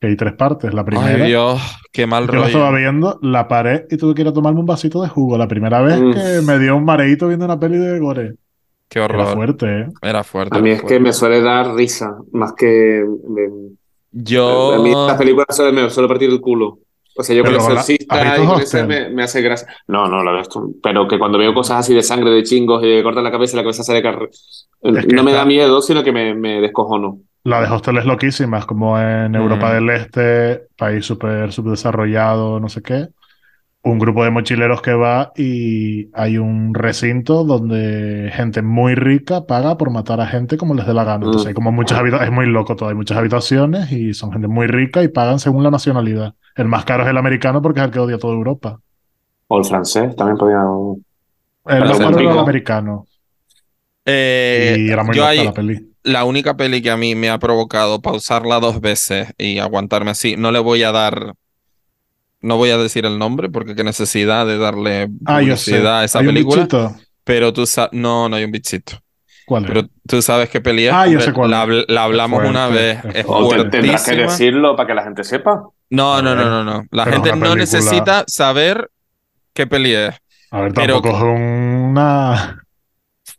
[0.00, 0.72] que hay tres partes.
[0.72, 1.60] La primera, Ay, Dios,
[1.92, 2.46] qué mal yo rollo.
[2.46, 5.36] estaba viendo, la paré y tuve que ir a tomarme un vasito de jugo.
[5.36, 8.34] La primera vez que me dio un mareíto viendo una peli de gore.
[8.88, 9.34] Qué Era horror.
[9.34, 9.86] fuerte, ¿eh?
[10.02, 10.56] Era fuerte.
[10.58, 13.04] A mí era es que me suele dar risa, más que...
[13.28, 13.76] me-
[14.10, 14.72] Yo.
[14.74, 16.78] A mí estas películas suele- me suele partir el culo.
[17.16, 19.22] O sea, yo con Pero el la- exorcista ¿has visto y con ese me, me
[19.22, 19.68] hace gracia.
[19.86, 20.70] No, no lo he visto.
[20.82, 23.54] Pero que cuando veo cosas así de sangre, de chingos, y de cortan la cabeza
[23.54, 24.28] y la cabeza sale carre...
[24.30, 27.18] Es que no me está- da miedo, sino que me, me descojono.
[27.44, 29.74] La de Hostel es loquísima, es como en Europa Mm.
[29.74, 33.08] del Este, país súper subdesarrollado, no sé qué.
[33.82, 39.78] Un grupo de mochileros que va y hay un recinto donde gente muy rica paga
[39.78, 41.24] por matar a gente como les dé la gana.
[41.24, 41.48] Entonces Mm.
[41.48, 44.66] hay como muchas habitaciones, es muy loco todo, hay muchas habitaciones y son gente muy
[44.66, 46.34] rica y pagan según la nacionalidad.
[46.56, 48.78] El más caro es el americano porque es el que odia toda Europa.
[49.48, 50.60] O el francés, también podía...
[51.66, 53.06] El más caro es el americano.
[54.04, 55.89] Eh, y era muy yo ahí- la peli.
[56.02, 60.36] La única peli que a mí me ha provocado pausarla dos veces y aguantarme así,
[60.36, 61.34] no le voy a dar,
[62.40, 65.72] no voy a decir el nombre porque qué necesidad de darle Ah, yo sé.
[65.72, 66.96] publicidad a esa Hay un película, bichito.
[67.24, 68.98] pero tú sabes, no, no hay un bichito,
[69.44, 69.68] ¿Cuál es?
[69.68, 72.98] pero tú sabes qué peli es, Ah, yo sé cuál la, hablamos fuerte, una vez,
[73.14, 73.26] es
[73.70, 75.64] tendrás que decirlo para que la gente sepa.
[75.90, 78.90] No, no, no, no, no, la pero gente no necesita saber
[79.52, 80.14] qué peli es.
[80.50, 82.59] A ver, pero tampoco es una.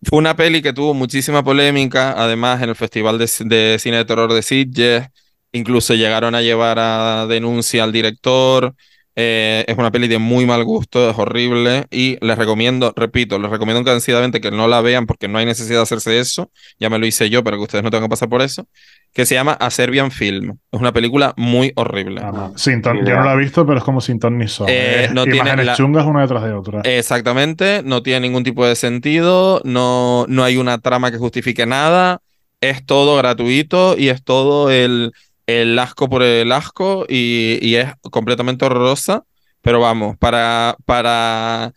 [0.04, 3.28] Fue una peli que tuvo muchísima polémica, además en el Festival de,
[3.80, 5.08] Cine de Terror de Sitges,
[5.52, 8.74] incluso llegaron a llevar a denuncia al director.
[9.18, 13.52] Eh, es una peli de muy mal gusto, es horrible y les recomiendo, repito, les
[13.52, 16.98] recomiendo encarecidamente que no la vean porque no hay necesidad de hacerse eso, ya me
[16.98, 18.68] lo hice yo, pero que ustedes no tengan que pasar por eso,
[19.14, 20.58] que se llama A Serbian Film.
[20.72, 22.22] Es una película muy horrible.
[22.24, 22.54] Ah, no.
[22.58, 24.70] Sin ton- Ni Yo no la he visto, pero es como sin ton ni son.
[24.70, 26.82] Eh, Es no tiene imágenes la- chungas una detrás de otra.
[26.86, 32.22] Exactamente, no tiene ningún tipo de sentido, no, no hay una trama que justifique nada,
[32.62, 35.12] es todo gratuito y es todo el,
[35.62, 39.24] el asco por el asco y, y es completamente horrorosa,
[39.62, 41.72] pero vamos, para, para,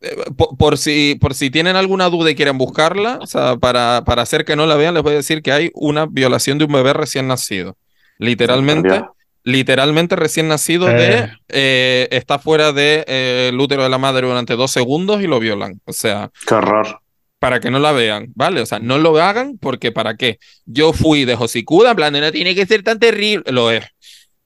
[0.00, 4.02] eh, po- por, si, por si tienen alguna duda y quieren buscarla, o sea, para,
[4.04, 6.64] para hacer que no la vean, les voy a decir que hay una violación de
[6.66, 7.76] un bebé recién nacido,
[8.18, 9.02] literalmente.
[9.46, 10.94] Literalmente recién nacido Eh.
[10.94, 15.26] de eh, está fuera de eh, el útero de la madre durante dos segundos y
[15.26, 15.82] lo violan.
[15.84, 17.00] O sea, Qué horror.
[17.44, 18.62] Para que no la vean, ¿vale?
[18.62, 20.38] O sea, no lo hagan porque ¿para qué?
[20.64, 23.44] Yo fui de Josicuda, en plan, de, no tiene que ser tan terrible.
[23.52, 23.84] Lo es.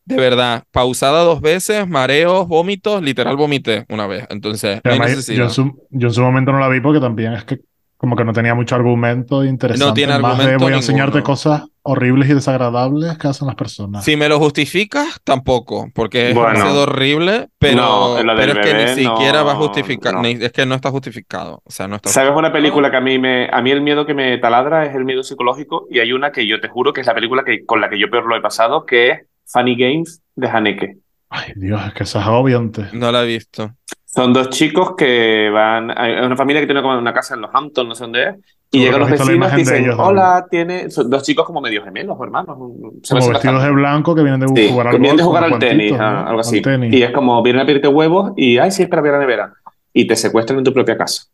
[0.04, 4.26] De verdad, pausada dos veces, mareos, vómitos, literal vomité una vez.
[4.30, 7.34] Entonces, no hay yo, en su, yo en su momento no la vi porque también
[7.34, 7.60] es que
[7.96, 9.86] como que no tenía mucho argumento interesante.
[9.86, 11.24] No tiene más de argumento voy a enseñarte ninguno.
[11.24, 14.04] cosas horribles y desagradables que hacen las personas.
[14.04, 16.50] Si me lo justificas, tampoco, porque es Bueno.
[16.50, 20.22] demasiado horrible, pero, No, pero es que ni siquiera va a justificar, no.
[20.22, 21.62] ni- es que no está justificado.
[21.64, 23.48] O sea, no está ¿Sabes una película que a mí me.
[23.52, 26.46] A mí el miedo que me taladra es el miedo psicológico y hay una que
[26.46, 28.40] yo te juro que es la película que, con la que yo peor lo he
[28.40, 30.96] pasado, que es Funny Games de Haneke.
[31.30, 32.86] Ay, Dios, es que eso es agobiante.
[32.92, 33.70] No la he visto.
[34.10, 35.92] Son dos chicos que van.
[35.96, 38.36] Hay una familia que tiene como una casa en los Hamptons, no sé dónde es.
[38.70, 39.96] Y llegan los vecinos y dicen: ellos.
[39.98, 40.90] Hola, tiene.
[40.90, 42.56] Son dos chicos como medio gemelos hermanos.
[43.02, 45.44] Se Como vestidos de blanco que vienen de Sí, jugar al que vienen de jugar
[45.44, 46.18] al tenis, cuantitos, a- ¿no?
[46.20, 46.62] algo Al así.
[46.62, 46.94] tenis.
[46.94, 49.52] Y es como, vienen a pedirte huevos y, ay, sí, espera, a la nevera.
[49.92, 51.24] Y te secuestran en tu propia casa.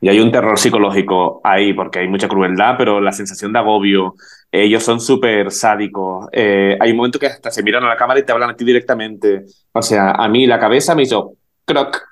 [0.00, 4.14] Y hay un terror psicológico ahí, porque hay mucha crueldad, pero la sensación de agobio,
[4.50, 6.26] ellos son súper sádicos.
[6.32, 8.56] Eh, hay un momento que hasta se miran a la cámara y te hablan a
[8.56, 9.44] ti directamente.
[9.72, 11.34] O sea, a mí la cabeza me hizo
[11.72, 12.02] croc.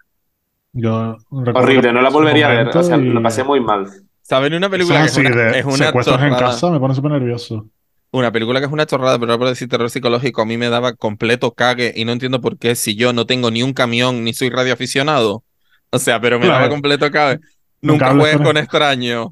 [0.73, 2.69] Yo Horrible, que no la volvería a ver.
[2.69, 3.87] O sea, momento lo pasé muy mal.
[4.23, 6.47] ¿Saben una película que es es una, de es una secuestros en chorrada?
[6.53, 7.67] casa, me pone súper nervioso.
[8.11, 10.69] Una película que es una chorrada, pero no por decir terror psicológico, a mí me
[10.69, 14.25] daba completo cague y no entiendo por qué si yo no tengo ni un camión
[14.25, 15.43] ni soy radioaficionado.
[15.91, 16.61] O sea, pero me Claro.
[16.61, 17.39] daba completo cague.
[17.81, 19.29] Nunca Nunca juegues con con extraños.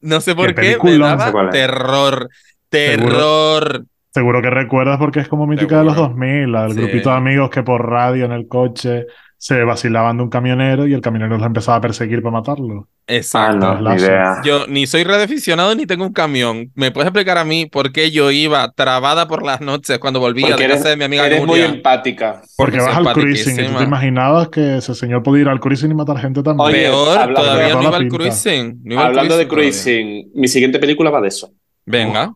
[0.00, 0.98] No sé por Qué qué, me.
[0.98, 1.50] No sé daba es.
[1.50, 2.28] terror.
[2.68, 3.84] Terror.
[4.12, 6.14] Seguro que recuerdas porque es como mítica de los Seguro.
[6.14, 6.78] 2000, la del Sí.
[6.80, 9.06] grupito de amigos que por radio en el coche
[9.40, 12.88] se vacilaban de un camionero y el camionero los empezaba a perseguir para matarlo.
[13.06, 13.56] Ah, Exacto.
[13.58, 14.04] no, ni Lazo.
[14.06, 14.34] idea.
[14.44, 16.72] Yo ni soy radioaficionado ni tengo un camión.
[16.74, 20.48] ¿Me puedes explicar a mí por qué yo iba trabada por las noches cuando volvía
[20.48, 22.42] Porque de eres, casa de mi amiga eres muy empática.
[22.56, 25.92] Porque vas al cruising y tú te imaginabas que ese señor podía ir al cruising
[25.92, 26.68] y matar gente también.
[26.68, 28.80] Oye, Peor, hablando- todavía Toda no iba al cruising.
[28.84, 29.62] no iba al Hablando de todavía.
[29.70, 31.52] cruising, mi siguiente película va de eso.
[31.86, 32.34] Venga,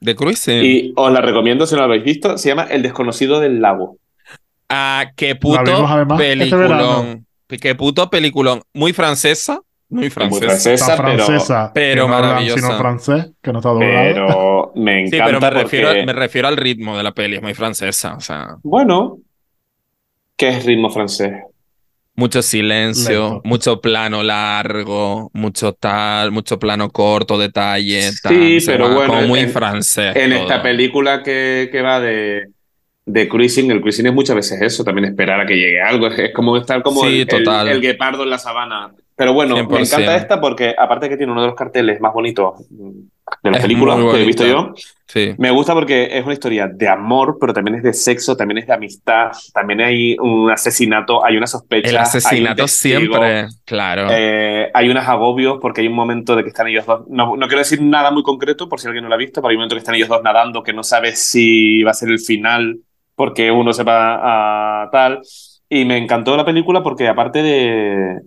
[0.00, 0.64] de cruising.
[0.64, 2.38] Y os la recomiendo si no la habéis visto.
[2.38, 3.98] Se llama El desconocido del lago.
[4.68, 7.26] Ah, qué puto este peliculón.
[7.60, 8.62] Qué puto peliculón.
[8.72, 9.60] Muy francesa.
[9.90, 10.96] Muy Es muy francesa.
[10.96, 12.60] francesa, pero, francesa, pero que no hablan maravillosa.
[12.66, 13.92] sino francés, que no está doblado.
[14.14, 17.36] pero me Sí, encanta pero me refiero, porque, me refiero al ritmo de la peli.
[17.36, 18.14] Es muy francesa.
[18.14, 19.18] O sea, bueno,
[20.36, 21.32] ¿qué es ritmo francés?
[22.16, 23.42] mucho silencio, Lento.
[23.44, 28.60] mucho plano largo, mucho tal, mucho plano corto, detalle, Sí, tal.
[28.60, 30.14] sea, pero bueno, Como muy en- francés.
[30.14, 30.42] En todo.
[30.42, 32.50] esta película que, que va de,
[33.06, 36.06] de cruising, el cruising es muchas veces eso, también esperar a que llegue algo.
[36.06, 37.68] Es, es como estar como Sí, el, el- total.
[37.68, 38.92] el guepardo en la sabana.
[39.16, 39.86] Pero bueno, me 100%.
[39.86, 43.62] encanta esta porque, aparte que tiene uno de los carteles más bonitos de las Es
[43.62, 44.74] películas que he visto yo,
[45.06, 45.32] Sí.
[45.38, 48.66] Me gusta porque es una historia de amor, pero también es de sexo, también es
[48.66, 51.88] de amistad, también hay un asesinato, hay una sospecha.
[51.90, 54.08] El hay asesinato testigo, siempre, claro.
[54.10, 57.02] eh, hay unos agobios porque hay un momento de que están ellos dos.
[57.08, 59.50] No, no quiero decir nada muy concreto por si alguien no lo ha visto, pero
[59.50, 62.08] hay un momento que están ellos dos nadando que no sabes si va a ser
[62.08, 62.78] el final
[63.14, 65.20] porque uno se va a tal.
[65.68, 68.20] Y me encantó la película porque aparte de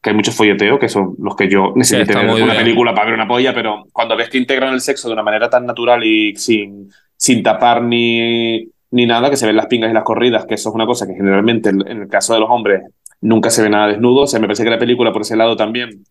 [0.00, 2.56] que hay mucho folleteo, que son los que yo necesito tener una bien.
[2.56, 5.50] película para ver una polla, pero cuando ves que integran el sexo de una manera
[5.50, 9.94] tan natural y sin, sin tapar ni, ni nada, que se ven las pingas y
[9.94, 12.82] las corridas, que eso es una cosa que generalmente en el caso de los hombres
[13.20, 15.56] nunca se ve nada desnudo, o sea, me parece que la película por ese lado
[15.56, 16.04] también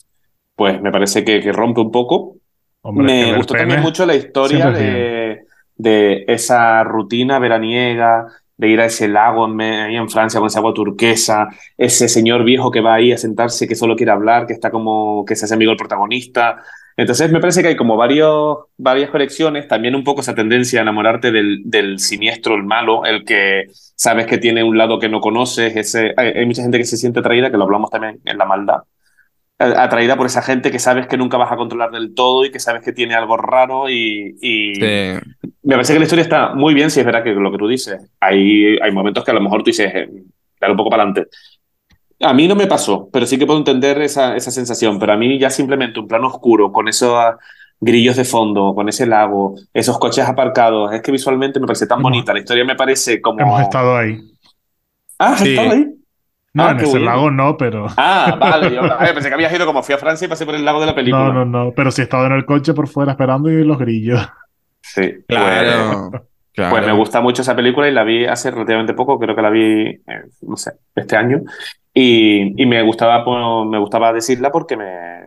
[0.59, 2.35] pues me parece que, que rompe un poco.
[2.81, 5.18] Hombre, Me gustó también mucho la historia siempre de,
[5.79, 8.27] de esa rutina veraniega,
[8.57, 11.47] de ir a ese lago en, ahí en Francia con esa agua turquesa,
[11.77, 15.23] ese señor viejo que va ahí a sentarse, que solo quiere hablar, que está como
[15.25, 16.61] que se hace amigo del protagonista.
[16.97, 20.83] Entonces me parece que hay como varios, varias conexiones, también un poco esa tendencia a
[20.83, 25.21] enamorarte del, del siniestro, el malo, el que sabes que tiene un lado que no
[25.21, 28.37] conoces, ese, hay, hay mucha gente que se siente atraída, que lo hablamos también en
[28.37, 28.79] la maldad,
[29.59, 32.59] atraída por esa gente que sabes que nunca vas a controlar del todo y que
[32.59, 35.19] sabes que tiene algo raro y, y Sí.
[35.63, 37.67] Me parece que la historia está muy bien, si es verdad que lo que tú
[37.67, 40.09] dices, hay, hay momentos que a lo mejor tú dices, eh,
[40.59, 41.29] dale un poco para adelante.
[42.21, 45.17] A mí no me pasó, pero sí que puedo entender esa, esa sensación, pero a
[45.17, 47.15] mí ya simplemente un plano oscuro con esos
[47.79, 51.99] grillos de fondo, con ese lago, esos coches aparcados, es que visualmente me parece tan
[51.99, 53.39] Hemos- bonita, la historia me parece como...
[53.39, 54.17] Hemos estado ahí.
[55.17, 55.51] Ah, ¿has Sí.
[55.51, 55.85] estado ahí?
[56.53, 57.05] No, Ah, en ese bueno.
[57.05, 57.85] lago no, pero.
[57.95, 58.81] Ah, vale, yo
[59.13, 60.95] pensé que habías ido como fui a Francia y pasé por el lago de la
[60.95, 61.25] película.
[61.25, 61.71] No, no, no.
[61.75, 64.27] Pero sí he estado en el coche por fuera esperando y los grillos.
[64.81, 66.11] Sí, pues- Claro.
[66.53, 66.71] claro.
[66.71, 69.49] Pues me gusta mucho esa película y la vi hace relativamente poco, creo que la
[69.49, 70.01] vi, eh,
[70.41, 71.41] no sé, este año.
[71.93, 73.37] Y, y me gustaba, pues,
[73.69, 74.85] me gustaba decirla porque me,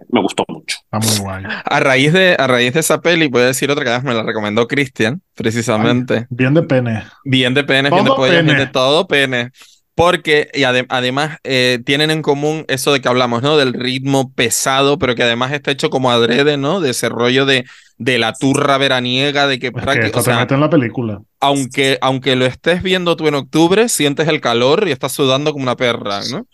[0.09, 0.79] me gustó mucho.
[0.91, 1.45] Está muy guay.
[1.65, 4.23] A raíz de, a raíz de esa peli, voy a decir otra que me la
[4.23, 6.27] recomendó Cristian, precisamente.
[6.31, 7.03] Bien de pene.
[7.25, 8.59] Bien de pene, bien de Todo pollas, bien pene.
[8.61, 9.51] de todo pene.
[9.95, 13.57] Porque, y ade- además, eh, tienen en común eso de que hablamos, ¿no?
[13.59, 16.81] Del ritmo pesado, pero que además está hecho como adrede, ¿no?
[16.81, 17.65] De ese rollo de,
[17.99, 20.71] de la turra veraniega, de que, Es que esto o te sea, mete en la
[20.71, 21.23] película.
[21.41, 25.65] aunque, aunque lo estés viendo tú en octubre, sientes el calor y estás sudando como
[25.65, 26.47] una perra, ¿no?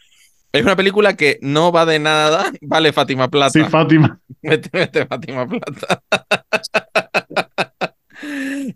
[0.53, 2.53] Es una película que no va de nada.
[2.63, 3.53] Vale, Fátima Plata.
[3.53, 4.21] Sí, Fátima.
[4.43, 6.03] Vete, vete, Fátima Plata.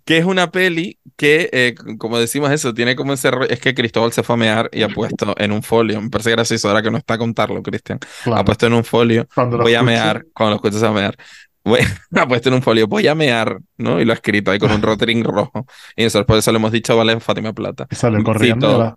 [0.05, 3.31] que es una peli que, eh, como decimos eso, tiene como ese...
[3.51, 6.01] Es que Cristóbal se fue a mear y ha puesto en un folio.
[6.01, 7.98] Me parece gracioso ahora que no está a contarlo, Cristian.
[8.27, 9.27] Ha puesto en un folio.
[9.35, 10.24] Cuando Voy a mear.
[10.35, 11.16] Cuando lo escuches a mear.
[11.64, 11.81] Voy-
[12.16, 12.86] ha puesto en un folio.
[12.86, 14.01] Voy a mear, ¿no?
[14.01, 15.66] Y lo ha escrito ahí con un rotring rojo.
[15.97, 17.86] Y nosotros por eso le hemos dicho, vale, Fátima Plata.
[17.90, 18.97] Y Un corriendo.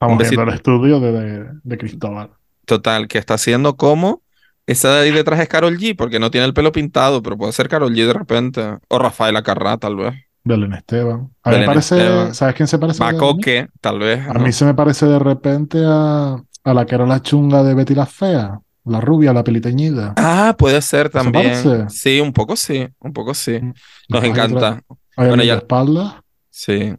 [0.00, 0.16] besito.
[0.18, 2.30] viendo el estudio de, de, de Cristóbal.
[2.64, 4.22] Total, que está haciendo como...
[4.66, 7.52] Esa de ahí detrás es Carol G, porque no tiene el pelo pintado, pero puede
[7.52, 8.78] ser Carol G de repente.
[8.88, 10.14] O Rafael Acarrá, tal vez.
[10.44, 11.30] Belén Esteban.
[11.42, 11.96] A mí me parece.
[11.98, 12.34] Esteban.
[12.34, 13.00] ¿Sabes quién se parece?
[13.02, 14.26] Macoque, tal vez.
[14.28, 14.40] A ¿no?
[14.40, 17.94] mí se me parece de repente a, a la que era la chunga de Betty
[17.94, 18.60] la Fea.
[18.86, 20.14] La rubia, la peliteñida.
[20.16, 21.44] Ah, puede ser ¿Se también.
[21.62, 21.84] parece?
[21.90, 23.58] Sí, un poco sí, un poco sí.
[23.60, 23.74] Mm.
[24.08, 24.68] Nos Hay encanta.
[25.16, 26.24] Hay Bueno, una ya- espalda.
[26.48, 26.94] Sí.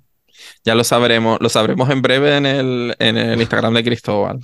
[0.63, 4.39] Ya lo sabremos, lo sabremos en breve en el, en el Instagram de Cristóbal.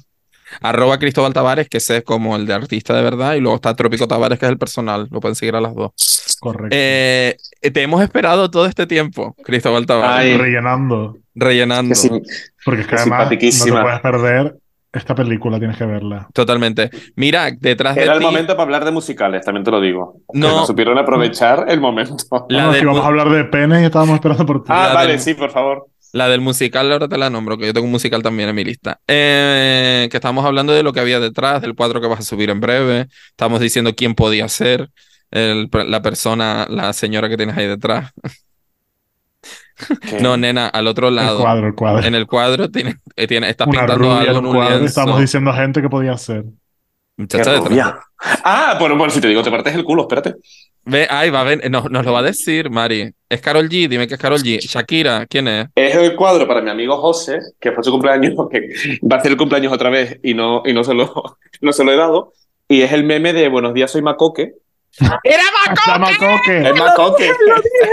[0.61, 3.75] Arroba Cristóbal Tavares, que ese es como el de artista de verdad, y luego está
[3.75, 5.07] Trópico Tavares, que es el personal.
[5.11, 6.37] Lo pueden seguir a las dos.
[6.39, 6.69] Correcto.
[6.71, 7.37] Eh,
[7.73, 10.37] te hemos esperado todo este tiempo, Cristóbal Tavares, Ay.
[10.37, 11.17] Rellenando.
[11.35, 11.89] rellenando.
[11.89, 12.09] Que sí,
[12.65, 13.37] Porque es que además no te
[13.81, 14.55] puedes perder
[14.93, 16.27] esta película, tienes que verla.
[16.33, 16.89] Totalmente.
[17.15, 20.21] Mira, detrás de Era el ti, momento para hablar de musicales, también te lo digo.
[20.31, 20.47] Que No.
[20.61, 22.15] no supieron aprovechar el momento.
[22.49, 24.69] La No, es del que vamos a hablar de penes y estábamos esperando por ti.
[24.69, 25.87] Ah, la vale, del- sí, por favor.
[26.13, 28.63] La del musical, ahora te la nombro, que yo tengo un musical también en mi
[28.63, 28.99] lista.
[29.07, 32.49] Eh, que estamos hablando de lo que había detrás, del cuadro que vas a subir
[32.49, 33.07] en breve.
[33.29, 34.89] Estamos diciendo quién podía ser
[35.31, 38.11] el- la persona, la señora que tienes ahí detrás.
[40.21, 41.39] No, nena, al otro el lado.
[41.41, 42.07] cuadro, el cuadro.
[42.07, 44.77] En el cuadro tiene, eh, tiene, estás Una pintando algo en un cuadro.
[44.79, 44.85] lienzo.
[44.87, 46.45] Estamos diciendo gente que podía ser.
[47.17, 47.69] Muchacha Qué detrás.
[47.69, 47.99] rubia.
[48.43, 50.35] Ah, bueno, bueno, si te digo, te partes el culo, espérate.
[50.85, 53.11] Ve, ay, va a ver, nos, nos lo va a decir, Mari.
[53.27, 54.59] Es Carol G, dime que es Carol G.
[54.59, 55.67] Shakira, ¿quién es?
[55.75, 58.69] Es el cuadro para mi amigo José, que fue su cumpleaños, que
[59.03, 61.83] va a hacer el cumpleaños otra vez y no, y no, se, lo, no se
[61.83, 62.33] lo he dado.
[62.69, 64.53] Y es el meme de Buenos días, soy Macoque.
[65.23, 65.43] ¡Era
[65.85, 66.57] ¡Llama Coque!
[66.69, 67.29] Es Macoque.
[67.29, 67.87] Macoque!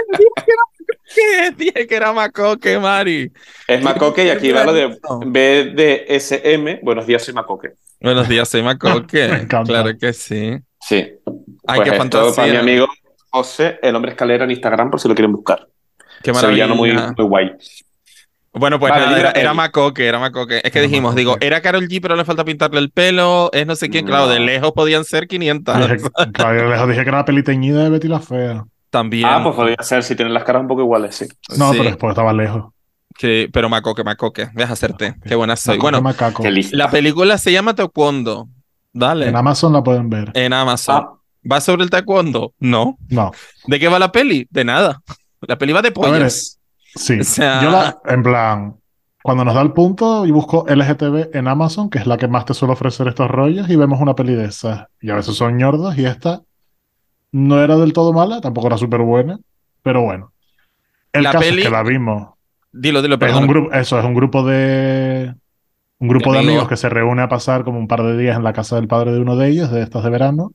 [1.56, 3.30] Dije que era Macoque, Mari.
[3.68, 4.86] Es Macoque y aquí va lo de.
[5.26, 6.80] BDSM.
[6.82, 7.72] Buenos días, soy Macoque.
[8.04, 9.28] Buenos días, soy Macoque.
[9.30, 9.64] Me encanta.
[9.64, 10.58] Claro que sí.
[10.78, 10.96] Sí.
[11.66, 11.96] Ay, pues qué
[12.36, 12.86] para mi amigo
[13.30, 15.66] José, el hombre escalera en Instagram, por si lo quieren buscar.
[16.22, 17.14] Qué Sevillano muy, maravilla.
[17.16, 17.52] muy guay.
[18.52, 19.54] Bueno, pues Vale, nada, era, era.
[19.54, 20.60] Macoque, era Macoque.
[20.62, 21.18] Es que Era dijimos, Macoque.
[21.20, 24.04] digo, era Carol G, pero le falta pintarle el pelo, es no sé quién.
[24.04, 25.76] Claro, de lejos podían ser 500.
[25.78, 25.96] Dije,
[26.34, 28.64] claro, yo les dije que era la peliteñida de Betty la Fea.
[28.90, 29.24] También.
[29.26, 31.26] Ah, pues podría ser si tienen las caras un poco iguales, sí.
[31.58, 32.73] No, Sí, pero después estaba lejos.
[33.16, 34.48] Que- pero Macoque, Macoque.
[34.54, 35.14] Deja hacerte.
[35.24, 35.76] Qué buena soy.
[35.76, 36.42] Macoque Bueno, Macaco.
[36.72, 38.48] La película se llama Taekwondo.
[38.92, 39.28] Dale.
[39.28, 40.30] En Amazon la pueden ver.
[40.34, 40.96] En Amazon.
[40.96, 41.10] Ah,
[41.50, 42.54] ¿Va sobre el taekwondo?
[42.58, 42.96] No.
[43.08, 43.32] No,
[43.66, 44.46] ¿De qué va la peli?
[44.50, 45.02] De nada.
[45.42, 46.58] La peli va de ver, pollas.
[46.94, 47.20] sí.
[47.20, 48.76] O sea- Yo la, en plan,
[49.22, 52.44] cuando nos da el punto y busco LGTB en Amazon, que es la que más
[52.46, 54.86] te suele ofrecer estos rollos, y vemos una peli de esas.
[55.02, 56.40] Y a veces son ñordas, y esta
[57.32, 59.38] no era del todo mala, tampoco era súper buena,
[59.82, 60.32] pero bueno.
[61.12, 62.28] El La caso peli- es que la vimos.
[62.76, 63.38] Dilo, dilo, Es perdón.
[63.38, 65.34] un grupo, eso, es un grupo de.
[66.00, 66.40] Un grupo De de amigos.
[66.40, 68.88] amigos que se reúne a pasar como un par de días en la casa del
[68.88, 70.54] padre de uno de ellos, de estas de verano.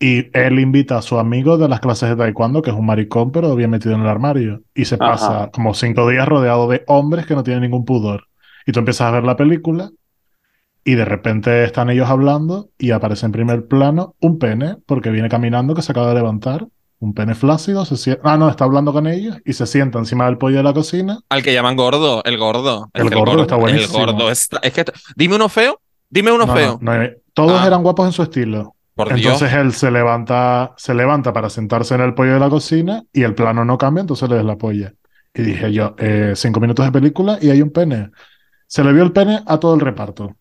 [0.00, 3.32] Y él invita a su amigo de las clases de taekwondo, que es un maricón,
[3.32, 4.62] pero bien metido en el armario.
[4.74, 5.06] Y se Ajá.
[5.06, 8.28] pasa como cinco días rodeado de hombres que no tienen ningún pudor.
[8.66, 9.90] Y tú empiezas a ver la película
[10.84, 15.28] y de repente están ellos hablando y aparece en primer plano un pene, porque viene
[15.28, 16.68] caminando que se acaba de levantar.
[17.04, 20.24] Un pene flácido, se sie- Ah, no, está hablando con ellos y se sienta encima
[20.24, 21.18] del pollo de la cocina.
[21.28, 22.88] Al que llaman gordo, el gordo.
[22.94, 23.98] El gordo está buenísimo.
[24.00, 24.58] El gordo está.
[24.62, 24.86] Es que.
[25.14, 25.80] Dime uno feo.
[26.08, 26.78] Dime uno No, feo.
[26.80, 27.66] no, no, eh, todos Ah.
[27.66, 28.74] eran guapos en su estilo.
[28.94, 29.60] Por Entonces Dios.
[29.60, 33.34] él se levanta, se levanta para sentarse en el pollo de la cocina y el
[33.34, 34.94] plano no cambia, entonces le des la polla.
[35.34, 38.10] Y dije yo, eh, cinco minutos de película y hay un pene.
[38.66, 40.36] Se le vio el pene a todo el reparto.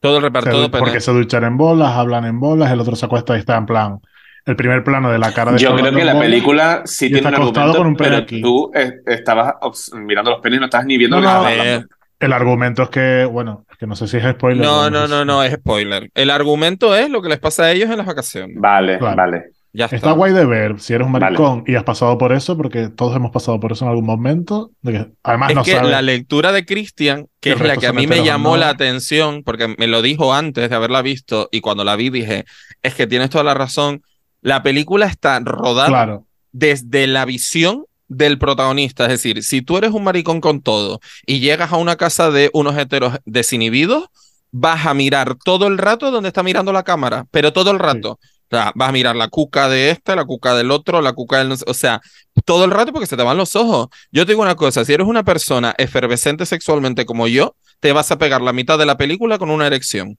[0.00, 0.78] Todo el Se reparto de pene.
[0.84, 3.66] porque se duchan en bolas, hablan en bolas, el otro se acuesta y está en
[3.66, 4.00] plan.
[4.46, 7.34] El primer plano de la cara de Yo creo que la película sí tiene un
[7.34, 8.40] argumento, con un pene pero aquí.
[8.42, 8.70] tú
[9.06, 9.54] estabas
[9.94, 11.84] mirando los penes y no estabas ni viendo No, no.
[12.18, 14.62] El argumento es que, bueno, es que no sé si es spoiler.
[14.62, 16.10] No, no, pues, no, no, es spoiler.
[16.14, 18.56] El argumento es lo que les pasa a ellos en las vacaciones.
[18.60, 19.16] Vale, Claro.
[19.16, 19.44] vale.
[19.72, 19.96] Ya está.
[19.96, 21.26] Está guay de ver si eres un Vale.
[21.26, 24.70] maricón y has pasado por eso, porque todos hemos pasado por eso en algún momento.
[24.82, 25.90] de que además Es no que sabes.
[25.90, 29.74] la lectura de Christian, que es la que a mí me llamó la atención, porque
[29.78, 32.44] me lo dijo antes de haberla visto, y cuando la vi dije,
[32.82, 34.02] es que tienes toda la razón.
[34.42, 39.04] La película está rodada Claro, desde la visión del protagonista.
[39.04, 42.50] Es decir, si tú eres un maricón con todo y llegas a una casa de
[42.52, 44.06] unos heteros desinhibidos,
[44.50, 48.18] vas a mirar todo el rato donde está mirando la cámara, pero todo el rato.
[48.52, 51.38] O sea, vas a mirar la cuca de este, la cuca del otro, la cuca
[51.38, 51.52] del...
[51.68, 52.00] O sea,
[52.44, 53.86] todo el rato porque se te van los ojos.
[54.10, 58.10] Yo te digo una cosa, si eres una persona efervescente sexualmente como yo, te vas
[58.10, 60.18] a pegar la mitad de la película con una erección.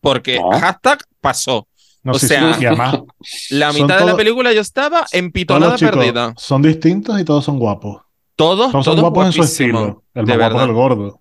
[0.00, 0.50] Porque No.
[0.60, 1.66] hashtag pasó.
[2.04, 2.98] No o sí, sea, y además
[3.50, 6.34] La Son mitad de la película yo estaba empitonada perdida.
[6.36, 8.02] son distintos y todos son guapos.
[8.36, 10.02] Todos, Todos son todos guapos en su estilo.
[10.14, 11.20] El de más guapo es el gordo.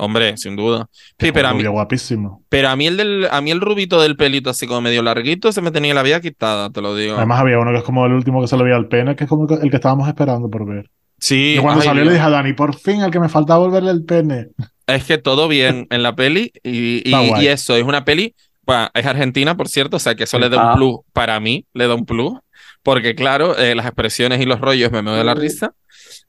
[0.00, 0.86] Hombre, sin duda.
[1.18, 2.44] Sí, pero a mí, guapísimo.
[2.48, 5.50] pero a mí el del, a mí el rubito del pelito así como medio larguito
[5.50, 7.16] se me tenía la vida quitada, te lo digo.
[7.16, 9.24] Además había uno que es como el último que se le veía al pene, que
[9.24, 10.88] es como el que estábamos esperando por ver.
[11.18, 13.58] sí, Yo cuando ay, salió le dije a Dani, por fin, el que me faltaba
[13.58, 14.48] volverle el pene.
[14.86, 18.34] Es que todo bien en la peli y, y- y eso, es una peli,
[18.68, 20.74] bueno, es argentina, por cierto, o sea que eso le da un Ah.
[20.76, 22.38] plus, para mí le da un plus,
[22.82, 25.72] porque claro, eh, las expresiones y los rollos me me de la risa.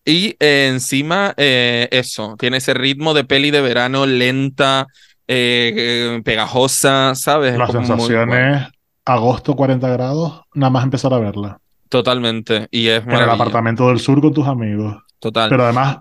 [0.06, 4.88] Y eh, encima, eh, eso, tiene ese ritmo de peli de verano lenta,
[5.28, 7.52] eh, eh, pegajosa, ¿sabes?
[7.53, 8.68] Es La como muy sensación bueno.
[9.03, 11.60] agosto 40 grados, nada más empezar a verla.
[11.90, 12.68] Totalmente.
[12.72, 14.95] Y es En el apartamento del sur con tus amigos.
[15.20, 15.49] Total.
[15.49, 15.98] Pero además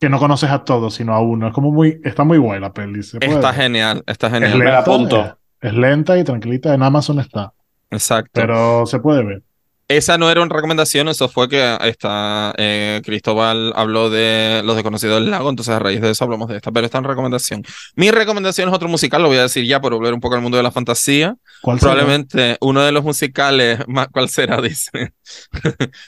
[0.00, 1.46] que no conoces a todos, sino a uno.
[1.46, 3.02] Es como muy, está muy guay la peli.
[3.04, 4.58] se puede Está genial, está Es genial.
[4.58, 5.38] Me la lenta, apunto.
[5.60, 6.74] Es, lenta y tranquilita.
[6.74, 7.52] En Amazon está.
[7.90, 8.32] Exacto.
[8.34, 9.42] Pero se puede ver.
[9.88, 15.20] Esa no era una recomendación, eso fue que esta, eh, Cristóbal habló de Los Desconocidos
[15.20, 17.62] del Lago, entonces a raíz de eso hablamos de esta, pero esta es recomendación.
[17.94, 20.40] Mi recomendación es otro musical, lo voy a decir ya por volver un poco al
[20.40, 21.36] mundo de la fantasía.
[21.62, 21.92] ¿Cuál será?
[21.92, 24.60] Probablemente uno de los musicales, más, ¿cuál será?
[24.60, 25.12] Dice.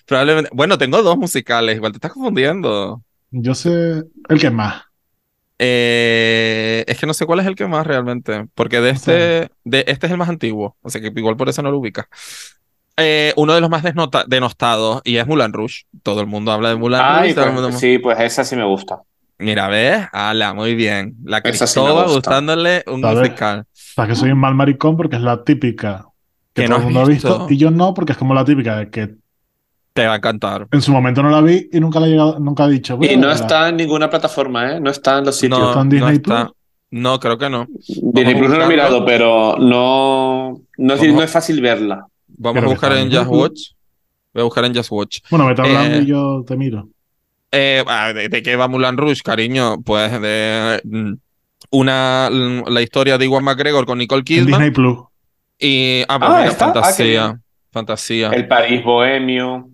[0.07, 3.01] Probablemente, bueno, tengo dos musicales, igual te estás confundiendo.
[3.31, 4.88] Yo sé el que más.
[5.59, 9.85] Eh, es que no sé cuál es el que más realmente, porque de este, de
[9.89, 12.07] este es el más antiguo, o sea que igual por eso no lo ubicas.
[12.97, 13.83] Eh, uno de los más
[14.27, 15.83] denostados y es Mulan Rouge.
[16.03, 19.03] Todo el mundo habla de Mulan el pues, mundo- sí, pues esa sí me gusta.
[19.39, 20.05] Mira, ¿ves?
[20.13, 21.15] Ala, muy bien.
[21.25, 22.13] La sí Cristóbal gusta.
[22.15, 23.65] gustándole un musical.
[23.73, 26.07] Sabes que soy un mal maricón porque es la típica
[26.53, 27.39] que, Que todo no el mundo has ha visto.
[27.39, 27.55] visto.
[27.55, 29.15] Y yo no, porque es como la típica de que
[29.99, 30.69] Te va a encantar.
[30.71, 32.97] en su momento no la vi y nunca la he llegado, nunca he dicho.
[32.97, 33.35] "Voy a Y no verla".
[33.43, 34.81] está en ninguna plataforma, ¿eh?
[34.81, 35.59] No está en los sitios.
[35.59, 36.45] No, ¿Está en no Disney está.
[36.45, 36.57] Plus?
[36.91, 37.67] No, creo que no.
[37.69, 42.07] Disney Plus no lo he mirado, pero no, no, es, no fácil verla.
[42.29, 43.31] Vamos Creo a buscar está en Just.
[43.31, 43.61] Watch.
[44.35, 45.19] Voy a buscar en Just Watch.
[45.31, 46.89] Bueno, vete hablando Eh, y yo te miro.
[47.51, 49.83] Eh, ah, ¿de, de qué va Mulan Rouge, cariño?
[49.83, 51.13] Pues de mm,
[51.73, 54.99] una la historia de Iwan McGregor con Nicole En Kidman Disney Plus.
[55.59, 56.65] y ah, pues Ah, mira, ¿está?
[56.67, 57.43] Ah, fantasía, bien.
[57.73, 58.31] fantasía.
[58.31, 59.71] El París Bohemio.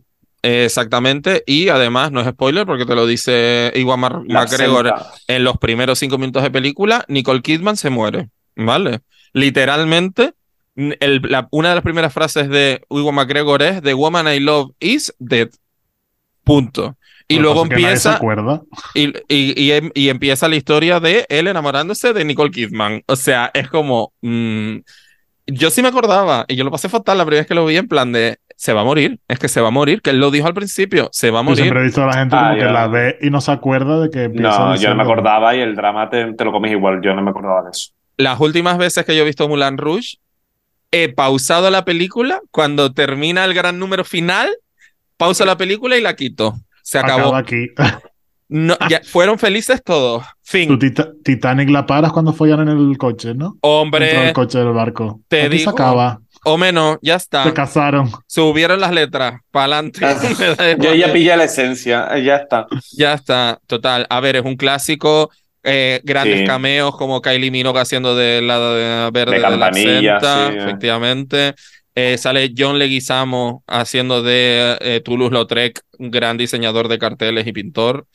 [0.47, 3.99] Exactamente, y además no es spoiler porque te lo dice Iwan
[4.29, 4.87] McGregor
[5.27, 9.01] en los primeros cinco minutos de película, Nicole Kidman se muere, ¿vale?
[9.33, 10.35] Literalmente,
[10.77, 14.39] n- el- la- una de las primeras frases de Iwan McGregor es The woman I
[14.41, 15.49] love is dead.
[16.45, 16.97] Punto.
[17.27, 18.61] Y luego empieza acuerda.
[18.95, 23.03] y, y, y, em- y empieza la historia de él enamorándose de Nicole Kidman.
[23.07, 24.13] O sea, es como.
[24.21, 24.77] mm,
[25.47, 27.77] yo sí me acordaba y yo lo pasé fatal la primera vez que lo vi
[27.79, 28.39] en plan de.
[28.57, 30.55] Se va a morir, es que se va a morir, que él lo dijo al
[30.55, 31.63] principio, se va a Yo morir.
[31.65, 34.01] siempre he visto a la gente Ah, como que la ve y no se acuerda
[34.01, 36.71] de que empieza No, yo no me acordaba y el drama te, te lo comes
[36.73, 37.01] igual.
[37.03, 37.91] Yo no me acordaba de eso.
[38.17, 40.19] Las últimas veces que yo he visto Mulan Rouge,
[40.93, 44.49] he pausado la película cuando termina el gran número final,
[45.17, 46.55] pausa la película y la quito.
[46.83, 47.21] Se acabó.
[47.35, 47.67] Acaba aquí.
[48.49, 50.23] No, ya, fueron felices todos.
[50.23, 50.79] Tu Fin.
[50.79, 53.47] Tita- Titanic la paras cuando follan en el coche, ¿no?
[53.55, 55.21] Dentro Hombre, del coche del barco.
[55.29, 56.21] te Aquí se acaba.
[56.45, 57.45] O menos, ya está.
[57.45, 58.11] Se casaron.
[58.27, 60.05] Subieron las letras, para adelante.
[60.05, 62.67] Ah, Yo ya pillé la esencia, eh, ya está.
[62.93, 64.07] Ya está, total.
[64.11, 65.31] A ver, es un clásico.
[65.67, 66.47] eh, grandes Sí.
[66.47, 70.59] cameos como Kylie Minogue haciendo de la de verde De de, la Campanilla, absenta, sí,
[70.59, 71.55] efectivamente.
[71.95, 78.07] Eh, sale John Leguizamo haciendo de eh, Toulouse-Lautrec, un gran diseñador de carteles y pintor.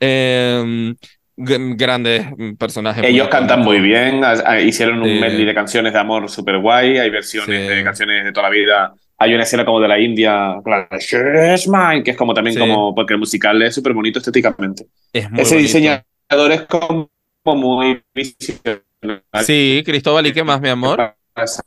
[0.00, 0.94] Eh,
[1.36, 3.04] grandes mm, personajes.
[3.04, 4.20] Ellos cantan muy bien,
[4.64, 5.18] hicieron un Sí.
[5.20, 7.74] medley de canciones de amor súper guay, hay versiones Sí.
[7.74, 8.94] de canciones de toda la vida.
[9.18, 12.60] Hay una escena como de la India, de Mine, que es como también Sí.
[12.60, 14.86] como, porque el musical es súper bonito estéticamente.
[15.12, 15.66] Es muy Ese bonito.
[15.68, 17.08] diseñador es como
[17.44, 18.02] muy.
[19.44, 21.14] Sí, Cristóbal, ¿y qué más, mi amor?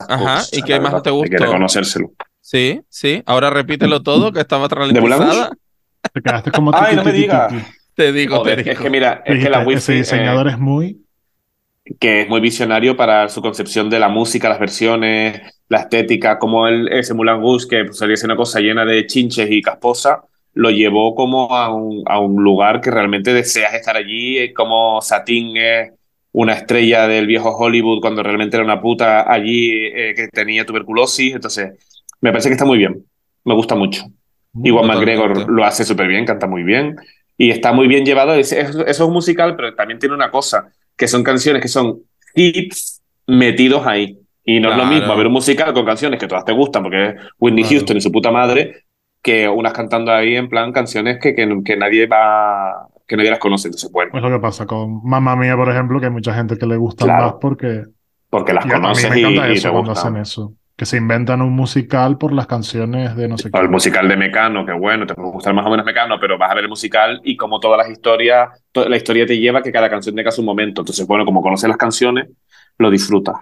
[0.08, 1.44] Ajá, ¿y qué más te Hay que gustó?
[1.44, 2.12] reconocérselo.
[2.40, 3.22] Sí, sí.
[3.26, 5.50] Ahora repítelo todo, que estaba ¿De Moulin ralentizada.
[6.12, 7.52] Te quedaste como Ay, no me digas.
[7.98, 8.72] Te digo, Joder, te digo.
[8.74, 11.04] es que mira, es que la ese Wi-Fi, eh, diseñador es muy...
[11.98, 16.68] que es muy visionario para su concepción de la música, las versiones, la estética, como
[16.68, 20.22] el, ese Moulin Rouge, que pues, solía ser una cosa llena de chinches y casposa,
[20.54, 25.02] lo llevó como a un, a un lugar que realmente deseas estar allí, eh, como
[25.02, 25.90] Satín es
[26.30, 31.34] una estrella del viejo Hollywood cuando realmente era una puta allí eh, que tenía tuberculosis,
[31.34, 31.72] entonces
[32.20, 33.04] me parece que está muy bien,
[33.44, 34.04] me gusta mucho.
[34.62, 35.16] Igual Totalmente.
[35.16, 36.94] McGregor lo hace súper bien, canta muy bien
[37.38, 38.34] y está muy bien llevado.
[38.34, 41.68] Es- es- Eso es un musical, pero también tiene una cosa, que son canciones que
[41.68, 42.00] son
[42.34, 44.18] hits metidos ahí.
[44.44, 44.96] Y no es lo Claro.
[44.98, 47.76] mismo haber un musical con canciones que todas te gustan, porque es Whitney Claro.
[47.76, 48.84] Houston y su puta madre,
[49.22, 53.38] que unas cantando ahí en plan canciones que, que, que nadie va, que nadie las
[53.38, 53.68] conoce.
[53.68, 56.56] Entonces, bueno, Es lo que pasa con Mamma Mía, por ejemplo, que hay mucha gente
[56.56, 57.24] que le gusta Claro.
[57.24, 57.84] más porque...
[58.30, 60.02] porque las Y a a mí conoces me y, encanta y te eso cuando hacen
[60.14, 60.22] gustan.
[60.22, 60.52] eso.
[60.78, 63.58] Que se inventan un musical por las canciones de no sé O qué.
[63.58, 66.52] el musical de Mecano, que bueno, te puede gustar más o menos Mecano, pero vas
[66.52, 69.62] a ver el musical y como todas las historias, to- la historia te lleva a
[69.62, 70.82] que cada canción tenga su momento.
[70.82, 72.28] Entonces, bueno, como conoces las canciones,
[72.78, 73.34] lo disfrutas.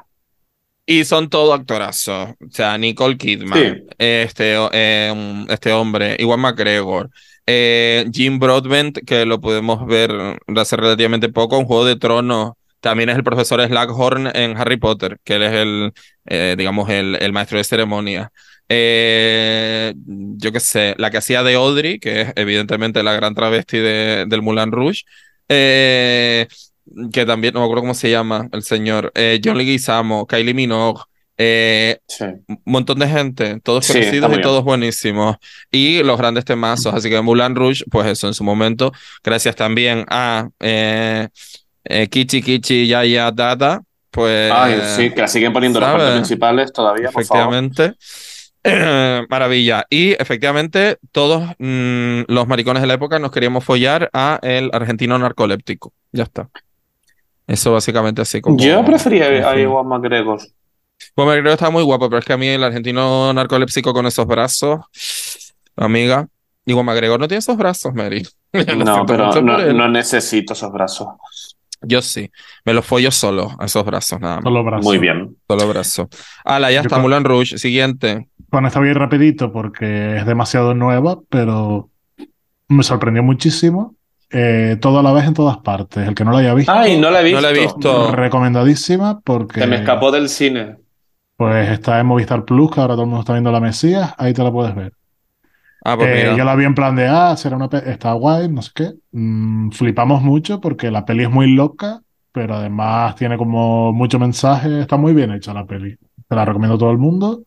[0.87, 2.31] Y son todo actorazos.
[2.31, 3.83] O sea, Nicole Kidman, Sí.
[3.99, 7.11] este, eh, este hombre, Iwan McGregor,
[7.47, 10.11] eh, Jim Broadbent, que lo podemos ver
[10.57, 12.53] hace relativamente poco, en Juego de Tronos.
[12.87, 15.93] También es el profesor Slughorn en Harry Potter, que él es el,
[16.27, 18.31] eh, digamos, el, el maestro de ceremonia.
[18.69, 23.79] Eh, yo qué sé, la que hacía de Audrey, que es evidentemente la gran travesti
[23.79, 25.03] de, del Moulin Rouge.
[25.49, 26.47] Eh,
[27.13, 31.03] que también, no me acuerdo cómo se llama el señor, eh, John Leguizamo, Kylie Minogue,
[31.39, 32.25] eh, Sí.
[32.47, 35.39] un montón de gente, todos conocidos y todos buenísimos.
[35.73, 38.93] Y los grandes temazos, así que Moulin Rouge, pues eso en su momento,
[39.25, 41.29] gracias también a eh,
[41.89, 46.03] eh, Kichi Kichi Yaya Dada, pues Ay, sí, que la siguen poniendo las ¿sabes?
[46.03, 47.55] partes principales todavía, por favor.
[47.55, 47.95] efectivamente.
[49.29, 49.87] Maravilla.
[49.91, 55.19] Y efectivamente, todos mm, los maricones de la época nos queríamos follar a el argentino
[55.19, 55.93] narcoléptico.
[56.13, 56.49] Ya está.
[57.47, 58.59] Eso básicamente así como.
[58.59, 59.59] Yo prefería a.
[59.59, 60.39] Iwan McGregor.
[61.15, 64.27] Pues McGregor está muy guapo, pero es que a mí el argentino narcoléptico con esos
[64.27, 64.81] brazos,
[65.77, 66.27] amiga.
[66.65, 68.27] Digo, McGregor no tiene esos brazos, Mary.
[68.77, 71.09] No, pero no, no necesito esos brazos.
[71.83, 72.31] Yo sí.
[72.65, 74.45] Me los follo solo, a esos brazos nada más.
[74.45, 74.85] Solo brazos.
[74.85, 75.37] Muy bien.
[75.49, 76.07] Solo brazos.
[76.45, 77.59] Ala, ya Yo está, Moulin Rouge.
[77.59, 78.29] Siguiente.
[78.51, 81.91] Voy a ir rapidito porque es demasiado nueva, pero
[82.69, 83.95] me sorprendió muchísimo.
[84.31, 86.09] Eh, todo a la vez en todas partes.
[86.09, 87.77] El que no la haya visto, Ay, no la he No la he visto.
[87.77, 88.13] visto.
[88.17, 90.77] recomendadísima porque Se me escapó del cine.
[91.37, 94.33] pues está en Movistar Plus, que ahora todo el mundo está viendo la Mesías, ahí
[94.33, 94.93] te la puedes ver.
[95.89, 98.61] Ah, pues Eh, yo la vi en plan de, ah, será una está guay, no
[98.61, 98.95] sé qué.
[99.13, 102.01] Mm, flipamos mucho porque la peli es muy loca,
[102.33, 105.97] pero además tiene como mucho mensaje, está muy bien hecha la peli.
[106.29, 107.45] Te la recomiendo a todo el mundo.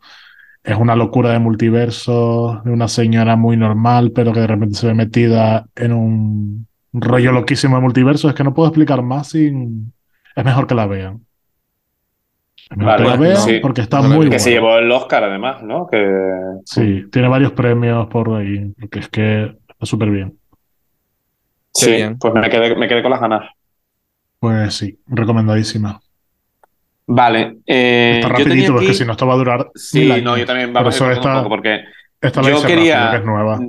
[0.63, 4.87] Es una locura de multiverso, de una señora muy normal, pero que de repente se
[4.87, 8.29] ve metida en un rollo loquísimo de multiverso.
[8.29, 9.91] Es que no puedo explicar más sin...
[10.33, 11.25] Es mejor que la vean.
[12.75, 13.59] Vale, la sí.
[13.61, 14.31] porque está muy visto.
[14.31, 15.87] Que se llevó el Oscar, además, ¿no?
[15.87, 16.05] Que...
[16.65, 20.37] Sí, tiene varios premios por ahí, porque es que está súper bien.
[21.73, 22.17] Sí, bien.
[22.19, 23.49] pues me quedé, me quedé con las ganas.
[24.39, 25.99] Pues sí, recomendadísima.
[27.07, 27.57] Vale.
[27.65, 28.93] eh, Está yo rapidito, tenía porque aquí...
[28.93, 31.31] si no esto va a durar Sí, no, yo también vamos a eso cortando un
[31.31, 31.83] esta, poco porque
[32.21, 33.59] esta la yo hice quería rápido, que es nueva.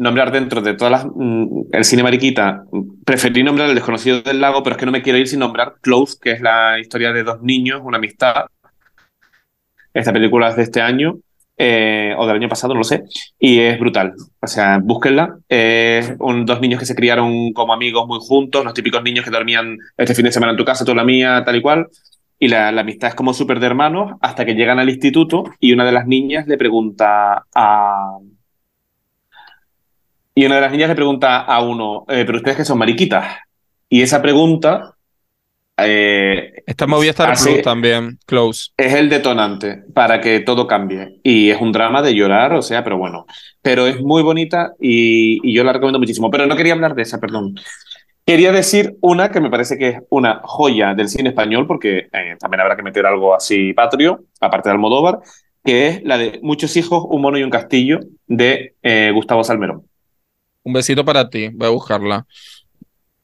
[0.00, 2.64] Nombrar dentro de todas las mm, el cine mariquita,
[3.04, 5.74] preferí nombrar El desconocido del lago, pero es que no me quiero ir sin nombrar
[5.80, 8.46] Close, que es la historia de dos niños, una amistad.
[9.92, 11.18] Esta película es de este año
[11.58, 13.02] eh, o del año pasado, no lo sé,
[13.38, 14.14] y es brutal.
[14.40, 15.36] O sea, búsquenla.
[16.18, 19.76] Un- dos niños que se criaron como amigos muy juntos, los típicos niños que dormían
[19.96, 21.88] este fin de semana en tu casa, tú la mía, tal y cual.
[22.38, 25.72] Y la, la amistad es como súper de hermanos hasta que llegan al instituto y
[25.72, 28.16] una de las niñas le pregunta a,
[30.40, 33.36] y una de las niñas le pregunta a uno, eh, ¿pero ustedes que son mariquitas?
[33.88, 34.94] Y esa pregunta
[35.76, 38.70] eh, Está en Movistar Hace- Plus también, Close.
[38.76, 41.20] es el detonante para que todo cambie.
[41.22, 43.26] Y es un drama de llorar, o sea, pero bueno.
[43.62, 46.30] Pero es muy bonita y, y yo la recomiendo muchísimo.
[46.30, 47.54] Pero no quería hablar de esa, perdón.
[48.26, 52.36] Quería decir una que me parece que es una joya del cine español, porque eh,
[52.38, 55.18] también habrá que meter algo así patrio, aparte de Almodóvar,
[55.64, 59.82] que es la de Muchos hijos, un mono y un castillo, de eh, Gustavo Salmerón.
[60.62, 62.26] Un besito para ti, voy a buscarla.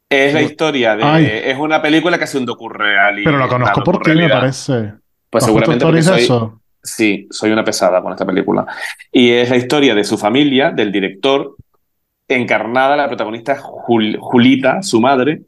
[0.09, 1.03] Es la historia de...
[1.03, 1.29] Ay.
[1.45, 3.21] Es una película que hace un docu-real.
[3.25, 4.95] Pero lo conozco por ti, me parece.
[5.29, 6.61] Pues ¿Has seguramente porque soy, eso?
[6.83, 8.65] Sí, soy una pesada con esta película.
[9.11, 11.57] Y es la historia de su familia, del director,
[12.29, 15.43] encarnada la protagonista Jul- Julita, su madre,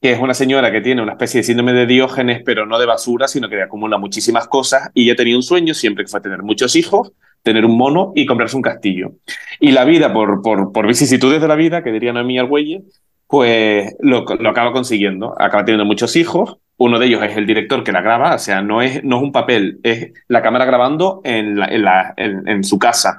[0.00, 2.86] que es una señora que tiene una especie de síndrome de Diógenes, pero no de
[2.86, 4.90] basura, sino que acumula muchísimas cosas.
[4.94, 8.26] Y ella tenía un sueño siempre que fue tener muchos hijos, tener un mono y
[8.26, 9.12] comprarse un castillo.
[9.58, 12.82] Y la vida, por, por, por vicisitudes de la vida, que diría Noemí Argüelles,
[13.26, 15.34] pues lo, lo acaba consiguiendo.
[15.40, 16.56] Acaba teniendo muchos hijos.
[16.76, 19.22] Uno de ellos es el director que la graba, o sea, no es, no es
[19.22, 23.18] un papel, es la cámara grabando en, la- en, la- en- en su casa.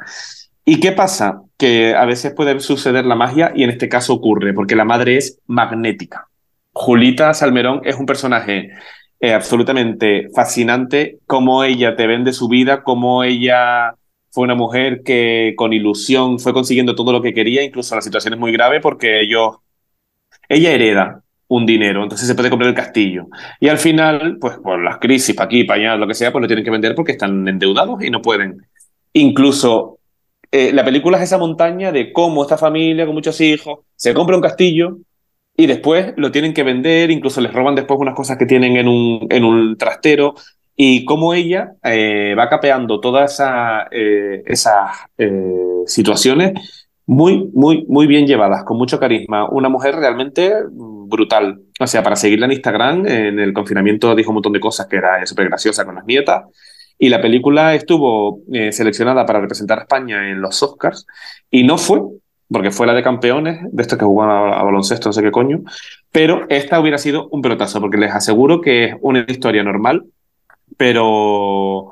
[0.65, 1.41] ¿Y qué pasa?
[1.57, 5.18] Que a veces puede suceder la magia y en este caso ocurre, porque la madre
[5.18, 6.27] es magnética.
[6.73, 8.69] Julita Salmerón es un personaje
[9.19, 13.93] eh, absolutamente fascinante, cómo ella te vende su vida, cómo ella
[14.32, 18.34] fue una mujer que con ilusión fue consiguiendo todo lo que quería, incluso la situación
[18.34, 19.58] es muy grave porque ellos,
[20.49, 23.28] ella hereda un dinero, entonces se puede comprar el castillo.
[23.60, 26.41] Y al final, pues por las crisis, para aquí, para allá, lo que sea, pues
[26.41, 28.66] lo tienen que vender porque están endeudados y no pueden.
[29.12, 29.99] Incluso
[30.49, 34.38] eh, la película es esa montaña de cómo esta familia con muchos hijos se compra
[34.38, 34.98] un castillo
[35.58, 38.88] y después lo tienen que vender, incluso les roban después unas cosas que tienen en
[38.88, 40.36] un, en un trastero
[40.84, 46.53] y cómo ella eh, va capeando todas esa, eh, esas eh, situaciones
[47.06, 49.48] muy, muy, muy bien llevadas, con mucho carisma.
[49.48, 51.62] Una mujer realmente brutal.
[51.80, 54.95] O sea, para seguirla en Instagram, en el confinamiento dijo un montón de cosas que
[54.95, 56.45] era súper graciosa con las nietas.
[56.98, 61.06] Y la película estuvo eh, seleccionada para representar a España en los Oscars
[61.52, 62.02] y no fue,
[62.52, 65.30] porque fue la de campeones, de estos que jugaban a, a baloncesto, no sé qué
[65.30, 65.62] coño.
[66.12, 70.06] Pero esta hubiera sido un pelotazo, porque les aseguro que es una historia normal,
[70.77, 71.91] pero,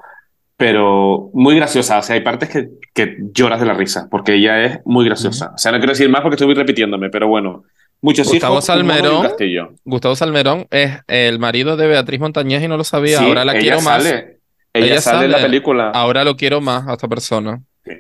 [0.58, 2.00] pero muy graciosa.
[2.00, 5.52] O sea, hay partes que, que lloras de la risa, porque ella es muy graciosa.
[5.56, 7.64] O sea, no quiero decir más porque estoy repitiéndome, pero bueno.
[8.02, 9.24] Muchos Gustavo hijos, Salmerón.
[9.24, 9.74] castillo.
[9.84, 13.20] Gustavo Salmerón es el marido de Beatriz Montañez y no lo sabía.
[13.20, 14.06] Sí, Ahora la quiero más.
[14.06, 14.26] Ella,
[14.74, 15.90] Ella sale en la película.
[15.92, 17.62] Ahora lo quiero más a esta persona.
[17.84, 17.92] Sí.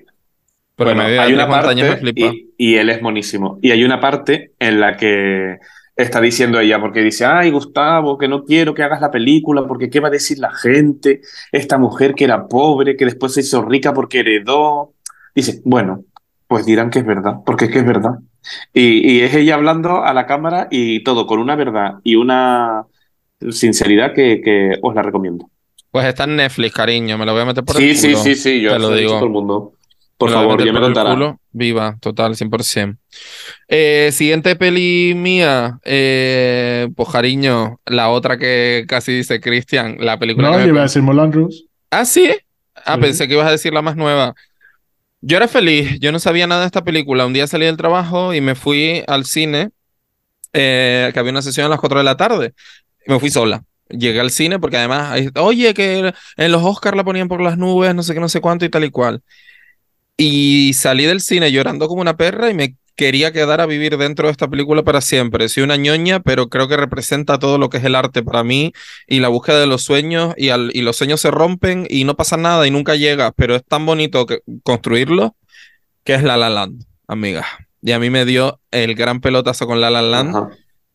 [0.78, 2.28] Bueno, me hay Beatriz una me parte, flipa.
[2.28, 3.60] y, y él es monísimo.
[3.62, 5.58] Y hay una parte en la que
[6.00, 9.90] está diciendo ella, porque dice, ay, Gustavo, que no quiero que hagas la película, porque
[9.90, 11.22] qué va a decir la gente,
[11.52, 14.94] esta mujer que era pobre, que después se hizo rica porque heredó.
[15.36, 16.06] Dice, bueno,
[16.48, 18.20] pues dirán que es verdad, porque es que es verdad.
[18.74, 22.86] Y, y es ella hablando a la cámara y todo con una verdad y una
[23.52, 25.50] sinceridad que, que os la recomiendo.
[25.92, 27.18] Pues está en Netflix, cariño.
[27.18, 28.24] Me lo voy a meter por Sí, el sí, culo.
[28.24, 29.14] sí, sí, yo Te lo digo.
[29.16, 29.74] todo el mundo.
[30.20, 31.14] Por favor, ya me contará.
[31.14, 31.40] culo.
[31.52, 32.98] Viva, total, 100%.
[33.68, 40.50] Eh, siguiente peli mía, eh, pues cariño, la otra que casi dice Cristian, la película
[40.50, 41.64] No, que yo me iba a decir Moulin Rouge.
[41.90, 42.30] Ah, sí.
[42.86, 43.02] Ah, Sí.
[43.02, 44.36] pensé que ibas a decir la más nueva.
[45.22, 47.26] Yo era feliz, yo no sabía nada de esta película.
[47.26, 49.70] Un día salí del trabajo y me fui al cine,
[50.54, 52.54] eh, que había una sesión a las 4 de la tarde.
[53.08, 53.64] Y me fui sola.
[53.90, 57.96] Llegué al cine porque además, oye, que en los Oscars la ponían por las nubes,
[57.96, 59.22] no sé qué, no sé cuánto y tal y cual.
[60.22, 64.28] Y salí del cine llorando como una perra y me quería quedar a vivir dentro
[64.28, 65.48] de esta película para siempre.
[65.48, 68.74] Soy una ñoña, pero creo que representa todo lo que es el arte para mí
[69.08, 72.18] y la búsqueda de los sueños y, al- y los sueños se rompen y no
[72.18, 74.26] pasa nada y nunca llegas, pero es tan bonito
[74.64, 75.38] construirlo
[76.04, 77.46] que es La La Land, amiga.
[77.82, 80.36] Y a mí me dio el gran pelotazo con La La Land.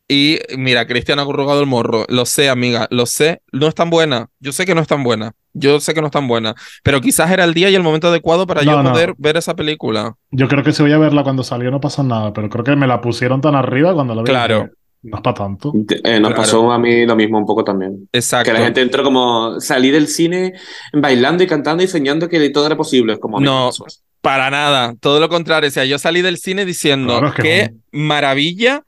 [0.07, 2.05] Y mira, Cristian ha arrugado el morro.
[2.09, 3.41] Lo sé, amiga, lo sé.
[3.53, 4.29] No es tan buena.
[4.39, 5.33] Yo sé que no es tan buena.
[5.55, 6.55] Yo sé que no es tan buena.
[6.83, 8.93] Pero quizás era el día y el momento adecuado para yo No, no.
[8.93, 10.15] poder ver esa película.
[10.31, 12.77] Yo creo que si voy a verla cuando salió no pasa nada, pero creo que
[12.77, 14.27] me la pusieron tan arriba cuando la vi.
[14.27, 14.69] Claro.
[15.03, 15.73] No es para tanto.
[15.75, 16.35] Eh, nos Claro.
[16.37, 18.09] pasó a mí lo mismo un poco también.
[18.13, 18.51] Exacto.
[18.51, 20.53] Que la gente entró como salí del cine
[20.93, 23.15] bailando y cantando y soñando que todo era posible.
[23.15, 23.71] Es como No.
[24.21, 25.69] Para nada, todo lo contrario.
[25.69, 28.83] O sea, yo salí del cine diciendo Claro, es que qué maravilla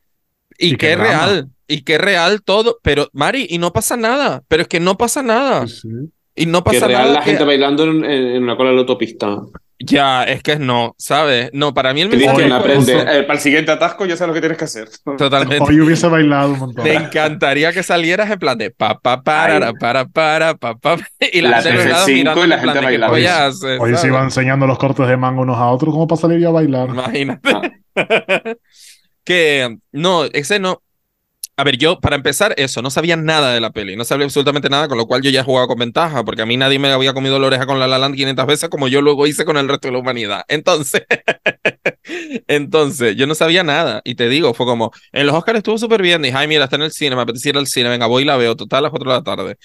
[0.59, 1.09] y, Y qué, qué drama.
[1.27, 1.49] real.
[1.69, 2.79] Y qué real todo.
[2.83, 4.43] Pero, Mari, y no pasa nada.
[4.49, 5.67] Pero es que no pasa nada.
[5.67, 5.89] Sí.
[6.35, 7.15] Y no Que pasa real nada.
[7.15, 9.39] la que- gente bailando en, en- en una cola de la autopista.
[9.79, 11.51] Ya, es que no, ¿sabes?
[11.53, 12.95] No, para mí el mensaje Oye, aprende.
[12.95, 14.89] Eh, para el siguiente atasco ya sabes lo que tienes que hacer.
[15.19, 15.63] totalmente.
[15.63, 16.83] Hoy hubiese bailado un montón.
[16.85, 19.73] Me encantaría que salieras en plan de pa pa para Ay.
[19.79, 20.97] para para pa pa
[21.33, 23.27] y la, La gente a los TF5 lados mirando y la gente de, ¿qué bailando.
[23.49, 23.81] haces?
[23.81, 26.49] Hoy se iban enseñando los cortes de manga unos a otros, ¿cómo para salir yo
[26.49, 26.89] a bailar?
[26.89, 27.51] Imagínate.
[27.51, 27.63] Ah.
[29.27, 30.83] que no, ese no.
[31.59, 34.69] A ver, yo, para empezar, eso, no sabía nada de la peli, no sabía absolutamente
[34.69, 37.15] nada, con lo cual yo ya jugaba con ventaja, porque a mí nadie me había
[37.15, 39.67] comido la oreja con La La Land 500 veces como yo luego hice con el
[39.69, 40.45] resto de la humanidad.
[40.49, 41.05] Entonces,
[42.47, 46.03] entonces, yo no sabía nada, y te digo, fue como, en los Oscars estuvo súper
[46.03, 48.23] bien, dije, ay, mira, está en el cine, me apetecía ir al cine, venga, voy
[48.23, 49.57] y la veo, total, a las 4 de la tarde.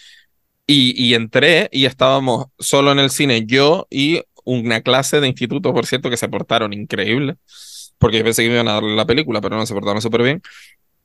[0.68, 5.74] Y, y entré y estábamos solo en el cine, yo y una clase de instituto,
[5.74, 7.36] por cierto, que se portaron increíble,
[8.02, 10.24] porque yo pensé que me iban a darle la película, pero no, se portaron súper
[10.24, 10.42] bien.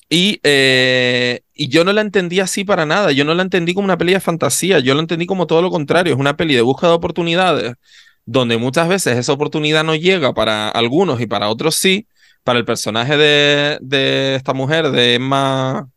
[0.09, 3.13] Y, eh, y yo no la entendí así para nada.
[3.13, 4.79] Yo no la entendí como una peli de fantasía.
[4.79, 6.15] Yo la entendí como todo lo contrario.
[6.15, 7.75] Es una peli de búsqueda de oportunidades,
[8.25, 12.07] donde muchas veces esa oportunidad no llega para algunos y para otros sí.
[12.45, 15.89] Para el personaje de, de esta mujer, de Emma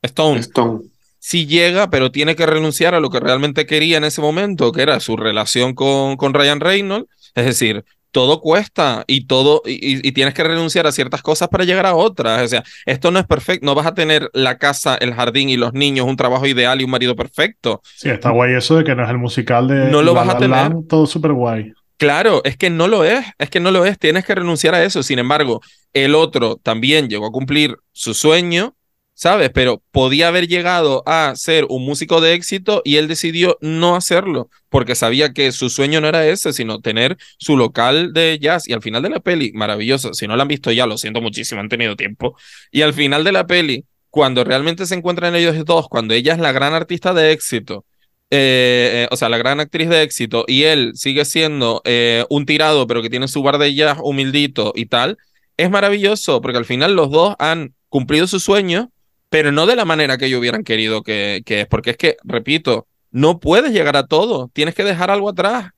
[0.00, 0.80] Stone, Stone.
[1.18, 4.82] sí llega, pero tiene que renunciar a lo que realmente quería en ese momento, que
[4.82, 7.08] era su relación con, con Ryan Reynolds.
[7.34, 11.64] Es decir, todo cuesta y todo y, y, tienes que renunciar a ciertas cosas para
[11.64, 12.42] llegar a otras.
[12.42, 13.66] O sea, esto no es perfecto.
[13.66, 16.84] No vas a tener la casa, el jardín y los niños, un trabajo ideal y
[16.84, 17.80] un marido perfecto.
[17.96, 20.32] Sí, está guay eso de que no es el musical de No lo vas La
[20.32, 20.56] a La tener.
[20.56, 21.72] Land, todo súper guay.
[21.96, 24.82] Claro, es que no lo es, es que no lo es, tienes que renunciar a
[24.82, 25.02] eso.
[25.02, 25.60] Sin embargo,
[25.92, 28.74] el otro también llegó a cumplir su sueño,
[29.22, 29.50] ¿sabes?
[29.54, 34.50] Pero podía haber llegado a ser un músico de éxito y él decidió no hacerlo,
[34.68, 38.68] porque sabía que su sueño no era ese, sino tener su local de jazz.
[38.68, 41.20] Y al final de la peli, maravilloso, si no la han visto ya, lo siento
[41.20, 42.36] muchísimo, han tenido tiempo.
[42.72, 46.40] Y al final de la peli, cuando realmente se encuentran ellos dos, cuando ella es
[46.40, 47.84] la gran artista de éxito,
[48.30, 52.88] eh, o sea, la gran actriz de éxito, y él sigue siendo eh, un tirado,
[52.88, 55.16] pero que tiene su bar de jazz humildito y tal,
[55.56, 58.90] es maravilloso, porque al final los dos han cumplido su sueño,
[59.32, 62.86] pero no de la manera que ellos hubieran querido que, es, porque es que, repito,
[63.10, 65.70] no puedes llegar a todo, tienes que dejar algo atrás.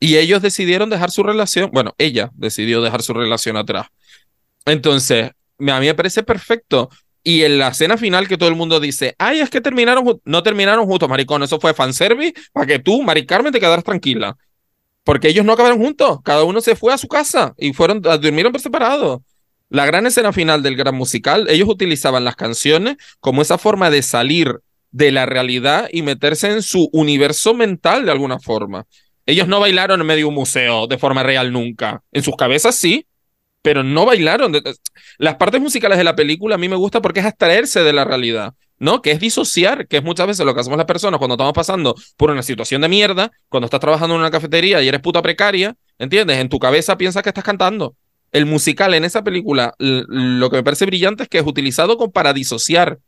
[0.00, 3.88] Y ellos decidieron dejar su relación, bueno, ella decidió dejar su relación atrás.
[4.64, 6.88] Entonces, a mí me parece perfecto.
[7.22, 10.42] Y en la escena final que todo el mundo dice, ay, es que terminaron, no
[10.42, 14.38] terminaron juntos, maricón, eso fue fanservice para que tú, Mari Carmen, te quedaras tranquila.
[15.04, 18.52] Porque ellos no acabaron juntos, cada uno se fue a su casa y fueron, durmieron
[18.52, 19.22] por separado.
[19.68, 24.02] La gran escena final del gran musical, ellos utilizaban las canciones como esa forma de
[24.02, 24.60] salir
[24.92, 28.86] de la realidad y meterse en su universo mental de alguna forma.
[29.26, 32.02] Ellos no bailaron en medio de un museo de forma real nunca.
[32.12, 33.06] En sus cabezas sí,
[33.60, 34.52] pero no bailaron.
[35.18, 38.04] Las partes musicales de la película a mí me gusta porque es abstraerse de la
[38.04, 39.02] realidad, ¿no?
[39.02, 41.96] Que es disociar, que es muchas veces lo que hacemos las personas cuando estamos pasando
[42.16, 45.74] por una situación de mierda, cuando estás trabajando en una cafetería y eres puta precaria,
[45.98, 46.38] ¿entiendes?
[46.38, 47.96] En tu cabeza piensas que estás cantando.
[48.36, 52.12] El musical en esa película, lo que me parece brillante es que es utilizado como
[52.12, 52.98] para disociar,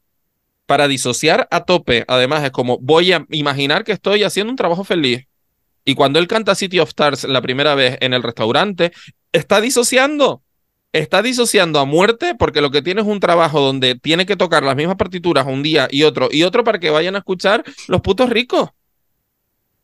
[0.64, 2.06] para disociar a tope.
[2.08, 5.26] Además, es como voy a imaginar que estoy haciendo un trabajo feliz.
[5.84, 8.90] Y cuando él canta City of Stars la primera vez en el restaurante,
[9.30, 10.42] está disociando
[10.94, 14.62] está disociando a muerte porque lo que tiene es un trabajo donde tiene que tocar
[14.62, 18.00] las mismas partituras un día y otro y otro para que vayan a escuchar los
[18.00, 18.70] putos ricos.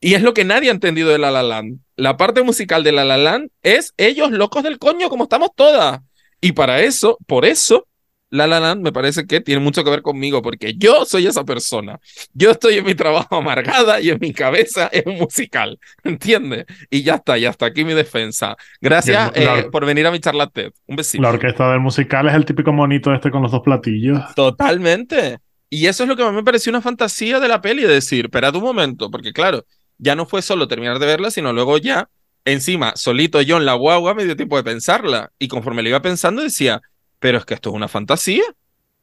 [0.01, 1.84] Y es lo que nadie ha entendido de La La Land.
[1.97, 6.01] La parte musical de La La Land es ellos locos del coño como estamos todas.
[6.41, 7.87] Y para eso, por eso,
[8.31, 11.45] La La Land me parece que tiene mucho que ver conmigo porque yo soy esa
[11.45, 12.01] persona.
[12.33, 16.67] Yo estoy en mi trabajo amargada y en mi cabeza es un musical, ¿entiendes?
[16.91, 18.57] Y ya está, ya está aquí mi defensa.
[18.81, 20.73] Gracias Y el- la- eh, por venir a mi charla TED.
[20.87, 21.23] Un besito.
[21.23, 24.21] La orquesta del musical es el típico monito este con los dos platillos.
[24.35, 25.39] Totalmente.
[25.71, 27.89] Y eso es lo que a mí me pareció una fantasía de la peli, de
[27.95, 29.65] decir, esperad un momento, porque claro,
[29.99, 32.09] ya no fue solo terminar de verla, sino luego ya,
[32.45, 35.33] encima, solito yo en la guagua me dio tiempo de pensarla.
[35.39, 36.83] Y conforme la iba pensando decía,
[37.19, 38.45] pero es que esto es una fantasía.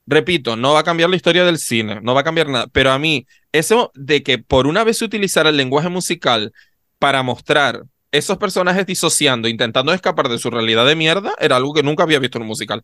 [0.08, 2.92] Repito, no va a cambiar la historia del cine, no va a cambiar nada, pero
[2.92, 6.54] a mí, eso de que por una vez se utilizara el lenguaje musical
[7.00, 11.84] para mostrar esos personajes disociando, intentando escapar de su realidad de mierda, era algo que
[11.84, 12.84] nunca había visto en un musical.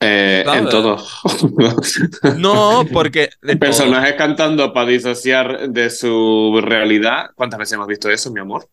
[0.00, 0.98] Eh, en todo.
[2.38, 3.30] No, porque...
[3.40, 3.58] todo.
[3.58, 7.30] Personajes cantando para disociar de su realidad.
[7.34, 8.68] ¿Cuántas veces hemos visto eso, mi amor?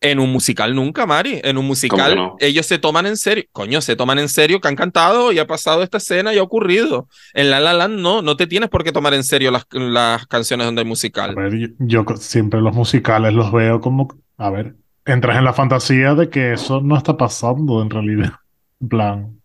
[0.00, 1.40] En un musical nunca, Mari.
[1.44, 2.36] En un musical no?
[2.40, 3.44] ellos se toman en serio.
[3.52, 6.42] Coño, se toman en serio que han cantado y ha pasado esta escena y ha
[6.42, 7.08] ocurrido.
[7.34, 10.26] En La La Land no, no te tienes por qué tomar en serio las, las
[10.26, 11.34] canciones donde hay A musical.
[11.34, 14.08] ver, yo, yo siempre los musicales los veo como,
[14.38, 18.32] a ver, entras en la fantasía de que eso no está pasando en realidad.
[18.80, 19.41] En plan,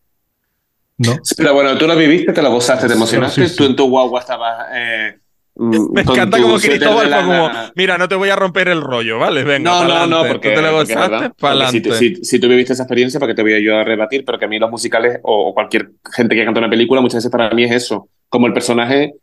[0.97, 1.17] ¿no?
[1.37, 3.43] Pero bueno, tú lo viviste, te lo gozaste, te Sí, emocionaste.
[3.43, 3.55] sí, sí.
[3.57, 4.65] Tú en tu guagua estabas.
[4.73, 5.15] eh,
[5.55, 9.19] mm, Me encanta como Cristóbal fue como, mira, no te voy a romper el rollo,
[9.19, 9.43] ¿vale?
[9.43, 11.91] Venga, No, no, no, Tú porque, te lo gozaste, pa'lante.
[11.93, 14.23] si, si- si tú viviste esa experiencia, ¿para qué te voy a yo a rebatir?
[14.25, 17.17] Pero que a mí los musicales o, o cualquier gente que canta una película, muchas
[17.19, 18.09] veces para mí es eso.
[18.29, 19.13] Como el personaje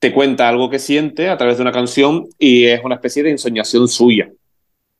[0.00, 3.30] te cuenta algo que siente a través de una canción y es una especie de
[3.32, 4.30] ensoñación suya.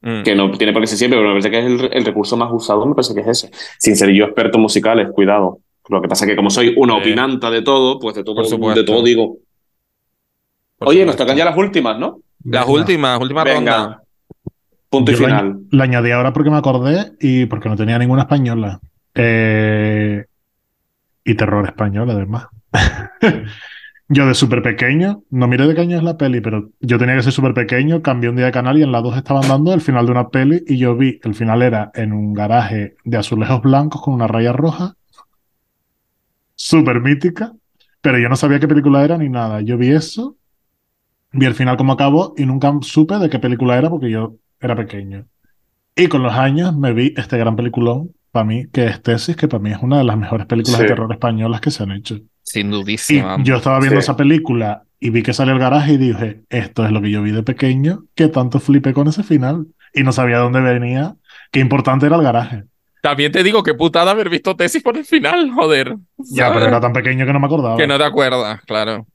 [0.01, 0.23] Mm.
[0.23, 2.37] Que no tiene por qué ser siempre, pero me parece que es el, el recurso
[2.37, 3.51] más usado, me parece que es ese.
[3.79, 5.59] Sin ser yo experto en musicales, cuidado.
[5.89, 8.47] Lo que pasa es que como soy una opinanta de todo, pues de todo, Por
[8.47, 8.81] supuesto.
[8.81, 9.39] de todo digo.
[10.79, 12.21] Por Oye, nos tocan ya las últimas, ¿no?
[12.45, 12.79] Las Venga.
[12.81, 13.59] últimas, última ronda.
[13.59, 14.03] Venga.
[14.91, 15.59] Punto y la- final.
[15.71, 18.81] La añadí ahora porque me acordé y porque no tenía ninguna española.
[19.15, 20.25] Eh,
[21.25, 22.47] y terror español, además.
[24.09, 27.17] yo de súper pequeño, no miré de qué año es la peli, pero yo tenía
[27.17, 29.75] que ser súper pequeño, cambié un día de canal y en la 2 estaban dando
[29.75, 33.17] el final de una peli y yo vi, el final era en un garaje de
[33.19, 34.95] azulejos blancos con una raya roja,
[36.59, 37.53] súper mítica,
[38.01, 39.61] pero yo no sabía qué película era ni nada.
[39.63, 40.37] Yo vi eso,
[41.33, 44.75] vi el final como acabó y nunca supe de qué película era porque yo era
[44.77, 45.27] pequeño.
[45.97, 49.49] Y con los años me vi este gran peliculón, para mí, que es Tesis, que
[49.49, 52.19] para mí es una de las mejores películas de terror españolas que se han hecho.
[52.43, 53.37] Sin Y dudísima.
[53.43, 54.05] yo estaba viendo Sí.
[54.05, 57.23] esa película y vi que salió el garaje y dije, esto es lo que yo
[57.23, 59.67] vi de pequeño, que tanto flipé con ese final.
[59.95, 61.17] Y no sabía dónde venía,
[61.51, 62.65] qué importante era el garaje.
[63.09, 65.97] También te digo que putada haber visto tesis por el final, joder.
[66.19, 66.59] Ya, ¿sabes?
[66.59, 67.77] pero era tan pequeño que no me acordaba.
[67.77, 69.07] Que no te acuerdas, claro.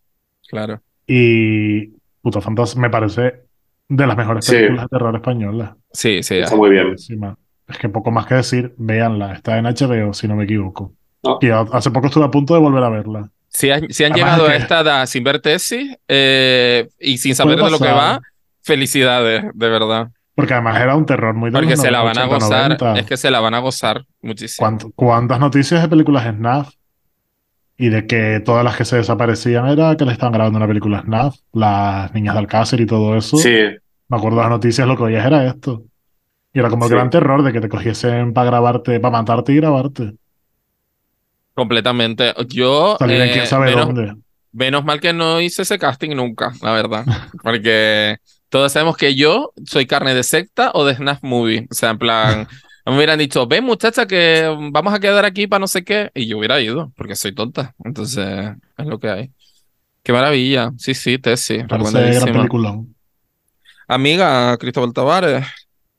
[0.49, 0.81] Claro.
[1.07, 1.87] Y
[2.21, 3.33] puta fantasma, me parece
[3.87, 4.53] de las mejores Sí.
[4.53, 5.71] películas de terror españolas.
[5.91, 6.37] Sí, sí.
[6.37, 6.95] Está muy bien.
[6.95, 10.93] Es que poco más que decir, véanla, está en HBO, si no me equivoco.
[11.23, 11.37] No.
[11.41, 13.29] Y hace poco estuve a punto de volver a verla.
[13.47, 17.19] Si han, si han Además llegado es a esta edad sin ver tesis eh, y
[17.19, 18.19] sin saber de lo que va,
[18.61, 20.09] felicidades, de verdad.
[20.35, 22.69] Porque además era un terror muy de Porque los se la van a 80, gozar,
[22.79, 22.99] 90.
[22.99, 24.67] es que se la van a gozar muchísimo.
[24.67, 26.73] ¿Cuánt- ¿Cuántas noticias de películas SNAF?
[27.77, 31.01] Y de que todas las que se desaparecían era que le estaban grabando una película
[31.01, 33.37] SNAF, las niñas de Alcácer y todo eso.
[33.37, 33.53] Sí,
[34.09, 35.83] Me acuerdo de las noticias, lo que oías era esto.
[36.53, 36.95] Y era como el Sí.
[36.95, 40.13] gran terror de que te cogiesen para grabarte, para matarte y grabarte.
[41.53, 42.33] Completamente.
[42.47, 44.15] Yo, Salir en eh, quién sabe menos, dónde.
[44.51, 47.05] menos mal que no hice ese casting nunca, la verdad.
[47.43, 48.17] Porque
[48.53, 51.65] todos sabemos que yo soy carne de secta o de Snap Movie.
[51.71, 52.47] O sea, en plan,
[52.85, 56.11] me hubieran dicho, ven muchacha que vamos a quedar aquí para no sé qué.
[56.13, 57.73] Y yo hubiera ido, porque soy tonta.
[57.83, 59.31] Entonces, es lo que hay.
[60.03, 60.71] Qué maravilla.
[60.77, 61.17] Sí, sí.
[61.17, 62.87] Parece gran.
[63.87, 65.47] Amiga, Cristóbal Tavares.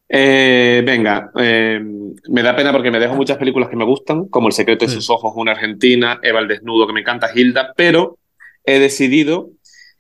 [0.09, 1.81] Eh, venga, eh,
[2.28, 4.93] me da pena porque me dejo muchas películas que me gustan, como El secreto de
[4.93, 4.98] Sí.
[4.98, 8.16] sus ojos, una argentina, Eva el desnudo, que me encanta, Hilda, pero
[8.64, 9.51] he decidido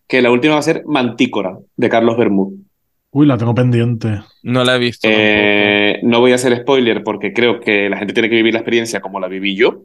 [0.06, 2.60] que la última va a ser Mantícora, de Carlos Bermúdez.
[3.10, 4.20] Uy, la tengo pendiente.
[4.42, 5.06] No la he visto.
[5.10, 8.60] Eh, no voy a hacer spoiler porque creo que la gente tiene que vivir la
[8.60, 9.82] experiencia como la viví yo,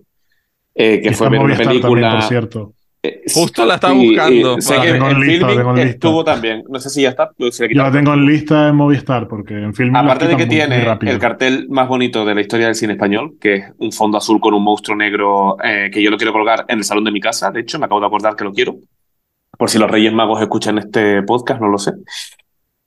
[0.73, 2.11] eh, que Y fue ver una Movistar también, película...
[2.13, 2.73] por cierto.
[3.01, 4.57] Eh, Justo la estaba buscando.
[4.57, 5.89] y sé La que tengo en en lista, tengo en lista.
[5.91, 6.63] estuvo también.
[6.67, 7.29] No sé si ya está.
[7.51, 10.45] se le Yo la tengo en lista en Movistar porque en film Aparte de que
[10.47, 14.17] tiene el cartel más bonito de la historia del cine español, que es un fondo
[14.17, 17.11] azul con un monstruo negro eh, que yo lo quiero colgar en el salón de
[17.11, 17.51] mi casa.
[17.51, 18.75] De hecho, me acabo de acordar que lo quiero.
[19.59, 21.91] Por si los Reyes Magos escuchan este podcast, no lo sé.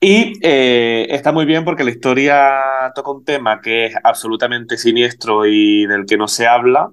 [0.01, 5.45] Y eh, está muy bien porque la historia toca un tema que es absolutamente siniestro
[5.45, 6.89] y del que no se habla.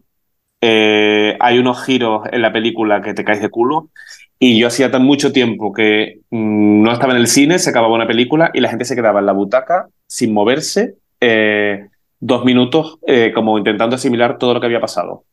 [0.61, 3.89] Eh, hay unos giros en la película que te caes de culo.
[4.39, 7.95] Y yo hacía tan mucho tiempo que mm, no estaba en el cine, se acababa
[7.95, 11.89] una película y la gente se quedaba en la butaca sin moverse eh,
[12.19, 12.99] dos minutos
[13.35, 15.25] como intentando asimilar todo lo que había pasado.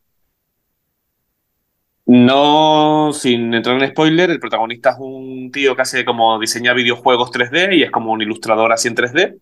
[2.08, 7.32] No, sin entrar en spoiler, el protagonista es un tío que hace como diseña videojuegos
[7.32, 9.36] 3D y es como un ilustrador así en 3D.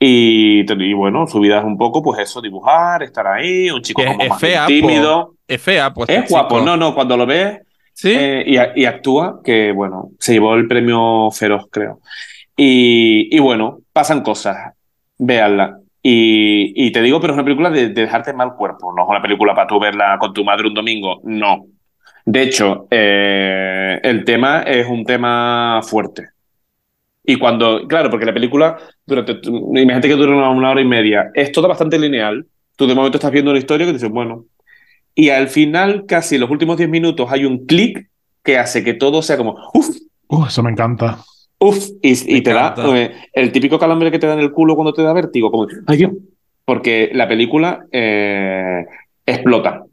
[0.00, 4.02] Y, y bueno, su vida es un poco, pues eso, dibujar, estar ahí, un chico
[4.02, 5.36] Que como es más fea, tímido.
[5.46, 6.10] Es fea, pues.
[6.10, 6.66] Es guapo, chico.
[6.66, 7.60] no, no, cuando lo ves
[7.92, 8.08] Sí.
[8.12, 12.00] eh, y, actúa, que bueno, se llevó el premio Feroz, creo.
[12.56, 14.74] Y, y bueno, pasan cosas,
[15.16, 15.78] véanla.
[16.02, 19.08] Y, y te digo, pero es una película de, de dejarte mal cuerpo, no es
[19.08, 21.66] una película para tú verla con tu madre un domingo, no.
[22.24, 26.28] De hecho, eh, el tema es un tema fuerte.
[27.24, 31.30] Y cuando, claro, porque la película, durante, imagínate que dura una, una hora y media,
[31.34, 32.46] es toda bastante lineal.
[32.76, 34.44] Tú de momento estás viendo una historia que dices, bueno,
[35.14, 38.08] y al final, casi en los últimos 10 minutos, hay un clic
[38.42, 39.88] que hace que todo sea como, uff,
[40.28, 41.18] Uh, eso me encanta.
[41.58, 44.92] uff, y, te da eh, el típico calambre que te da en el culo cuando
[44.92, 46.12] te da vértigo, como, ay Dios,
[46.64, 48.84] porque la película eh,
[49.26, 49.84] explota.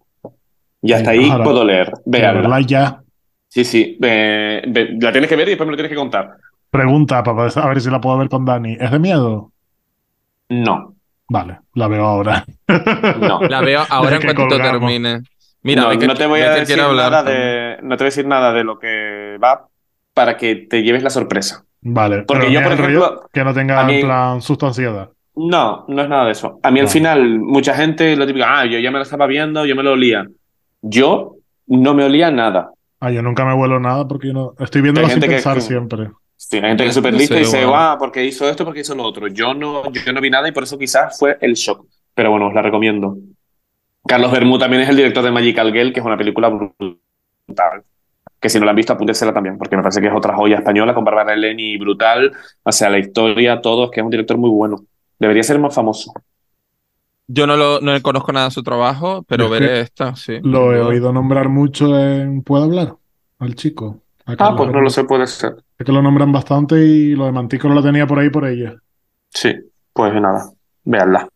[0.82, 3.02] Y hasta ahí puedo leer, verla ya.
[3.48, 6.32] Sí, sí, eh, ve- la tienes que ver y después me lo tienes que contar.
[6.70, 8.78] Pregunta para poder- a ver si la puedo ver con Dani.
[8.80, 9.52] ¿Es de miedo?
[10.49, 10.95] No,
[11.30, 12.44] Vale, la veo ahora.
[13.22, 13.41] no.
[13.44, 14.82] La veo ahora en cuanto colgamos.
[14.82, 15.22] termine.
[15.64, 17.41] Mira, no, ve que- no te voy a decir hablar nada también.
[17.41, 19.68] de, no te voy a decir nada de lo que va
[20.14, 21.64] para que te lleves la sorpresa.
[21.84, 22.24] Vale.
[22.24, 25.10] Porque pero yo, ¿no por ejemplo, que no tenga mí- en plan sustanciada.
[25.36, 26.60] No, no es nada de eso.
[26.64, 29.66] A mí al final, mucha gente lo típico, ah, yo ya me lo estaba viendo,
[29.66, 30.28] yo me lo olía.
[30.82, 31.36] Yo
[31.68, 32.72] no me olía nada.
[32.99, 34.53] Ah, yo nunca me vuelo nada porque yo no.
[34.60, 36.10] Estoy viéndolo Hay sin gente que- pensar que- siempre.
[36.36, 37.70] Sí, hay gente que es súper lista y dice, igual.
[37.90, 39.28] guau, porque hizo esto, porque hizo lo otro.
[39.28, 41.86] Yo no, yo no vi nada y por eso quizás fue el shock.
[42.16, 43.16] Pero bueno, os la recomiendo.
[44.08, 47.84] Carlos Bermú también es el director de Magical Girl, que es una película brutal.
[48.40, 50.58] Que si no la han visto, apúntensela también, porque me parece que es otra joya
[50.58, 52.32] española con Bárbara Eleni brutal.
[52.64, 54.84] O sea, la historia, todo, es que es un director muy bueno.
[55.20, 56.12] Debería ser más famoso.
[57.34, 60.40] Yo no, lo, no conozco nada de su trabajo, pero es veré esta, sí.
[60.44, 62.95] Lo he oído nombrar mucho en ¿Puedo hablar?
[63.40, 64.02] Al chico.
[64.26, 65.56] Ah, pues no lo sé, puede ser.
[65.78, 68.45] Es que lo nombran bastante y lo de Mantico no lo tenía por ahí por
[68.45, 68.76] ella.
[69.30, 69.53] Sí,
[69.94, 70.52] pues nada,
[70.84, 71.28] véanla.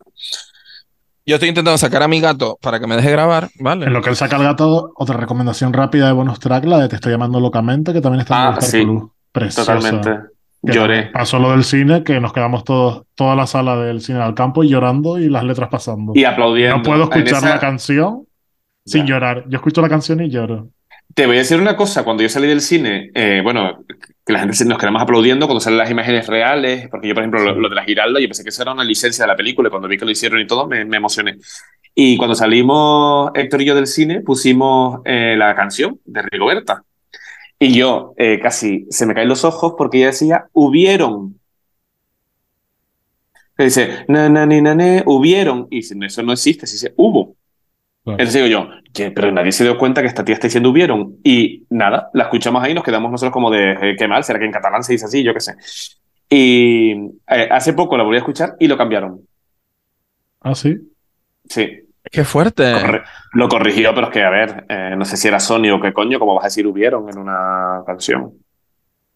[1.26, 3.88] Yo estoy intentando sacar a mi gato para que me deje grabar, ¿vale?
[3.88, 6.90] En lo que él saca el gato, otra recomendación rápida de bonus track, la de
[6.90, 9.04] Te estoy llamando locamente, que también está en Ah, sí, Plus.
[9.32, 9.76] Preciosa.
[9.76, 10.35] Totalmente.
[10.74, 11.04] Lloré.
[11.12, 14.64] Pasó lo del cine, que nos quedamos todos, toda la sala del cine al campo
[14.64, 16.12] y llorando y las letras pasando.
[16.16, 16.78] Y aplaudiendo.
[16.78, 18.26] No puedo escuchar esa- la canción
[18.86, 19.14] sin Ya.
[19.16, 19.44] llorar.
[19.48, 20.70] Yo escucho la canción y lloro.
[21.14, 23.86] Te voy a decir una cosa, cuando yo salí del cine, eh, bueno,
[24.26, 27.42] que la gente nos quedamos aplaudiendo cuando salen las imágenes reales, porque yo, por ejemplo,
[27.42, 29.68] lo, lo de la Giralda, yo pensé que eso era una licencia de la película,
[29.68, 31.38] y cuando vi que lo hicieron y todo, me, me emocioné.
[31.94, 36.84] Y cuando salimos Héctor y yo del cine, pusimos eh, la canción de Rigoberta.
[37.60, 41.40] Y yo eh, casi se me caen los ojos porque ella decía, hubieron.
[43.58, 45.68] Que dice, na, na, ni, na, ne, hubieron.
[45.70, 47.36] Y dice, eso no existe, se dice, hubo.
[48.04, 48.20] Claro.
[48.20, 51.18] Entonces digo yo, "Che, pero nadie se dio cuenta que esta tía está diciendo hubieron.
[51.24, 54.46] Y nada, la escuchamos ahí nos quedamos nosotros como de, eh, qué mal, será que
[54.46, 55.56] en catalán se dice así, yo qué sé.
[56.30, 56.92] Y
[57.28, 59.22] eh, hace poco la volví a escuchar y lo cambiaron.
[60.42, 60.76] Ah, sí.
[61.50, 61.68] Sí,
[62.12, 62.72] Qué fuerte.
[62.74, 63.04] corre-
[63.34, 65.92] lo corrigió, pero es que, a ver, eh, no sé si era Sony o qué
[65.94, 68.32] coño, como vas a decir hubieron en una canción.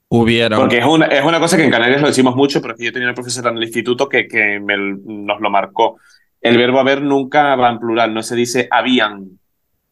[0.10, 0.60] Hubieron.
[0.60, 2.86] Porque es una, es una cosa que en Canarias lo decimos mucho, pero es que
[2.86, 5.98] yo tenía una profesora en el instituto que, que me- nos lo marcó.
[6.42, 9.40] El verbo haber nunca va en plural, no se dice habían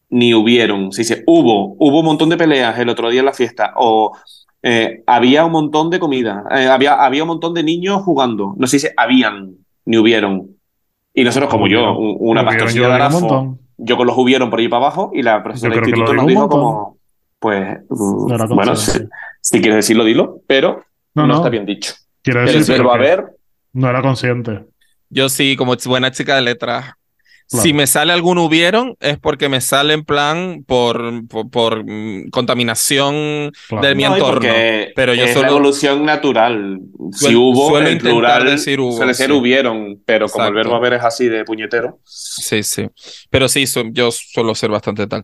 [0.09, 3.33] ni hubieron, se dice hubo, hubo un montón de peleas el otro día en la
[3.33, 4.17] fiesta, o
[4.63, 8.67] eh, había un montón de comida, eh, había, había un montón de niños jugando, no
[8.67, 9.55] se dice habían
[9.85, 10.56] ni hubieron.
[11.17, 14.67] Y nosotros, como yo, una pastorcilla yo de Arafo, yo con los hubieron por ahí
[14.67, 16.97] para abajo, y la profesora del instituto nos dijo como,
[17.39, 20.85] pues, mm, No bueno, si, quieres decirlo, dilo, pero
[21.15, 21.95] No, no, está bien dicho.
[22.21, 23.25] Quiero El decir verbo pero que haber,
[23.73, 24.65] no era consciente.
[25.09, 26.93] Yo sí, como buena chica de letras.
[27.49, 27.63] Claro.
[27.63, 32.29] Si me sale algún hubieron, es porque me sale en plan por, por, por, mm,
[32.29, 33.87] contaminación Claro.
[33.87, 34.33] de mi No, entorno.
[34.33, 36.79] porque pero yo es solo- la evolución natural.
[37.13, 39.31] Si Suel- hubo, suelo en intentar plural decir hubo, suele ser sí.
[39.31, 40.69] hubieron, pero como el Exacto.
[40.69, 41.99] verbo haber es así de puñetero.
[42.03, 42.89] Sí, sí.
[43.29, 45.23] Pero sí, su- yo suelo ser bastante tal.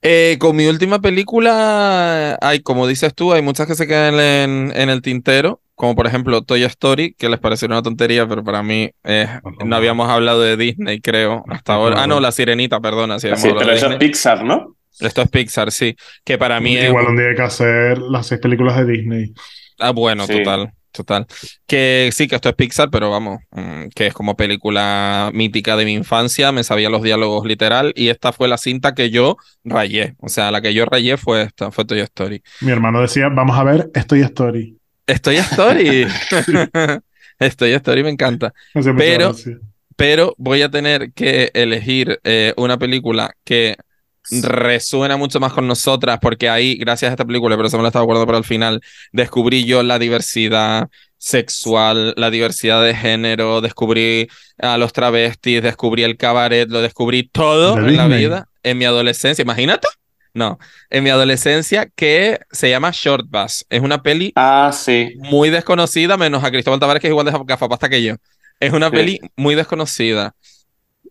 [0.00, 4.72] Eh, con mi última película, hay, como dices tú, hay muchas que se quedan en,
[4.74, 8.62] en el tintero, como por ejemplo Toy Story, que les pareció una tontería, pero para
[8.62, 9.28] mí es-
[9.64, 12.02] no habíamos hablado de Disney, creo, hasta ahora.
[12.02, 13.96] Ah, no, La Sirenita, perdona, sí, pero eso es.
[13.96, 14.76] Pixar, ¿no?
[15.00, 16.88] Esto es Pixar, sí, que para mí es...
[16.88, 19.32] Igual un día hay que hacer las seis películas de Disney.
[19.80, 20.34] Ah, bueno, Sí.
[20.38, 21.26] total, total.
[21.66, 25.84] Que sí, que esto es Pixar, pero vamos, mm, que es como película mítica de
[25.84, 30.14] mi infancia, me sabía los diálogos literal y esta fue la cinta que yo rayé.
[30.20, 32.40] O sea, la que yo rayé fue esta, fue Toy Story.
[32.60, 34.78] Mi hermano decía, vamos a ver Estoy Story.
[35.06, 36.06] Estoy Story.
[37.38, 38.52] Estoy Story, me encanta.
[38.72, 39.58] Pero- gracia.
[39.96, 43.76] Pero voy a tener que elegir eh, una película que
[44.42, 47.90] resuena mucho más con nosotras, porque ahí, gracias a esta película, pero eso me la
[47.90, 48.80] estaba guardando para el final,
[49.12, 54.28] descubrí yo la diversidad sexual, la diversidad de género, descubrí
[54.58, 58.84] a los travestis, descubrí el cabaret, lo descubrí todo ¿De en la vida, en mi
[58.86, 59.86] adolescencia, imagínate.
[60.34, 60.58] No,
[60.90, 63.64] en mi adolescencia que se llama Short Bus.
[63.70, 65.14] Es una peli Ah, sí.
[65.18, 68.16] muy desconocida, menos a Cristóbal Tavares, que es igual de gafapasta que yo.
[68.58, 68.96] Es una Sí.
[68.96, 70.34] peli muy desconocida.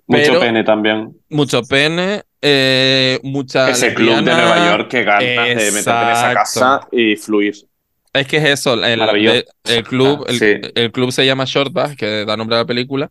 [0.07, 1.15] Mucho Pero- pene también.
[1.29, 4.21] Mucho pene, eh, mucha Ese club de.
[4.23, 6.35] Nueva York que ganas de meterte en esa Exacto.
[6.35, 7.55] casa y fluir.
[8.11, 9.37] Es que es eso, el, Maravilloso.
[9.37, 9.45] el-
[9.77, 10.71] el club, el, Sí.
[10.75, 13.09] el club se llama Short Bus, que da nombre a la película.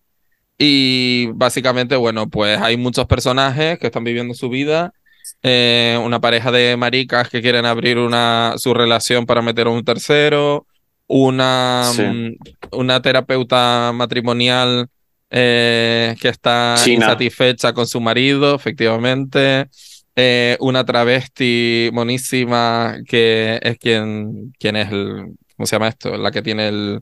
[0.58, 4.92] Y básicamente, bueno, pues hay muchos personajes que están viviendo su vida.
[5.42, 9.84] Eh, una pareja de maricas que quieren abrir una, su relación para meter a un
[9.84, 10.66] tercero.
[11.08, 12.02] Una, Sí.
[12.02, 12.36] mm,
[12.72, 14.86] una terapeuta matrimonial
[15.30, 17.06] eh, que está China.
[17.06, 19.66] insatisfecha con su marido, efectivamente.
[20.14, 26.16] Eh, una travesti monísima que es quien, quien es el, ¿cómo se llama esto?
[26.18, 27.00] La que tiene el,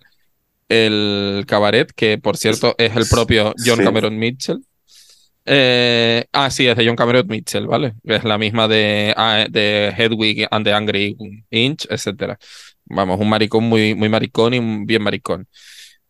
[0.68, 3.84] el cabaret, que por cierto es el propio John Sí.
[3.84, 4.60] Cameron Mitchell.
[5.52, 7.94] Eh, ah, sí, es de John Cameron Mitchell, ¿vale?
[8.05, 11.16] Es la misma de, ah, de Hedwig and the Angry
[11.51, 12.39] Inch, etcétera.
[12.85, 15.48] Vamos, un maricón muy, muy maricón y un bien maricón.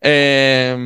[0.03, 0.77] Eh,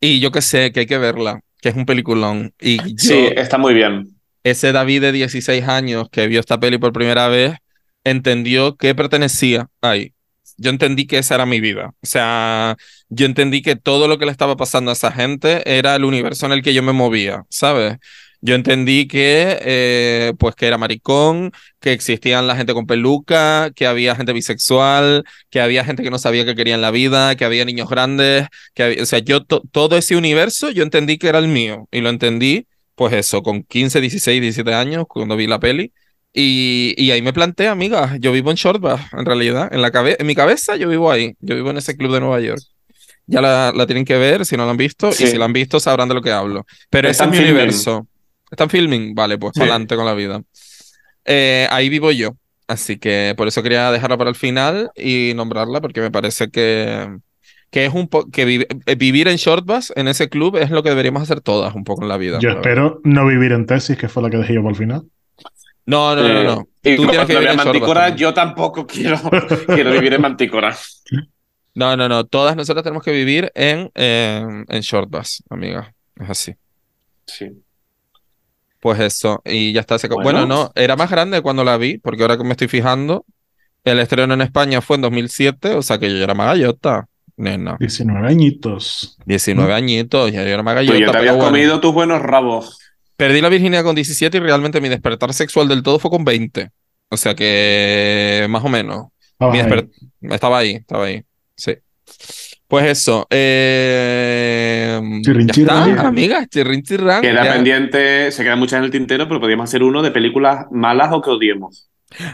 [0.00, 2.52] y yo que sé, que hay que verla, que es un peliculón.
[2.60, 4.08] Y yo, Sí, está muy bien.
[4.42, 7.58] ese David de 16 años que vio esta peli por primera vez,
[8.02, 10.14] entendió que pertenecía ahí.
[10.56, 11.94] Yo entendí que esa era mi vida.
[12.02, 12.76] O sea,
[13.08, 16.46] yo entendí que todo lo que le estaba pasando a esa gente era el universo
[16.46, 17.98] en el que yo me movía, ¿sabes?
[18.44, 23.86] Yo entendí que, eh, pues que era maricón, que existían la gente con peluca, que
[23.86, 27.44] había gente bisexual, que había gente que no sabía qué quería en la vida, que
[27.44, 31.38] había niños grandes, que había, o sea, yo todo ese universo yo entendí que era
[31.38, 32.66] el mío y lo entendí,
[32.96, 35.92] pues eso, con 15, 16, 17 años cuando vi la peli.
[36.34, 40.16] Y, y ahí me planteé, amiga, yo vivo en Shortbus, en realidad, en, la cabe
[40.18, 42.62] en mi cabeza yo vivo ahí, yo vivo en ese club de Nueva York
[43.26, 45.52] ya la, la, tienen que ver si no la han visto y si la han
[45.52, 46.66] visto sabrán de lo que hablo.
[46.90, 48.06] Pero ese es mi universo.
[48.50, 49.14] ¿Están filming?
[49.14, 50.42] Vale, pues para adelante con la vida.
[51.24, 52.32] Eh, ahí vivo yo.
[52.68, 57.08] Así que por eso quería dejarla para el final y nombrarla porque me parece que,
[57.70, 61.22] que es un que eh, vivir en Shortbus en ese club es lo que deberíamos
[61.22, 62.38] hacer todas un poco en la vida.
[62.40, 65.02] Yo espero no vivir en tesis, que fue la que dejé yo por el final.
[65.86, 66.68] No, no, no, no.
[66.82, 69.18] Eh, Tú tienes que vivir en Mantícora, yo tampoco quiero,
[69.66, 70.76] quiero vivir en Mantícora.
[71.74, 72.24] No, no, no.
[72.24, 75.92] Todas nosotras tenemos que vivir en, en, en Shortbus, amiga.
[76.16, 76.54] Es así.
[77.26, 77.50] Sí.
[78.80, 79.96] Pues eso, y ya está.
[80.08, 80.22] Bueno.
[80.22, 80.46] bueno.
[80.46, 83.24] no, era más grande cuando la vi, porque ahora que me estoy fijando,
[83.84, 87.06] el estreno en España fue en 2007, o sea que yo era más gallota,
[87.36, 87.76] nena.
[87.78, 89.16] 19 añitos.
[89.24, 89.76] 19 ¿no?
[89.76, 90.94] añitos, ya yo era más gallota.
[90.94, 91.50] Tú ya te habías bueno.
[91.50, 92.78] comido tus buenos rabos.
[93.22, 96.70] Perdí la virginidad con 17 y realmente mi despertar sexual del todo fue con 20.
[97.08, 99.06] O sea que, más o menos.
[99.30, 99.88] Estabas mi ahí.
[100.22, 101.22] Estaba ahí, estaba ahí.
[101.54, 101.76] Sí.
[102.66, 103.28] Pues eso.
[103.30, 105.00] Eh...
[105.22, 106.48] Chirrin, ya está, amigas.
[106.48, 107.22] Chirrin, chirran.
[107.22, 107.52] Queda ya.
[107.52, 111.22] pendiente, se quedan muchas en el tintero, pero podríamos hacer uno de películas malas o
[111.22, 111.90] que odiemos.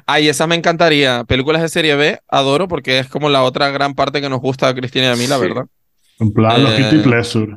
[0.06, 1.24] Ay, esa me encantaría.
[1.24, 4.69] Películas de serie B, adoro porque es como la otra gran parte que nos gusta
[4.69, 5.43] a Cristina y a mí, la Sí.
[5.43, 5.66] verdad.
[6.19, 7.56] En plan, los Eh, Guilty Pleasure.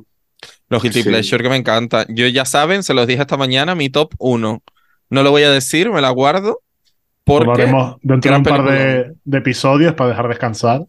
[0.72, 1.10] Los Guilty Sí.
[1.10, 2.06] Pleasure que me encanta.
[2.10, 4.64] Yo ya saben, se los dije esta mañana, mi top 1.
[5.12, 6.48] No lo voy a decir, me la guardo.
[6.50, 7.62] Lo Porque.
[7.64, 10.82] haremos dentro de un par de, de episodios para dejar descansar.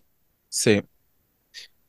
[0.48, 0.82] Sí.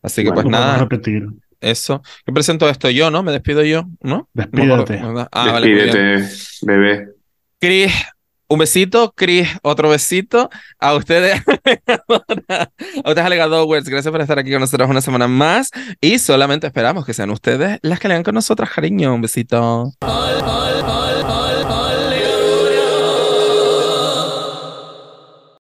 [0.02, 1.28] Así que Bueno, pues Lo nada, repetir.
[1.62, 2.02] eso.
[2.28, 3.24] Yo presento esto yo, ¿no?
[3.24, 4.28] Me despido yo, ¿no?
[4.34, 5.00] Despídete.
[5.32, 5.68] Ah, vale.
[5.70, 6.28] Despídete,
[6.64, 7.08] bebé.
[7.60, 7.94] Chris,
[8.54, 9.14] un besito.
[9.16, 10.50] Chris, otro besito.
[10.80, 15.72] A ustedes, a ustedes, Alegadores, gracias por estar aquí con nosotros una semana más.
[16.00, 19.14] Y solamente esperamos que sean ustedes las que le hagan con nosotras, cariño.
[19.14, 19.94] Un besito.